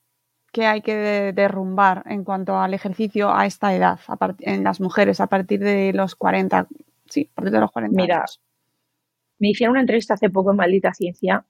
que 0.53 0.67
hay 0.67 0.83
que 0.83 1.33
derrumbar 1.33 2.03
en 2.07 2.25
cuanto 2.25 2.59
al 2.59 2.75
ejercicio 2.75 3.33
a 3.33 3.47
esta 3.47 3.75
edad, 3.75 4.01
en 4.41 4.65
las 4.65 4.81
mujeres, 4.81 5.21
a 5.21 5.29
partir 5.29 5.61
de 5.61 5.93
los 5.93 6.17
40? 6.17 6.67
Sí, 7.09 7.29
a 7.31 7.35
partir 7.35 7.53
de 7.53 7.61
los 7.61 7.71
40 7.71 7.97
Mira, 7.97 8.25
me 9.41 9.49
hicieron 9.49 9.73
una 9.73 9.81
entrevista 9.81 10.15
hace 10.15 10.31
poco 10.31 10.51
en 10.51 10.59
Maldita 10.59 10.95
Ciencia 10.95 11.45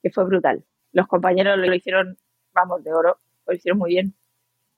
que 0.00 0.10
fue 0.10 0.24
brutal. 0.24 0.64
Los 0.92 1.08
compañeros 1.08 1.58
lo 1.58 1.74
hicieron, 1.74 2.16
vamos, 2.52 2.84
de 2.84 2.92
oro, 2.92 3.20
lo 3.46 3.54
hicieron 3.54 3.78
muy 3.78 3.90
bien. 3.90 4.14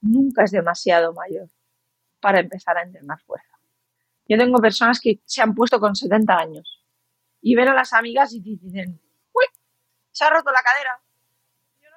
Nunca 0.00 0.44
es 0.44 0.50
demasiado 0.50 1.12
mayor 1.12 1.50
para 2.20 2.40
empezar 2.40 2.78
a 2.78 2.82
entrenar 2.82 3.20
fuerza. 3.22 3.58
Yo 4.28 4.38
tengo 4.38 4.58
personas 4.58 4.98
que 5.00 5.20
se 5.24 5.42
han 5.42 5.54
puesto 5.54 5.78
con 5.78 5.94
70 5.94 6.36
años 6.36 6.84
y 7.42 7.54
ven 7.54 7.68
a 7.68 7.74
las 7.74 7.92
amigas 7.92 8.32
y 8.32 8.40
dicen, 8.40 9.00
uy, 9.32 9.44
se 10.10 10.24
ha 10.24 10.30
roto 10.30 10.50
la 10.50 10.62
cadera. 10.62 11.00
Yo 11.82 11.90
no, 11.90 11.96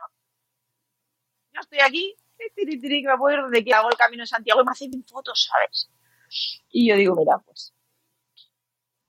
yo 1.54 1.62
estoy 1.62 1.80
aquí, 1.80 2.16
que 2.56 3.02
me 3.04 3.12
acuerdo 3.12 3.50
de 3.50 3.64
que 3.64 3.74
hago 3.74 3.90
el 3.90 3.98
camino 3.98 4.24
de 4.24 4.28
Santiago 4.28 4.62
y 4.62 4.66
me 4.66 4.72
hacen 4.72 5.04
fotos, 5.06 5.50
¿sabes? 5.50 5.90
Y 6.72 6.90
yo 6.90 6.96
digo, 6.98 7.16
mira, 7.16 7.38
pues 7.40 7.74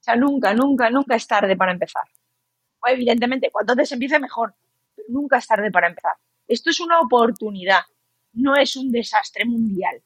o 0.01 0.03
sea, 0.03 0.17
nunca, 0.17 0.55
nunca, 0.55 0.91
nunca 0.91 1.15
es 1.15 1.27
tarde 1.27 1.57
para 1.57 1.73
empezar. 1.73 2.03
evidentemente, 2.87 3.51
cuanto 3.51 3.73
antes 3.73 3.93
empiece 3.93 4.19
mejor, 4.19 4.55
pero 4.97 5.09
nunca 5.11 5.39
es 5.39 5.47
tarde 5.47 5.71
para 5.71 5.89
empezar. 5.89 6.15
Esto 6.49 6.71
es 6.71 6.81
una 6.81 7.01
oportunidad, 7.01 7.83
no 8.33 8.57
es 8.57 8.77
un 8.77 8.91
desastre 8.91 9.45
mundial. 9.45 10.03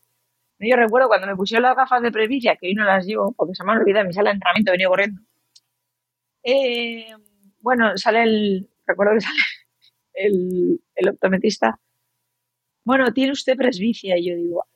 Yo 0.59 0.77
recuerdo 0.77 1.09
cuando 1.09 1.27
me 1.27 1.37
pusieron 1.37 1.63
las 1.63 1.77
gafas 1.77 2.03
de 2.03 2.11
presbicia, 2.11 2.57
que 2.57 2.69
hoy 2.69 2.75
no 2.75 2.85
las 2.85 3.07
llevo 3.07 3.33
porque 3.33 3.55
se 3.55 3.65
me 3.65 3.73
han 3.73 3.79
olvidado 3.79 4.03
en 4.03 4.09
mi 4.09 4.15
sala 4.15 4.31
de 4.31 4.35
entrenamiento, 4.35 4.73
venía 4.73 4.89
corriendo. 4.89 5.21
Eh, 6.43 7.13
bueno, 7.61 7.97
sale 7.97 8.23
el, 8.23 8.71
recuerdo 8.87 9.15
que 9.15 9.21
sale 9.21 9.39
el, 10.15 10.81
el 10.95 11.09
optometrista. 11.09 11.79
Bueno, 12.85 13.13
tiene 13.13 13.33
usted 13.33 13.57
presbicia. 13.57 14.19
Y 14.19 14.29
yo 14.29 14.37
digo, 14.37 14.67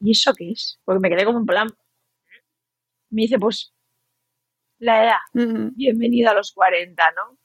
¿y 0.00 0.12
eso 0.12 0.32
qué 0.34 0.50
es? 0.50 0.80
Porque 0.84 1.00
me 1.00 1.10
quedé 1.10 1.24
como 1.24 1.38
en 1.38 1.46
plan. 1.46 1.68
Me 3.10 3.22
dice, 3.22 3.38
pues 3.38 3.72
la 4.80 5.04
edad. 5.04 5.72
Bienvenida 5.76 6.30
a 6.30 6.34
los 6.34 6.52
40, 6.52 7.02
¿no? 7.12 7.38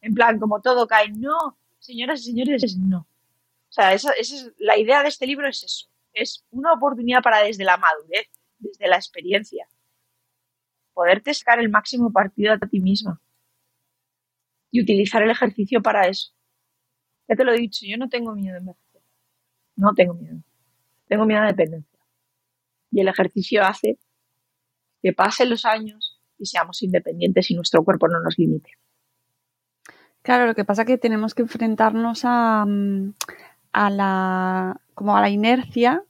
En 0.00 0.14
plan, 0.14 0.38
como 0.38 0.60
todo 0.60 0.86
cae. 0.86 1.10
No, 1.10 1.58
señoras 1.78 2.20
y 2.20 2.24
señores, 2.24 2.62
es 2.62 2.76
no. 2.76 3.00
O 3.00 3.72
sea, 3.72 3.94
esa, 3.94 4.12
es, 4.12 4.52
la 4.58 4.78
idea 4.78 5.02
de 5.02 5.08
este 5.08 5.26
libro 5.26 5.48
es 5.48 5.64
eso. 5.64 5.88
Es 6.12 6.44
una 6.50 6.72
oportunidad 6.74 7.22
para 7.22 7.42
desde 7.42 7.64
la 7.64 7.78
madurez, 7.78 8.28
desde 8.58 8.86
la 8.86 8.96
experiencia, 8.96 9.66
poderte 10.92 11.32
sacar 11.32 11.58
el 11.58 11.70
máximo 11.70 12.12
partido 12.12 12.52
a 12.52 12.58
ti 12.58 12.80
misma 12.80 13.20
y 14.70 14.82
utilizar 14.82 15.22
el 15.22 15.30
ejercicio 15.30 15.80
para 15.80 16.06
eso. 16.06 16.32
Ya 17.26 17.34
te 17.34 17.44
lo 17.44 17.52
he 17.52 17.58
dicho, 17.58 17.86
yo 17.86 17.96
no 17.96 18.10
tengo 18.10 18.34
miedo 18.34 18.52
de 18.52 18.58
envejecer. 18.58 19.02
No 19.76 19.94
tengo 19.94 20.12
miedo. 20.12 20.42
Tengo 21.08 21.24
miedo 21.24 21.40
a 21.40 21.46
dependencia. 21.46 21.98
Y 22.90 23.00
el 23.00 23.08
ejercicio 23.08 23.64
hace 23.64 23.98
que 25.00 25.14
pasen 25.14 25.48
los 25.48 25.64
años, 25.64 26.11
y 26.42 26.46
seamos 26.46 26.82
independientes 26.82 27.50
y 27.50 27.54
nuestro 27.54 27.84
cuerpo 27.84 28.08
no 28.08 28.20
nos 28.20 28.36
limite. 28.36 28.72
Claro, 30.22 30.46
lo 30.46 30.54
que 30.54 30.64
pasa 30.64 30.82
es 30.82 30.86
que 30.86 30.98
tenemos 30.98 31.34
que 31.34 31.42
enfrentarnos 31.42 32.22
a, 32.24 32.64
mm, 32.66 33.14
a 33.72 33.90
la, 33.90 34.80
como 34.94 35.16
a 35.16 35.20
la 35.20 35.30
inercia. 35.30 36.02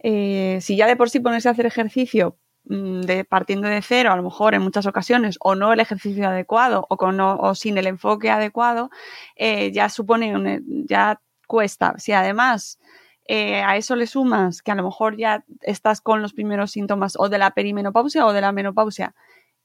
Eh, 0.00 0.58
si 0.60 0.76
ya 0.76 0.86
de 0.86 0.96
por 0.96 1.10
sí 1.10 1.20
ponerse 1.20 1.48
a 1.48 1.52
hacer 1.52 1.66
ejercicio 1.66 2.36
mm, 2.64 3.02
de, 3.02 3.24
partiendo 3.24 3.68
de 3.68 3.82
cero, 3.82 4.12
a 4.12 4.16
lo 4.16 4.24
mejor 4.24 4.54
en 4.54 4.62
muchas 4.62 4.86
ocasiones, 4.86 5.38
o 5.40 5.54
no 5.54 5.72
el 5.72 5.80
ejercicio 5.80 6.28
adecuado, 6.28 6.86
o, 6.88 6.96
con, 6.96 7.20
o 7.20 7.54
sin 7.54 7.78
el 7.78 7.86
enfoque 7.86 8.30
adecuado, 8.30 8.90
eh, 9.36 9.70
ya 9.72 9.88
supone, 9.88 10.60
ya 10.86 11.20
cuesta. 11.46 11.94
Si 11.98 12.12
además 12.12 12.78
eh, 13.26 13.62
a 13.62 13.76
eso 13.76 13.94
le 13.96 14.06
sumas 14.06 14.62
que 14.62 14.72
a 14.72 14.74
lo 14.74 14.82
mejor 14.82 15.16
ya 15.16 15.44
estás 15.60 16.00
con 16.00 16.22
los 16.22 16.32
primeros 16.32 16.72
síntomas 16.72 17.14
o 17.18 17.28
de 17.28 17.38
la 17.38 17.52
perimenopausia 17.52 18.26
o 18.26 18.32
de 18.32 18.40
la 18.40 18.52
menopausia 18.52 19.14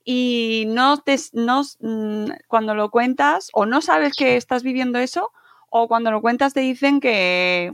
y 0.09 0.63
no 0.67 1.01
te, 1.01 1.17
no, 1.33 1.63
mm, 1.81 2.31
cuando 2.47 2.73
lo 2.75 2.89
cuentas 2.91 3.49
o 3.51 3.65
no 3.65 3.81
sabes 3.81 4.15
que 4.15 4.37
estás 4.37 4.63
viviendo 4.63 4.99
eso 4.99 5.33
o 5.69 5.89
cuando 5.89 6.11
lo 6.11 6.21
cuentas 6.21 6.53
te 6.53 6.61
dicen 6.61 7.01
que 7.01 7.73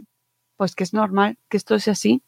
pues 0.58 0.74
que 0.74 0.84
es 0.84 0.96
normal, 0.96 1.38
que 1.48 1.58
esto 1.58 1.76
es 1.76 1.88
así. 1.88 2.24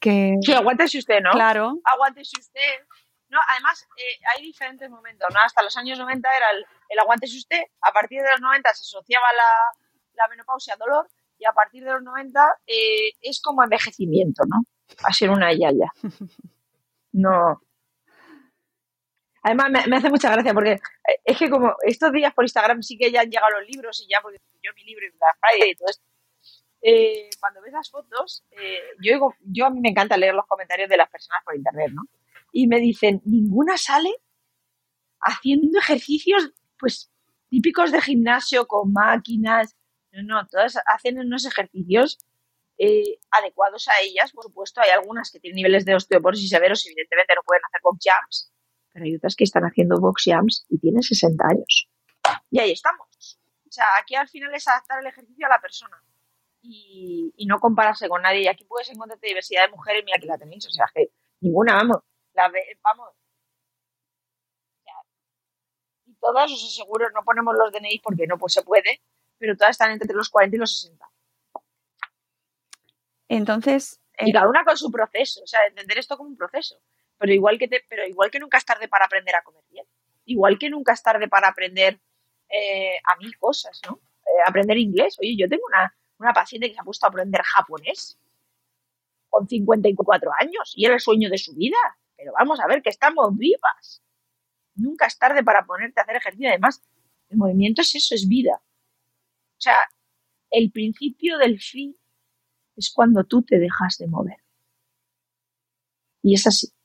Que... 0.00 0.34
Sí, 0.42 0.52
aguántese 0.52 0.98
usted, 0.98 1.20
¿no? 1.20 1.30
Claro. 1.30 1.78
Aguántese 1.84 2.40
usted. 2.40 2.86
No, 3.28 3.38
además, 3.52 3.86
eh, 3.96 4.18
hay 4.34 4.42
diferentes 4.42 4.90
momentos, 4.90 5.28
¿no? 5.32 5.38
Hasta 5.38 5.62
los 5.62 5.76
años 5.76 5.96
90 5.96 6.28
era 6.36 6.50
el, 6.50 6.66
el 6.88 6.98
aguántese 6.98 7.36
usted, 7.36 7.62
a 7.82 7.92
partir 7.92 8.22
de 8.22 8.30
los 8.32 8.40
90 8.40 8.68
se 8.74 8.82
asociaba 8.82 9.26
la, 9.32 9.78
la 10.14 10.28
menopausia 10.28 10.74
a 10.74 10.76
dolor 10.76 11.08
y 11.38 11.44
a 11.44 11.52
partir 11.52 11.84
de 11.84 11.92
los 11.92 12.02
90 12.02 12.40
eh, 12.66 13.12
es 13.20 13.40
como 13.40 13.62
envejecimiento, 13.62 14.42
¿no? 14.48 14.64
A 15.04 15.12
ser 15.12 15.30
una 15.30 15.52
yaya. 15.52 15.92
No, 17.12 17.62
Además, 19.46 19.70
me, 19.86 19.96
hace 19.96 20.10
mucha 20.10 20.32
gracia 20.32 20.52
porque 20.52 20.72
eh, 20.72 21.20
es 21.24 21.38
que 21.38 21.48
como 21.48 21.76
estos 21.84 22.10
días 22.10 22.34
por 22.34 22.42
Instagram 22.44 22.82
sí 22.82 22.98
que 22.98 23.12
ya 23.12 23.20
han 23.20 23.30
llegado 23.30 23.60
los 23.60 23.68
libros 23.68 24.02
y 24.04 24.10
ya, 24.10 24.20
porque 24.20 24.40
yo 24.60 24.72
mi 24.74 24.82
libro 24.82 25.06
y 25.06 25.10
Black 25.10 25.38
Friday 25.38 25.70
y 25.70 25.76
todo 25.76 25.88
esto, 25.88 26.04
eh, 26.82 27.30
cuando 27.38 27.62
ves 27.62 27.72
las 27.72 27.88
fotos, 27.88 28.44
eh, 28.50 28.80
yo, 29.00 29.32
yo 29.42 29.66
a 29.66 29.70
mí 29.70 29.78
me 29.80 29.90
encanta 29.90 30.16
leer 30.16 30.34
los 30.34 30.46
comentarios 30.46 30.88
de 30.88 30.96
las 30.96 31.08
personas 31.08 31.44
por 31.44 31.54
internet, 31.54 31.92
¿no? 31.94 32.02
Y 32.50 32.66
me 32.66 32.80
dicen, 32.80 33.22
ninguna 33.24 33.78
sale 33.78 34.10
haciendo 35.20 35.78
ejercicios, 35.78 36.50
pues, 36.76 37.12
típicos 37.48 37.92
de 37.92 38.00
gimnasio 38.00 38.66
con 38.66 38.92
máquinas. 38.92 39.76
No, 40.10 40.22
no, 40.24 40.46
todas 40.48 40.76
hacen 40.86 41.20
unos 41.20 41.46
ejercicios 41.46 42.18
adecuados 43.30 43.86
a 43.86 43.92
ellas. 44.02 44.32
Por 44.32 44.42
supuesto, 44.42 44.80
hay 44.80 44.90
algunas 44.90 45.30
que 45.30 45.38
tienen 45.38 45.54
niveles 45.54 45.84
de 45.84 45.94
osteoporosis 45.94 46.50
severos 46.50 46.84
evidentemente 46.84 47.34
no 47.36 47.42
pueden 47.44 47.62
hacer 47.64 47.80
box 47.84 47.98
jumps 48.04 48.55
pero 48.96 49.04
hay 49.04 49.16
otras 49.16 49.36
que 49.36 49.44
están 49.44 49.64
haciendo 49.64 50.00
box 50.00 50.22
jams 50.24 50.64
y 50.70 50.78
tienen 50.78 51.02
60 51.02 51.44
años. 51.46 51.90
Y 52.50 52.58
ahí 52.60 52.72
estamos. 52.72 53.38
O 53.68 53.70
sea, 53.70 53.84
aquí 54.00 54.14
al 54.14 54.26
final 54.26 54.54
es 54.54 54.66
adaptar 54.66 55.00
el 55.00 55.06
ejercicio 55.06 55.44
a 55.44 55.50
la 55.50 55.60
persona 55.60 56.02
y, 56.62 57.44
no 57.46 57.60
compararse 57.60 58.08
con 58.08 58.22
nadie. 58.22 58.44
Y 58.44 58.48
aquí 58.48 58.64
puedes 58.64 58.88
encontrarte 58.88 59.26
diversidad 59.26 59.66
de 59.66 59.72
mujeres, 59.72 60.02
mira 60.02 60.16
aquí 60.16 60.26
la 60.26 60.38
tenéis, 60.38 60.66
o 60.66 60.70
sea, 60.70 60.86
que 60.94 61.10
ninguna, 61.40 61.74
vamos, 61.74 61.98
la, 62.32 62.50
vamos. 62.82 63.10
y 66.06 66.14
todas, 66.14 66.50
os 66.50 66.64
aseguro, 66.64 67.10
no 67.10 67.22
ponemos 67.22 67.54
los 67.54 67.70
DNI 67.72 67.98
porque 67.98 68.26
no 68.26 68.38
pues 68.38 68.54
se 68.54 68.62
puede, 68.62 69.02
pero 69.36 69.58
todas 69.58 69.72
están 69.72 69.90
entre 69.90 70.14
los 70.14 70.30
40 70.30 70.56
y 70.56 70.58
los 70.58 70.74
60. 70.74 71.06
Entonces. 73.28 74.00
Y 74.20 74.32
cada 74.32 74.48
una 74.48 74.64
con 74.64 74.78
su 74.78 74.90
proceso, 74.90 75.42
o 75.42 75.46
sea, 75.46 75.60
entender 75.66 75.98
esto 75.98 76.16
como 76.16 76.30
un 76.30 76.36
proceso. 76.38 76.80
Pero 77.18 77.32
igual 77.32 77.58
que, 77.58 77.68
te, 77.68 77.84
pero 77.88 78.06
igual 78.06 78.30
que 78.30 78.38
nunca 78.38 78.58
es 78.58 78.64
tarde 78.64 78.88
para 78.88 79.06
aprender 79.06 79.34
a 79.34 79.42
comer 79.42 79.64
bien. 79.70 79.86
Igual 80.24 80.58
que 80.58 80.70
nunca 80.70 80.92
es 80.92 81.02
tarde 81.02 81.28
para 81.28 81.48
aprender 81.48 82.00
eh, 82.48 82.96
a 83.04 83.16
mil 83.16 83.36
cosas, 83.38 83.80
¿no? 83.86 84.00
Eh, 84.26 84.42
aprender 84.46 84.76
inglés. 84.76 85.16
Oye, 85.20 85.36
yo 85.36 85.48
tengo 85.48 85.64
una, 85.66 85.96
una 86.18 86.32
paciente 86.32 86.68
que 86.68 86.74
se 86.74 86.80
ha 86.80 86.84
puesto 86.84 87.06
a 87.06 87.08
aprender 87.08 87.42
japonés 87.42 88.18
con 89.28 89.48
54 89.48 90.30
años 90.40 90.72
y 90.76 90.84
era 90.84 90.94
el 90.94 91.00
sueño 91.00 91.30
de 91.30 91.38
su 91.38 91.54
vida. 91.54 91.76
Pero 92.16 92.32
vamos 92.32 92.60
a 92.60 92.66
ver 92.66 92.82
que 92.82 92.90
estamos 92.90 93.36
vivas. 93.36 94.02
Nunca 94.74 95.06
es 95.06 95.18
tarde 95.18 95.42
para 95.42 95.64
ponerte 95.64 96.00
a 96.00 96.02
hacer 96.02 96.16
ejercicio. 96.16 96.48
Además, 96.48 96.82
el 97.28 97.38
movimiento 97.38 97.82
es 97.82 97.94
eso, 97.94 98.14
es 98.14 98.28
vida. 98.28 98.60
O 99.58 99.60
sea, 99.60 99.76
el 100.50 100.70
principio 100.70 101.38
del 101.38 101.60
fin 101.60 101.96
es 102.76 102.92
cuando 102.94 103.24
tú 103.24 103.42
te 103.42 103.58
dejas 103.58 103.98
de 103.98 104.06
mover. 104.06 104.38
Y 106.22 106.34
es 106.34 106.46
así. 106.46 106.75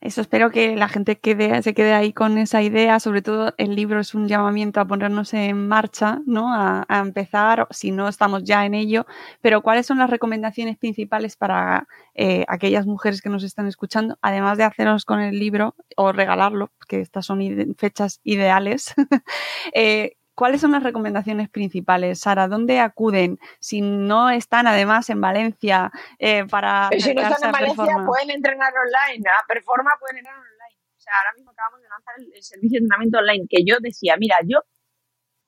Eso 0.00 0.20
espero 0.20 0.50
que 0.50 0.76
la 0.76 0.88
gente 0.88 1.18
se 1.62 1.74
quede 1.74 1.92
ahí 1.92 2.12
con 2.12 2.38
esa 2.38 2.62
idea. 2.62 3.00
Sobre 3.00 3.20
todo 3.20 3.54
el 3.56 3.74
libro 3.74 3.98
es 3.98 4.14
un 4.14 4.28
llamamiento 4.28 4.80
a 4.80 4.86
ponernos 4.86 5.34
en 5.34 5.66
marcha, 5.66 6.20
¿no? 6.24 6.54
A, 6.54 6.86
empezar, 7.00 7.66
si 7.70 7.90
no 7.90 8.06
estamos 8.06 8.44
ya 8.44 8.64
en 8.64 8.74
ello. 8.74 9.06
Pero 9.40 9.60
¿cuáles 9.60 9.86
son 9.86 9.98
las 9.98 10.08
recomendaciones 10.08 10.78
principales 10.78 11.36
para 11.36 11.88
eh, 12.14 12.44
aquellas 12.46 12.86
mujeres 12.86 13.20
que 13.22 13.28
nos 13.28 13.42
están 13.42 13.66
escuchando? 13.66 14.16
Además 14.22 14.56
de 14.56 14.64
hacernos 14.64 15.04
con 15.04 15.20
el 15.20 15.38
libro 15.38 15.74
o 15.96 16.12
regalarlo, 16.12 16.70
porque 16.78 17.00
estas 17.00 17.26
son 17.26 17.40
fechas 17.76 18.20
ideales. 18.22 18.94
eh, 19.74 20.17
¿Cuáles 20.38 20.60
son 20.60 20.70
las 20.70 20.84
recomendaciones 20.84 21.48
principales, 21.50 22.20
Sara? 22.20 22.46
¿Dónde 22.46 22.78
acuden? 22.78 23.40
Si 23.58 23.80
no 23.80 24.30
están 24.30 24.68
además 24.68 25.10
en 25.10 25.20
Valencia 25.20 25.90
eh, 26.20 26.44
para... 26.48 26.90
si 26.96 27.12
no 27.12 27.22
están 27.22 27.46
en 27.46 27.50
Valencia 27.50 27.96
pueden 28.06 28.30
entrenar 28.30 28.72
online. 28.72 29.28
A 29.28 29.44
Performa 29.48 29.90
pueden 29.98 30.18
entrenar 30.18 30.38
online. 30.38 30.78
O 30.96 31.00
sea, 31.00 31.12
ahora 31.18 31.32
mismo 31.34 31.50
acabamos 31.50 31.82
de 31.82 31.88
lanzar 31.88 32.14
el, 32.18 32.40
servicio 32.44 32.78
de 32.78 32.84
entrenamiento 32.84 33.18
online 33.18 33.46
que 33.50 33.64
yo 33.66 33.78
decía, 33.80 34.14
mira, 34.16 34.36
yo 34.46 34.60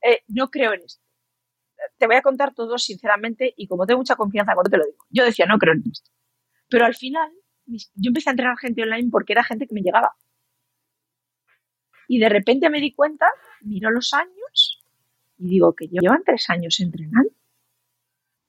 eh, 0.02 0.24
no 0.26 0.50
creo 0.50 0.72
en 0.72 0.80
esto. 0.80 1.04
Te 1.96 2.08
voy 2.08 2.16
a 2.16 2.22
contar 2.22 2.52
todo 2.52 2.76
sinceramente 2.76 3.54
y 3.56 3.68
como 3.68 3.86
tengo 3.86 3.98
mucha 3.98 4.16
confianza 4.16 4.54
cuando 4.54 4.70
te 4.70 4.76
lo 4.76 4.86
digo. 4.86 5.06
Yo 5.08 5.24
decía, 5.24 5.46
no 5.46 5.58
creo 5.58 5.74
en 5.74 5.84
esto. 5.88 6.10
Pero 6.68 6.84
al 6.84 6.96
final, 6.96 7.30
yo 7.64 8.08
empecé 8.08 8.30
a 8.30 8.32
entrenar 8.32 8.58
gente 8.58 8.82
online 8.82 9.08
porque 9.12 9.34
era 9.34 9.44
gente 9.44 9.68
que 9.68 9.74
me 9.74 9.82
llegaba. 9.82 10.16
Y 12.08 12.18
de 12.18 12.28
repente 12.28 12.68
me 12.70 12.80
di 12.80 12.92
cuenta, 12.92 13.28
miro 13.60 13.92
los 13.92 14.12
años 14.14 14.69
y 15.40 15.48
digo 15.48 15.74
que 15.74 15.86
llevan 15.88 16.22
tres 16.22 16.50
años 16.50 16.78
entrenando. 16.80 17.30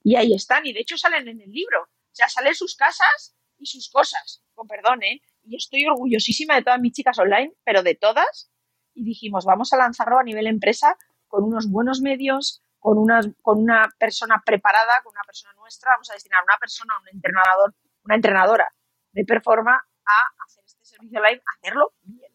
Y 0.04 0.16
ahí 0.16 0.34
están, 0.34 0.66
y 0.66 0.74
de 0.74 0.80
hecho 0.80 0.98
salen 0.98 1.26
en 1.26 1.40
el 1.40 1.50
libro. 1.50 1.82
O 1.84 2.14
sea, 2.14 2.28
salen 2.28 2.54
sus 2.54 2.76
casas 2.76 3.34
y 3.56 3.64
sus 3.64 3.88
cosas, 3.90 4.44
con 4.54 4.68
perdón, 4.68 5.02
¿eh? 5.02 5.22
Y 5.42 5.56
estoy 5.56 5.86
orgullosísima 5.86 6.54
de 6.56 6.62
todas 6.62 6.80
mis 6.80 6.92
chicas 6.92 7.18
online, 7.18 7.54
pero 7.64 7.82
de 7.82 7.94
todas. 7.94 8.50
Y 8.92 9.04
dijimos, 9.04 9.46
vamos 9.46 9.72
a 9.72 9.78
lanzarlo 9.78 10.18
a 10.18 10.22
nivel 10.22 10.46
empresa 10.46 10.98
con 11.28 11.44
unos 11.44 11.70
buenos 11.70 12.02
medios, 12.02 12.62
con 12.78 12.98
una, 12.98 13.20
con 13.40 13.62
una 13.62 13.88
persona 13.98 14.42
preparada, 14.44 15.00
con 15.02 15.12
una 15.12 15.24
persona 15.24 15.54
nuestra. 15.54 15.92
Vamos 15.94 16.10
a 16.10 16.14
destinar 16.14 16.42
una 16.44 16.58
persona, 16.60 16.92
un 17.00 17.08
entrenador, 17.08 17.74
una 18.04 18.16
entrenadora 18.16 18.74
de 19.12 19.24
performa 19.24 19.76
a 20.04 20.44
hacer 20.44 20.62
este 20.66 20.84
servicio 20.84 21.18
online, 21.18 21.40
hacerlo 21.56 21.94
bien. 22.02 22.32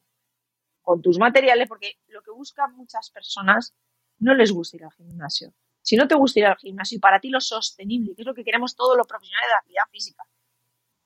Con 0.82 1.01
tus 1.01 1.20
materiales, 1.20 1.68
porque 1.68 1.99
lo 2.08 2.24
que 2.24 2.32
buscan 2.32 2.76
muchas 2.76 3.12
personas 3.12 3.76
no 4.20 4.34
les 4.34 4.51
gusta 4.51 4.78
ir 4.78 4.84
al 4.84 4.91
gimnasio. 4.91 5.53
Si 5.82 5.95
no 5.95 6.07
te 6.07 6.15
gusta 6.15 6.39
ir 6.39 6.45
al 6.45 6.57
gimnasio 6.57 6.97
y 6.97 6.99
para 6.99 7.20
ti 7.20 7.30
lo 7.30 7.39
sostenible, 7.39 8.13
que 8.15 8.22
es 8.22 8.26
lo 8.26 8.34
que 8.34 8.43
queremos 8.43 8.76
todos 8.76 8.97
los 8.97 9.07
profesionales 9.07 9.47
de 9.47 9.53
la 9.53 9.59
actividad 9.59 9.91
física, 9.91 10.24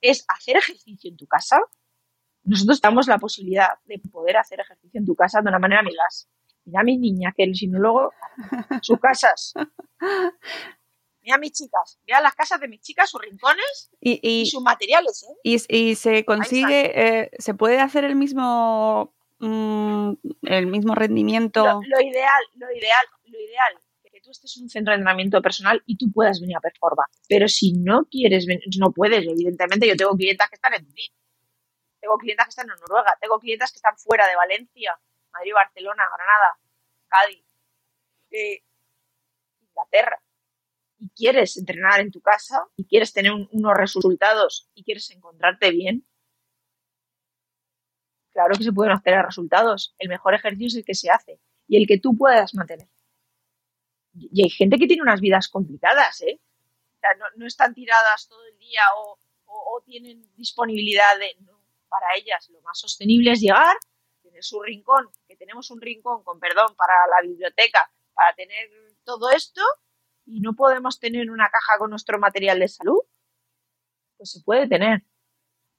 es 0.01 0.25
hacer 0.27 0.57
ejercicio 0.57 1.09
en 1.09 1.17
tu 1.17 1.27
casa, 1.27 1.59
nosotros 2.43 2.81
damos 2.81 3.07
la 3.07 3.19
posibilidad 3.19 3.69
de 3.85 3.99
poder 4.11 4.37
hacer 4.37 4.59
ejercicio 4.59 4.99
en 4.99 5.05
tu 5.05 5.15
casa 5.15 5.41
de 5.41 5.49
una 5.49 5.59
manera 5.59 5.81
amigas. 5.81 6.27
Mira 6.65 6.81
a 6.81 6.83
mi 6.83 6.97
niña, 6.97 7.33
que 7.35 7.43
el 7.43 7.55
sinólogo, 7.55 8.11
sus 8.81 8.99
casas. 8.99 9.53
Mira 11.23 11.35
a 11.35 11.37
mis 11.37 11.51
chicas, 11.51 11.99
mira 12.03 12.19
las 12.19 12.33
casas 12.33 12.59
de 12.59 12.67
mis 12.67 12.81
chicas, 12.81 13.07
sus 13.07 13.21
rincones 13.21 13.91
y, 13.99 14.43
sus 14.47 14.63
materiales. 14.63 15.21
¿eh? 15.21 15.59
Y, 15.69 15.93
se 15.93 16.25
consigue, 16.25 16.93
eh, 16.95 17.31
se 17.37 17.53
puede 17.53 17.79
hacer 17.79 18.05
el 18.05 18.15
mismo 18.15 19.13
Mm, 19.41 20.13
el 20.43 20.67
mismo 20.67 20.93
rendimiento. 20.93 21.63
Lo, 21.63 22.01
ideal, 22.01 22.43
lo 22.55 22.71
ideal, 22.71 23.05
lo 23.25 23.39
ideal, 23.39 23.73
que 24.03 24.21
tú 24.21 24.29
estés 24.29 24.55
en 24.57 24.63
un 24.63 24.69
centro 24.69 24.91
de 24.91 24.97
entrenamiento 24.97 25.41
personal 25.41 25.81
y 25.87 25.97
tú 25.97 26.11
puedas 26.11 26.39
venir 26.39 26.57
a 26.57 26.59
performar. 26.59 27.07
Pero 27.27 27.47
si 27.47 27.73
no 27.73 28.05
quieres, 28.05 28.45
no 28.77 28.91
puedes, 28.91 29.25
evidentemente. 29.25 29.87
Yo 29.87 29.95
tengo 29.95 30.15
clientas 30.15 30.47
que 30.49 30.55
están 30.55 30.75
en 30.75 30.85
Turín, 30.85 31.11
tengo 31.99 32.17
clientas 32.17 32.45
que 32.45 32.49
están 32.49 32.69
en 32.69 32.79
Noruega, 32.79 33.17
tengo 33.19 33.39
clientas 33.39 33.71
que 33.71 33.77
están 33.77 33.97
fuera 33.97 34.27
de 34.27 34.35
Valencia, 34.35 34.99
Madrid, 35.33 35.53
Barcelona, 35.53 36.03
Granada, 36.15 36.59
Cádiz, 37.07 37.43
eh, 38.29 38.63
Inglaterra. 39.59 40.21
Y 40.99 41.09
quieres 41.15 41.57
entrenar 41.57 41.99
en 41.99 42.11
tu 42.11 42.21
casa 42.21 42.67
y 42.75 42.85
quieres 42.85 43.11
tener 43.11 43.31
unos 43.31 43.73
resultados 43.75 44.69
y 44.75 44.83
quieres 44.83 45.09
encontrarte 45.09 45.71
bien, 45.71 46.05
Claro 48.41 48.57
que 48.57 48.63
se 48.63 48.73
pueden 48.73 48.93
obtener 48.93 49.23
resultados. 49.23 49.93
El 49.99 50.09
mejor 50.09 50.33
ejercicio 50.33 50.67
es 50.67 50.75
el 50.75 50.85
que 50.85 50.95
se 50.95 51.11
hace 51.11 51.39
y 51.67 51.77
el 51.77 51.85
que 51.85 51.99
tú 51.99 52.17
puedas 52.17 52.55
mantener. 52.55 52.87
Y 54.13 54.43
hay 54.43 54.49
gente 54.49 54.77
que 54.77 54.87
tiene 54.87 55.03
unas 55.03 55.21
vidas 55.21 55.47
complicadas, 55.47 56.21
¿eh? 56.21 56.39
O 56.41 56.99
sea, 56.99 57.09
no, 57.35 57.45
están 57.45 57.75
tiradas 57.75 58.27
todo 58.27 58.43
el 58.47 58.57
día 58.57 58.81
o, 58.97 59.19
tienen 59.85 60.21
disponibilidad 60.35 61.17
de... 61.19 61.35
para 61.89 62.15
ellas 62.15 62.49
lo 62.49 62.61
más 62.61 62.79
sostenible 62.79 63.31
es 63.31 63.41
llegar, 63.41 63.75
tener 64.21 64.43
su 64.43 64.61
rincón, 64.61 65.09
que 65.27 65.35
tenemos 65.35 65.69
un 65.71 65.81
rincón, 65.81 66.23
con 66.23 66.39
perdón, 66.39 66.75
para 66.75 66.93
la 67.07 67.27
biblioteca, 67.27 67.91
para 68.13 68.33
tener 68.33 68.69
todo 69.03 69.29
esto 69.31 69.61
y 70.25 70.39
no 70.39 70.55
podemos 70.55 70.99
tener 70.99 71.29
una 71.29 71.49
caja 71.49 71.77
con 71.77 71.89
nuestro 71.89 72.17
material 72.19 72.59
de 72.59 72.67
salud. 72.67 73.01
Pues 74.17 74.31
se 74.31 74.41
puede 74.41 74.67
tener. 74.67 75.03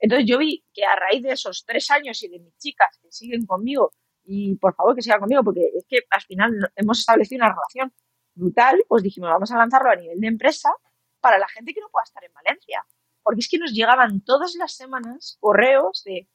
Entonces 0.02 0.26
yo 0.28 0.36
vi 0.36 0.64
que 0.74 0.84
a 0.84 0.96
raíz 0.96 1.22
de 1.22 1.30
esos 1.30 1.64
tres 1.64 1.88
años 1.92 2.20
y 2.24 2.28
de 2.28 2.40
mis 2.40 2.58
chicas 2.58 2.98
que 3.00 3.12
siguen 3.12 3.46
conmigo, 3.46 3.92
y 4.24 4.56
por 4.56 4.74
favor 4.74 4.96
que 4.96 5.02
sigan 5.02 5.20
conmigo, 5.20 5.44
porque 5.44 5.60
es 5.76 5.86
que 5.88 6.00
al 6.10 6.20
final 6.22 6.50
hemos 6.74 6.98
establecido 6.98 7.44
una 7.44 7.54
relación 7.54 7.94
brutal, 8.34 8.82
pues 8.88 9.04
dijimos, 9.04 9.30
vamos 9.30 9.52
a 9.52 9.56
lanzarlo 9.56 9.90
a 9.90 9.94
nivel 9.94 10.18
de 10.18 10.26
empresa 10.26 10.70
para 11.20 11.38
la 11.38 11.46
gente 11.46 11.72
que 11.72 11.80
no 11.80 11.88
pueda 11.88 12.02
estar 12.02 12.24
en 12.24 12.32
Valencia. 12.32 12.84
Porque 13.22 13.38
es 13.38 13.48
que 13.48 13.58
nos 13.58 13.72
llegaban 13.72 14.22
todas 14.22 14.56
las 14.56 14.74
semanas 14.74 15.36
correos 15.38 16.02
de, 16.04 16.28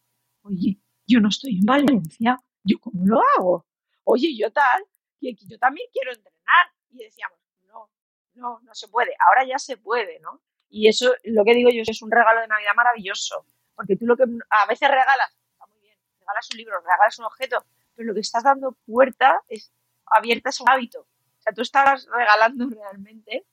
oye, 0.44 0.80
yo 1.06 1.20
no 1.20 1.28
estoy 1.28 1.60
en 1.60 1.66
Valencia, 1.66 2.40
¿yo 2.64 2.78
cómo 2.80 3.06
lo 3.06 3.20
hago? 3.36 3.66
Oye, 4.06 4.34
yo 4.38 4.50
tal, 4.54 4.86
que 5.20 5.36
yo 5.46 5.60
también 5.60 5.90
quiero 5.92 6.14
entrenar. 6.14 6.72
Y 6.90 7.04
decíamos, 7.04 7.38
no, 7.66 7.90
no, 8.36 8.62
no 8.62 8.74
se 8.74 8.88
puede. 8.88 9.12
Ahora 9.28 9.46
ya 9.46 9.60
se 9.60 9.76
puede, 9.76 10.22
¿no? 10.22 10.42
Y 10.70 10.88
eso, 10.88 11.14
lo 11.26 11.44
que 11.44 11.54
digo 11.54 11.70
yo, 11.70 11.82
es 11.86 12.02
un 12.02 12.12
regalo 12.12 12.40
de 12.40 12.48
Navidad 12.48 12.72
maravilloso. 12.74 13.46
Porque 13.78 13.96
tú 13.96 14.06
lo 14.06 14.18
que 14.18 14.24
a 14.24 14.66
veces 14.66 14.90
regalas, 14.90 15.38
está 15.54 15.66
muy 15.68 15.80
bien, 15.80 15.98
regalas 16.20 16.50
un 16.52 16.58
libro, 16.58 16.82
regalas 16.82 17.20
un 17.20 17.26
objeto, 17.26 17.66
pero 17.96 18.08
lo 18.08 18.14
que 18.14 18.20
estás 18.20 18.44
dando 18.44 18.74
puerta 18.86 19.42
es 19.48 19.72
abierta 20.06 20.50
es 20.50 20.60
un 20.60 20.70
hábito. 20.70 21.02
O 21.02 21.42
sea, 21.42 21.54
tú 21.54 21.62
estás 21.62 22.08
regalando 22.12 22.68
realmente 22.70 23.46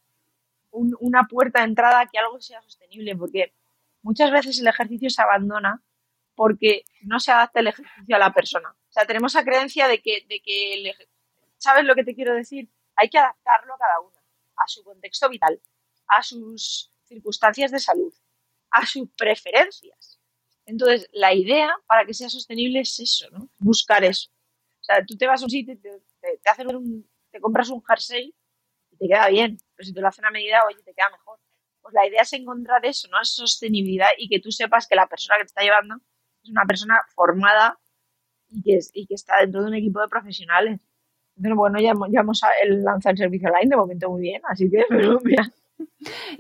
una 0.72 1.28
puerta 1.28 1.60
de 1.60 1.66
entrada 1.66 2.00
a 2.00 2.06
que 2.06 2.18
algo 2.18 2.40
sea 2.40 2.60
sostenible, 2.62 3.14
porque 3.14 3.54
muchas 4.02 4.32
veces 4.32 4.58
el 4.58 4.66
ejercicio 4.66 5.08
se 5.08 5.22
abandona 5.22 5.84
porque 6.34 6.84
no 7.02 7.20
se 7.20 7.30
adapta 7.30 7.60
el 7.60 7.68
ejercicio 7.68 8.16
a 8.16 8.18
la 8.18 8.32
persona. 8.32 8.70
O 8.70 8.92
sea, 8.92 9.06
tenemos 9.06 9.34
la 9.34 9.44
creencia 9.44 9.86
de 9.86 10.02
que, 10.02 10.26
de 10.28 10.40
que 10.40 10.92
¿sabes 11.58 11.84
lo 11.84 11.94
que 11.94 12.02
te 12.02 12.14
quiero 12.14 12.34
decir? 12.34 12.68
Hay 12.96 13.08
que 13.08 13.18
adaptarlo 13.18 13.74
a 13.74 13.78
cada 13.78 14.00
uno, 14.00 14.18
a 14.56 14.66
su 14.66 14.82
contexto 14.82 15.28
vital, 15.28 15.60
a 16.08 16.22
sus 16.22 16.92
circunstancias 17.04 17.70
de 17.70 17.78
salud, 17.78 18.12
a 18.70 18.84
sus 18.84 19.08
preferencias. 19.16 20.13
Entonces, 20.66 21.08
la 21.12 21.34
idea 21.34 21.74
para 21.86 22.06
que 22.06 22.14
sea 22.14 22.28
sostenible 22.28 22.80
es 22.80 22.98
eso, 22.98 23.28
¿no? 23.30 23.48
Buscar 23.58 24.04
eso. 24.04 24.30
O 24.80 24.84
sea, 24.84 25.04
tú 25.04 25.16
te 25.16 25.26
vas 25.26 25.42
a 25.42 25.44
un 25.44 25.50
sitio 25.50 25.78
te, 25.78 25.90
te, 26.20 26.76
un, 26.76 27.08
te 27.30 27.40
compras 27.40 27.70
un 27.70 27.82
jersey 27.82 28.34
y 28.90 28.96
te 28.96 29.08
queda 29.08 29.28
bien, 29.28 29.58
pero 29.74 29.86
si 29.86 29.94
te 29.94 30.00
lo 30.00 30.08
hacen 30.08 30.24
a 30.24 30.30
medida, 30.30 30.60
oye, 30.66 30.82
te 30.82 30.94
queda 30.94 31.10
mejor. 31.10 31.38
Pues 31.80 31.94
la 31.94 32.06
idea 32.06 32.22
es 32.22 32.32
encontrar 32.32 32.84
eso, 32.86 33.08
¿no? 33.08 33.20
Esa 33.20 33.42
sostenibilidad 33.42 34.08
y 34.18 34.28
que 34.28 34.40
tú 34.40 34.50
sepas 34.50 34.86
que 34.86 34.94
la 34.94 35.06
persona 35.06 35.36
que 35.36 35.44
te 35.44 35.48
está 35.48 35.62
llevando 35.62 35.96
es 36.42 36.50
una 36.50 36.64
persona 36.64 37.00
formada 37.14 37.78
y 38.48 38.62
que, 38.62 38.78
y 38.92 39.06
que 39.06 39.14
está 39.14 39.40
dentro 39.40 39.62
de 39.62 39.68
un 39.68 39.74
equipo 39.74 40.00
de 40.00 40.08
profesionales. 40.08 40.80
Entonces, 41.36 41.56
bueno, 41.56 41.80
ya, 41.80 41.92
ya 42.10 42.20
hemos 42.20 42.40
lanzado 42.68 43.12
el 43.12 43.18
servicio 43.18 43.48
online 43.48 43.70
de 43.70 43.76
momento 43.76 44.10
muy 44.10 44.22
bien, 44.22 44.42
así 44.44 44.70
que, 44.70 44.84
pero 44.88 45.18
mira, 45.24 45.50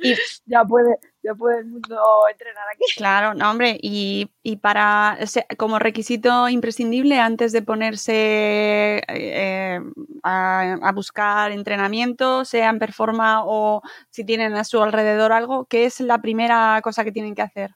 y 0.02 0.14
ya 0.46 0.64
puede, 0.64 0.98
ya 1.24 1.34
puede 1.34 1.60
el 1.60 1.66
mundo 1.66 1.98
entrenar 2.30 2.64
aquí. 2.72 2.84
Claro, 2.96 3.34
no, 3.34 3.50
hombre, 3.50 3.78
y, 3.80 4.30
para 4.60 5.18
como 5.56 5.78
requisito 5.78 6.48
imprescindible 6.48 7.18
antes 7.18 7.52
de 7.52 7.62
ponerse 7.62 9.02
eh, 9.08 9.80
a, 10.22 10.92
buscar 10.94 11.50
entrenamiento, 11.50 12.44
sea 12.44 12.70
en 12.70 12.78
Performa 12.78 13.42
o 13.44 13.82
si 14.10 14.24
tienen 14.24 14.54
a 14.54 14.64
su 14.64 14.82
alrededor 14.82 15.32
algo, 15.32 15.64
¿qué 15.66 15.86
es 15.86 16.00
la 16.00 16.20
primera 16.20 16.80
cosa 16.82 17.04
que 17.04 17.12
tienen 17.12 17.34
que 17.34 17.42
hacer? 17.42 17.70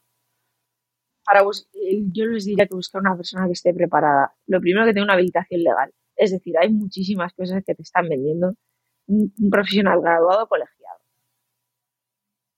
Para 1.25 1.43
yo 1.43 2.27
les 2.27 2.45
diría 2.45 2.67
que 2.67 2.75
buscar 2.75 3.01
una 3.01 3.17
persona 3.17 3.47
que 3.47 3.53
esté 3.53 3.75
preparada. 3.75 4.35
Lo 4.47 4.61
primero 4.61 4.87
que 4.87 4.93
tenga 4.93 5.05
una 5.05 5.15
habilitación 5.15 5.63
legal. 5.63 5.91
Es 6.17 6.33
decir, 6.33 6.57
hay 6.59 6.73
muchísimas 6.73 7.33
cosas 7.35 7.63
que 7.65 7.75
te 7.75 7.83
están 7.83 8.09
vendiendo 8.09 8.55
un, 9.07 9.33
profesional 9.51 10.01
graduado 10.01 10.47
colegiado. 10.49 11.01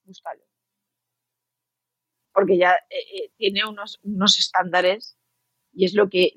Búscalo. 0.05 0.50
Porque 2.33 2.57
ya 2.57 2.73
eh, 2.89 2.99
eh, 2.99 3.31
tiene 3.37 3.65
unos, 3.65 3.99
unos 4.03 4.39
estándares 4.39 5.17
y 5.73 5.85
es 5.85 5.93
lo 5.93 6.09
que 6.09 6.33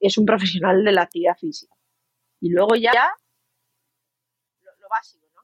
es 0.00 0.18
un 0.18 0.26
profesional 0.26 0.84
de 0.84 0.92
la 0.92 1.02
actividad 1.02 1.36
física. 1.36 1.74
Y 2.40 2.50
luego 2.50 2.74
ya 2.74 2.92
lo, 4.60 4.88
básico, 4.88 5.26
¿no? 5.34 5.42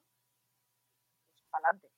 Pues 1.31 1.45
para 1.51 1.69
adelante. 1.69 1.89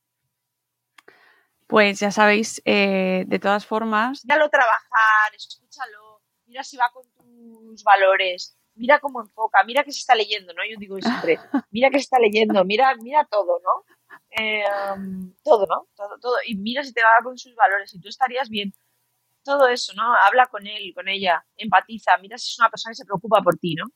Pues 1.67 2.01
ya 2.01 2.11
sabéis, 2.11 2.61
eh, 2.65 3.25
de 3.27 3.39
todas 3.39 3.65
formas. 3.65 4.25
Míralo 4.25 4.51
trabajar, 4.51 5.35
escúchalo, 5.35 6.23
mira 6.47 6.65
si 6.65 6.77
va 6.77 6.91
con 6.93 7.05
tus 7.13 7.83
valores, 7.85 8.59
mira 8.75 8.99
cómo 8.99 9.21
enfoca, 9.21 9.63
mira 9.65 9.85
que 9.85 9.93
se 9.93 10.01
está 10.01 10.15
leyendo, 10.15 10.53
¿no? 10.53 10.63
Yo 10.69 10.77
digo 10.79 11.01
siempre, 11.01 11.39
mira 11.71 11.91
que 11.91 11.99
se 11.99 12.05
está 12.05 12.19
leyendo, 12.19 12.65
mira, 12.65 12.95
mira 12.97 13.25
todo, 13.25 13.61
¿no? 13.61 13.85
Em, 14.31 15.35
todo, 15.43 15.67
¿no? 15.67 15.89
Todo, 15.97 16.19
todo. 16.21 16.37
Y 16.47 16.57
mira 16.57 16.85
si 16.85 16.93
te 16.93 17.03
va 17.03 17.23
con 17.23 17.37
sus 17.39 17.55
valores, 17.55 17.93
y 17.95 18.01
tú 18.01 18.09
estarías 18.09 18.49
bien. 18.49 18.73
Todo 19.45 19.69
eso, 19.69 19.93
¿no? 19.95 20.15
Habla 20.27 20.47
con 20.47 20.67
él, 20.67 20.93
con 20.95 21.09
ella, 21.09 21.45
empatiza, 21.57 22.17
mira 22.19 22.39
si 22.39 22.51
es 22.51 22.59
una 22.59 22.71
persona 22.71 22.93
que 22.93 22.97
se 22.97 23.05
preocupa 23.05 23.43
por 23.43 23.57
ti, 23.57 23.75
¿no? 23.75 23.87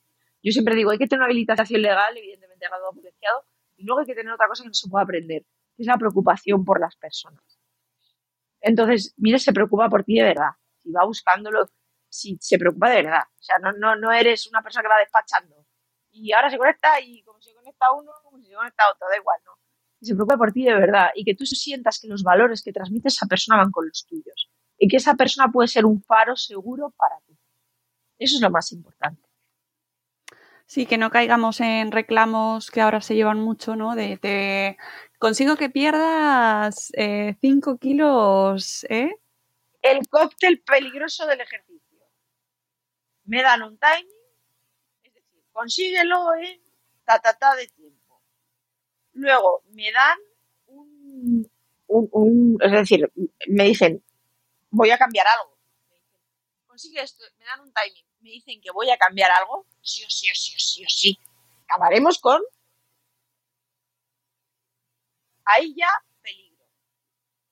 Yo 0.43 0.53
siempre 0.53 0.75
digo, 0.75 0.91
hay 0.91 0.99
que 0.99 1.07
tener 1.07 1.21
una 1.21 1.27
habilitación 1.27 1.83
legal, 1.83 2.17
evidentemente 2.17 2.67
graduado 2.67 2.95
potenciado, 2.95 3.45
y 3.77 3.85
luego 3.85 4.01
hay 4.01 4.07
que 4.07 4.15
tener 4.15 4.33
otra 4.33 4.49
cosa 4.49 4.63
que 4.63 4.69
no 4.69 4.75
se 4.75 4.89
puede 4.89 5.05
aprender, 5.05 5.43
que 5.77 5.83
es 5.83 5.87
la 5.87 5.99
preocupación 5.99 6.65
por 6.65 6.81
las 6.81 6.97
personas. 6.97 7.43
Entonces, 8.61 9.15
mira, 9.19 9.39
se 9.39 9.53
preocupa 9.53 9.89
por 9.89 10.05
ti 10.05 10.17
de 10.17 10.25
verdad. 10.25 10.51
Si 10.83 10.91
va 10.91 11.05
buscándolo, 11.05 11.71
si 12.09 12.39
se 12.41 12.59
preocupa 12.59 12.91
de 12.91 13.03
verdad. 13.03 13.23
O 13.39 13.43
sea, 13.43 13.59
no, 13.59 13.73
no, 13.73 13.97
no 13.97 14.13
eres 14.13 14.47
una 14.47 14.63
persona 14.63 14.83
que 14.83 14.89
va 14.89 14.99
despachando. 14.99 15.67
Y 16.11 16.33
ahora 16.33 16.49
se 16.49 16.59
conecta 16.59 17.01
y 17.01 17.23
como 17.25 17.41
se 17.43 17.53
conecta 17.55 17.93
uno, 17.93 18.13
como 18.23 18.39
si 18.39 18.47
se 18.47 18.55
conecta 18.55 18.85
otro, 18.91 19.09
da 19.09 19.17
igual, 19.17 19.39
¿no? 19.45 19.53
Se 20.05 20.15
preocupa 20.15 20.37
por 20.37 20.53
ti 20.53 20.65
de 20.65 20.75
verdad 20.75 21.09
y 21.15 21.25
que 21.25 21.35
tú 21.35 21.47
sientas 21.47 21.99
que 22.01 22.09
los 22.09 22.23
valores 22.23 22.63
que 22.63 22.73
transmite 22.73 23.09
esa 23.09 23.27
persona 23.27 23.59
van 23.59 23.71
con 23.71 23.87
los 23.87 24.05
tuyos 24.07 24.51
y 24.79 24.89
que 24.89 24.97
esa 24.97 25.15
persona 25.15 25.51
puede 25.51 25.69
ser 25.69 25.87
un 25.87 26.03
faro 26.03 26.37
seguro 26.37 26.93
para 26.97 27.19
ti. 27.27 27.37
Eso 28.19 28.37
es 28.37 28.43
lo 28.43 28.51
más 28.51 28.73
importante. 28.73 29.23
Sí, 30.67 30.87
que 30.87 30.99
no 30.99 31.11
caigamos 31.11 31.61
en 31.61 31.93
reclamos 31.93 32.71
que 32.71 32.81
ahora 32.81 33.01
se 33.01 33.15
llevan 33.15 33.39
mucho, 33.39 33.77
¿no? 33.77 33.95
De, 33.95 34.77
consigo 35.19 35.57
que 35.57 35.69
pierdas 35.69 36.91
5 36.97 36.97
eh, 36.97 37.79
kilos, 37.81 38.85
¿eh? 38.89 39.11
El 39.83 40.09
cóctel 40.09 40.63
peligroso 40.63 41.27
del 41.27 41.43
ejercicio 41.43 41.85
me 43.25 43.43
dan 43.43 43.63
un 43.63 43.79
timing, 43.79 44.09
es 45.03 45.15
decir, 45.15 45.43
consíguelo 45.53 46.35
en 46.35 46.61
ta, 47.05 47.19
ta, 47.19 47.35
ta 47.35 47.55
de 47.55 47.67
tiempo. 47.69 47.84
Luego 49.15 49.63
me 49.71 49.91
dan 49.93 50.19
un, 50.67 51.49
un, 51.87 52.59
es 52.61 52.73
decir, 52.73 53.11
me 53.49 53.65
dicen, 53.65 54.05
voy 54.71 54.91
a 54.91 54.99
cambiar 54.99 55.27
algo. 55.27 55.57
Consigue 56.67 57.01
esto, 57.01 57.25
me 57.39 57.45
dan 57.45 57.61
un 57.61 57.73
timing, 57.73 58.05
me 58.21 58.31
dicen 58.31 58.61
que 58.61 58.73
voy 58.73 58.91
a 58.91 58.97
cambiar 58.97 59.31
algo, 59.31 59.67
sí 59.81 60.05
o 60.05 60.11
sí 60.11 60.29
o 60.31 60.35
sí 60.35 60.55
o 60.57 60.59
sí 60.59 60.85
o 60.85 60.89
sí. 60.89 61.19
Acabaremos 61.69 62.19
con 62.19 62.43
ahí 65.45 65.75
ya 65.77 65.89
peligro. 66.23 66.67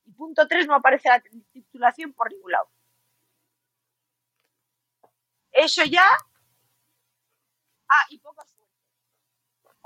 Y 0.05 0.13
punto 0.13 0.47
3 0.49 0.67
no 0.67 0.75
aparece 0.75 1.09
la 1.09 1.23
titulación 1.53 2.13
por 2.13 2.31
ningún 2.33 2.53
lado. 2.53 2.69
Eso 5.53 5.85
ya. 5.85 6.07
Ah, 7.89 8.07
y 8.09 8.19
poco. 8.19 8.45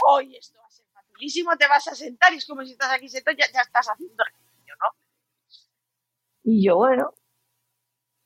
Hoy 0.09 0.37
esto 0.37 0.66
facilísimo, 1.17 1.57
te 1.57 1.67
vas 1.67 1.87
a 1.89 1.95
sentar 1.95 2.33
y 2.33 2.37
es 2.37 2.47
como 2.47 2.65
si 2.65 2.73
estás 2.73 2.93
aquí 2.93 3.09
sentado, 3.09 3.37
ya, 3.37 3.47
ya 3.53 3.61
estás 3.63 3.87
haciendo 3.89 4.23
ejercicio, 4.25 4.75
¿no? 4.81 4.97
Y 6.45 6.65
yo, 6.65 6.77
bueno, 6.77 7.13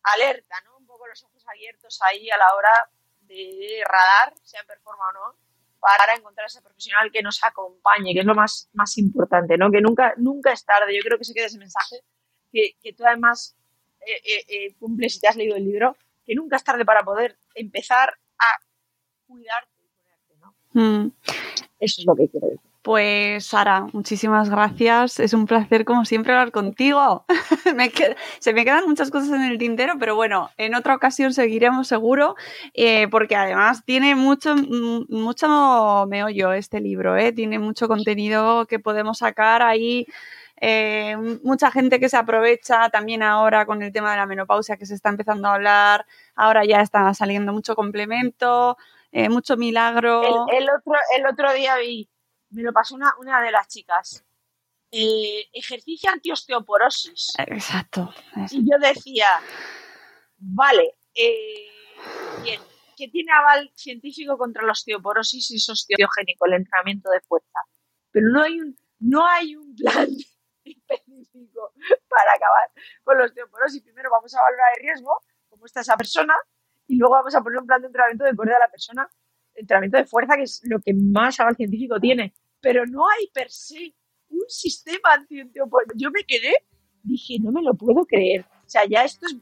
alerta, 0.02 0.56
¿no? 0.64 0.76
Un 0.78 0.86
poco 0.86 1.06
los 1.06 1.22
ojos 1.24 1.42
abiertos 1.46 2.00
ahí 2.02 2.28
a 2.30 2.36
la 2.36 2.54
hora 2.54 2.90
de 3.22 3.82
radar, 3.86 4.34
sea 4.42 4.60
en 4.60 4.66
performa 4.66 5.04
o 5.08 5.12
no, 5.12 5.38
para 5.78 6.14
encontrar 6.14 6.44
a 6.44 6.48
ese 6.48 6.60
profesional 6.60 7.10
que 7.10 7.22
nos 7.22 7.42
acompañe, 7.42 8.12
que 8.12 8.20
es 8.20 8.26
lo 8.26 8.34
más, 8.34 8.68
más 8.72 8.98
importante, 8.98 9.56
¿no? 9.56 9.70
Que 9.70 9.80
nunca, 9.80 10.14
nunca 10.18 10.52
es 10.52 10.64
tarde. 10.64 10.94
Yo 10.94 11.02
creo 11.02 11.16
que 11.16 11.24
se 11.24 11.32
queda 11.32 11.46
ese 11.46 11.58
mensaje 11.58 12.02
que, 12.52 12.76
que 12.82 12.92
tú 12.92 13.06
además 13.06 13.56
eh, 14.00 14.20
eh, 14.24 14.44
eh, 14.48 14.74
cumples 14.78 15.14
si 15.14 15.20
te 15.20 15.28
has 15.28 15.36
leído 15.36 15.56
el 15.56 15.64
libro, 15.64 15.96
que 16.26 16.34
nunca 16.34 16.56
es 16.56 16.64
tarde 16.64 16.84
para 16.84 17.02
poder 17.02 17.38
empezar 17.54 18.10
a 18.38 18.60
cuidarte 19.26 19.82
y 19.82 19.88
ponerte, 19.88 20.36
¿no? 20.38 20.54
Mm. 20.72 21.12
Eso 21.78 22.02
es 22.02 22.06
lo 22.06 22.14
que 22.14 22.28
quiero 22.28 22.48
decir. 22.48 22.69
Pues 22.82 23.46
Sara, 23.46 23.88
muchísimas 23.92 24.48
gracias. 24.48 25.20
Es 25.20 25.34
un 25.34 25.46
placer 25.46 25.84
como 25.84 26.06
siempre 26.06 26.32
hablar 26.32 26.50
contigo. 26.50 27.26
se 28.40 28.52
me 28.54 28.64
quedan 28.64 28.88
muchas 28.88 29.10
cosas 29.10 29.30
en 29.30 29.42
el 29.42 29.58
tintero, 29.58 29.94
pero 29.98 30.14
bueno, 30.14 30.50
en 30.56 30.74
otra 30.74 30.94
ocasión 30.94 31.34
seguiremos 31.34 31.88
seguro, 31.88 32.36
eh, 32.72 33.06
porque 33.08 33.36
además 33.36 33.84
tiene 33.84 34.14
mucho, 34.14 34.56
mucho 34.56 36.06
meollo 36.08 36.52
este 36.52 36.80
libro, 36.80 37.16
¿eh? 37.16 37.32
tiene 37.32 37.58
mucho 37.58 37.86
contenido 37.86 38.66
que 38.66 38.78
podemos 38.78 39.18
sacar 39.18 39.60
ahí 39.62 40.06
eh, 40.62 41.16
mucha 41.42 41.70
gente 41.70 41.98
que 41.98 42.10
se 42.10 42.18
aprovecha 42.18 42.90
también 42.90 43.22
ahora 43.22 43.64
con 43.64 43.82
el 43.82 43.92
tema 43.92 44.10
de 44.10 44.18
la 44.18 44.26
menopausia 44.26 44.76
que 44.76 44.84
se 44.84 44.94
está 44.94 45.08
empezando 45.08 45.48
a 45.48 45.54
hablar, 45.54 46.06
ahora 46.34 46.66
ya 46.66 46.82
está 46.82 47.12
saliendo 47.14 47.52
mucho 47.54 47.74
complemento, 47.74 48.76
eh, 49.10 49.30
mucho 49.30 49.56
milagro. 49.56 50.48
El, 50.52 50.68
otro, 50.68 50.92
el 51.16 51.26
otro 51.26 51.52
día 51.54 51.76
vi, 51.78 52.09
me 52.50 52.62
lo 52.62 52.72
pasó 52.72 52.94
una, 52.94 53.14
una 53.18 53.40
de 53.42 53.50
las 53.50 53.68
chicas, 53.68 54.24
eh, 54.90 55.48
ejercicio 55.52 56.10
antiosteoporosis. 56.10 57.32
Exacto. 57.38 58.12
Y 58.50 58.68
yo 58.68 58.78
decía, 58.80 59.28
vale, 60.36 60.96
bien, 62.42 62.60
que 62.96 63.08
tiene 63.08 63.32
aval 63.32 63.70
científico 63.74 64.36
contra 64.36 64.64
la 64.64 64.72
osteoporosis 64.72 65.50
y 65.50 65.56
es 65.56 65.68
osteogénico 65.68 66.46
el 66.46 66.54
entrenamiento 66.54 67.10
de 67.10 67.20
fuerza. 67.20 67.60
Pero 68.10 68.26
no 68.32 68.42
hay 68.42 68.60
un, 68.60 68.76
no 68.98 69.26
hay 69.26 69.56
un 69.56 69.74
plan 69.74 70.08
específico 70.64 71.72
para 72.08 72.32
acabar 72.34 72.70
con 73.04 73.18
los 73.18 73.30
osteoporosis. 73.30 73.82
Primero 73.82 74.10
vamos 74.10 74.34
a 74.34 74.42
valorar 74.42 74.66
el 74.76 74.82
riesgo, 74.82 75.20
cómo 75.48 75.66
está 75.66 75.80
esa 75.80 75.96
persona, 75.96 76.34
y 76.88 76.96
luego 76.96 77.14
vamos 77.14 77.34
a 77.34 77.40
poner 77.42 77.60
un 77.60 77.66
plan 77.66 77.80
de 77.80 77.86
entrenamiento 77.86 78.24
de 78.24 78.30
acuerdo 78.30 78.56
a 78.56 78.58
la 78.58 78.70
persona, 78.70 79.08
entrenamiento 79.54 79.98
de 79.98 80.04
fuerza, 80.04 80.36
que 80.36 80.42
es 80.42 80.60
lo 80.64 80.78
que 80.80 80.94
más 80.94 81.40
aval 81.40 81.56
científico 81.56 81.98
tiene. 82.00 82.34
Pero 82.60 82.84
no 82.86 83.04
hay 83.08 83.26
per 83.32 83.50
se 83.50 83.94
un 84.28 84.44
sistema 84.48 85.14
anti 85.14 85.42
Yo 85.96 86.10
me 86.10 86.24
quedé, 86.24 86.52
dije, 87.02 87.38
no 87.40 87.52
me 87.52 87.62
lo 87.62 87.74
puedo 87.74 88.04
creer. 88.06 88.42
O 88.42 88.68
sea, 88.68 88.82
ya 88.86 89.04
esto 89.04 89.26
es 89.26 89.36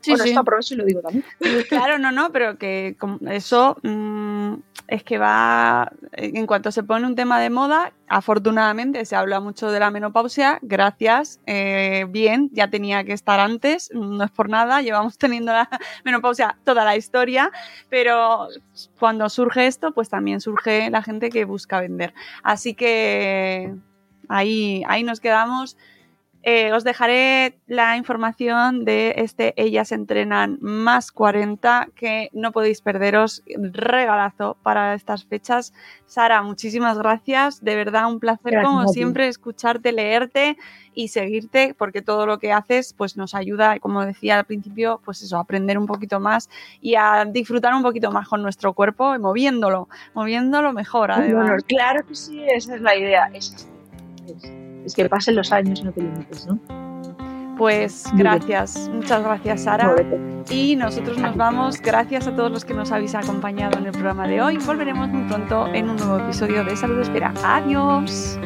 Sí, 0.00 0.12
bueno, 0.12 0.24
esto 0.24 0.40
aprovecho 0.40 0.74
y 0.74 0.76
lo 0.78 0.84
digo 0.84 1.00
también. 1.00 1.24
Claro, 1.68 1.98
no, 1.98 2.10
no, 2.10 2.32
pero 2.32 2.56
que 2.56 2.96
eso 3.28 3.76
mm, 3.82 4.54
es 4.88 5.04
que 5.04 5.18
va, 5.18 5.92
en 6.12 6.46
cuanto 6.46 6.72
se 6.72 6.82
pone 6.82 7.06
un 7.06 7.14
tema 7.14 7.38
de 7.38 7.50
moda, 7.50 7.92
afortunadamente 8.08 9.04
se 9.04 9.14
habla 9.14 9.40
mucho 9.40 9.70
de 9.70 9.78
la 9.78 9.90
menopausia, 9.90 10.58
gracias, 10.62 11.38
eh, 11.46 12.06
bien, 12.08 12.50
ya 12.52 12.70
tenía 12.70 13.04
que 13.04 13.12
estar 13.12 13.38
antes, 13.40 13.90
no 13.92 14.24
es 14.24 14.30
por 14.30 14.48
nada, 14.48 14.82
llevamos 14.82 15.18
teniendo 15.18 15.52
la 15.52 15.68
menopausia 16.04 16.58
toda 16.64 16.84
la 16.84 16.96
historia, 16.96 17.52
pero 17.88 18.48
cuando 18.98 19.28
surge 19.28 19.66
esto, 19.66 19.92
pues 19.92 20.08
también 20.08 20.40
surge 20.40 20.90
la 20.90 21.02
gente 21.02 21.30
que 21.30 21.44
busca 21.44 21.80
vender. 21.80 22.12
Así 22.42 22.74
que 22.74 23.74
ahí, 24.28 24.82
ahí 24.88 25.02
nos 25.02 25.20
quedamos. 25.20 25.76
Eh, 26.42 26.72
os 26.72 26.84
dejaré 26.84 27.58
la 27.66 27.98
información 27.98 28.86
de 28.86 29.14
este 29.18 29.52
Ellas 29.56 29.92
Entrenan 29.92 30.56
más 30.62 31.12
40 31.12 31.88
que 31.94 32.30
no 32.32 32.52
podéis 32.52 32.80
perderos. 32.80 33.42
Regalazo 33.46 34.56
para 34.62 34.94
estas 34.94 35.26
fechas. 35.26 35.74
Sara, 36.06 36.42
muchísimas 36.42 36.96
gracias. 36.96 37.62
De 37.62 37.76
verdad, 37.76 38.10
un 38.10 38.20
placer 38.20 38.62
como 38.62 38.88
siempre 38.88 39.28
escucharte, 39.28 39.92
leerte 39.92 40.56
y 40.94 41.08
seguirte 41.08 41.74
porque 41.76 42.00
todo 42.00 42.26
lo 42.26 42.38
que 42.38 42.52
haces 42.52 42.94
pues 42.94 43.16
nos 43.16 43.34
ayuda, 43.34 43.78
como 43.78 44.04
decía 44.04 44.38
al 44.38 44.46
principio, 44.46 45.00
pues 45.04 45.22
eso, 45.22 45.36
a 45.36 45.40
aprender 45.40 45.76
un 45.76 45.86
poquito 45.86 46.20
más 46.20 46.48
y 46.80 46.94
a 46.94 47.26
disfrutar 47.26 47.74
un 47.74 47.82
poquito 47.82 48.10
más 48.12 48.26
con 48.28 48.42
nuestro 48.42 48.72
cuerpo 48.72 49.14
y 49.14 49.18
moviéndolo, 49.18 49.88
moviéndolo 50.14 50.72
mejor. 50.72 51.12
Además. 51.12 51.62
claro 51.64 52.06
que 52.06 52.14
sí, 52.14 52.42
esa 52.48 52.76
es 52.76 52.80
la 52.80 52.96
idea. 52.96 53.30
es 53.34 53.68
es 54.84 54.94
que 54.94 55.08
pasen 55.08 55.36
los 55.36 55.52
años, 55.52 55.82
no 55.84 55.92
te 55.92 56.02
limites, 56.02 56.46
¿no? 56.46 56.58
Pues 57.56 58.04
gracias, 58.14 58.88
muchas 58.90 59.22
gracias 59.22 59.64
Sara. 59.64 59.94
Y 60.48 60.76
nosotros 60.76 61.18
nos 61.18 61.36
vamos, 61.36 61.78
gracias 61.82 62.26
a 62.26 62.34
todos 62.34 62.50
los 62.50 62.64
que 62.64 62.72
nos 62.72 62.90
habéis 62.90 63.14
acompañado 63.14 63.78
en 63.78 63.84
el 63.84 63.92
programa 63.92 64.26
de 64.26 64.40
hoy. 64.40 64.56
Volveremos 64.56 65.08
muy 65.10 65.28
pronto 65.28 65.66
en 65.66 65.90
un 65.90 65.96
nuevo 65.96 66.18
episodio 66.20 66.64
de 66.64 66.74
Salud 66.74 67.00
Espera. 67.00 67.34
Adiós. 67.44 68.38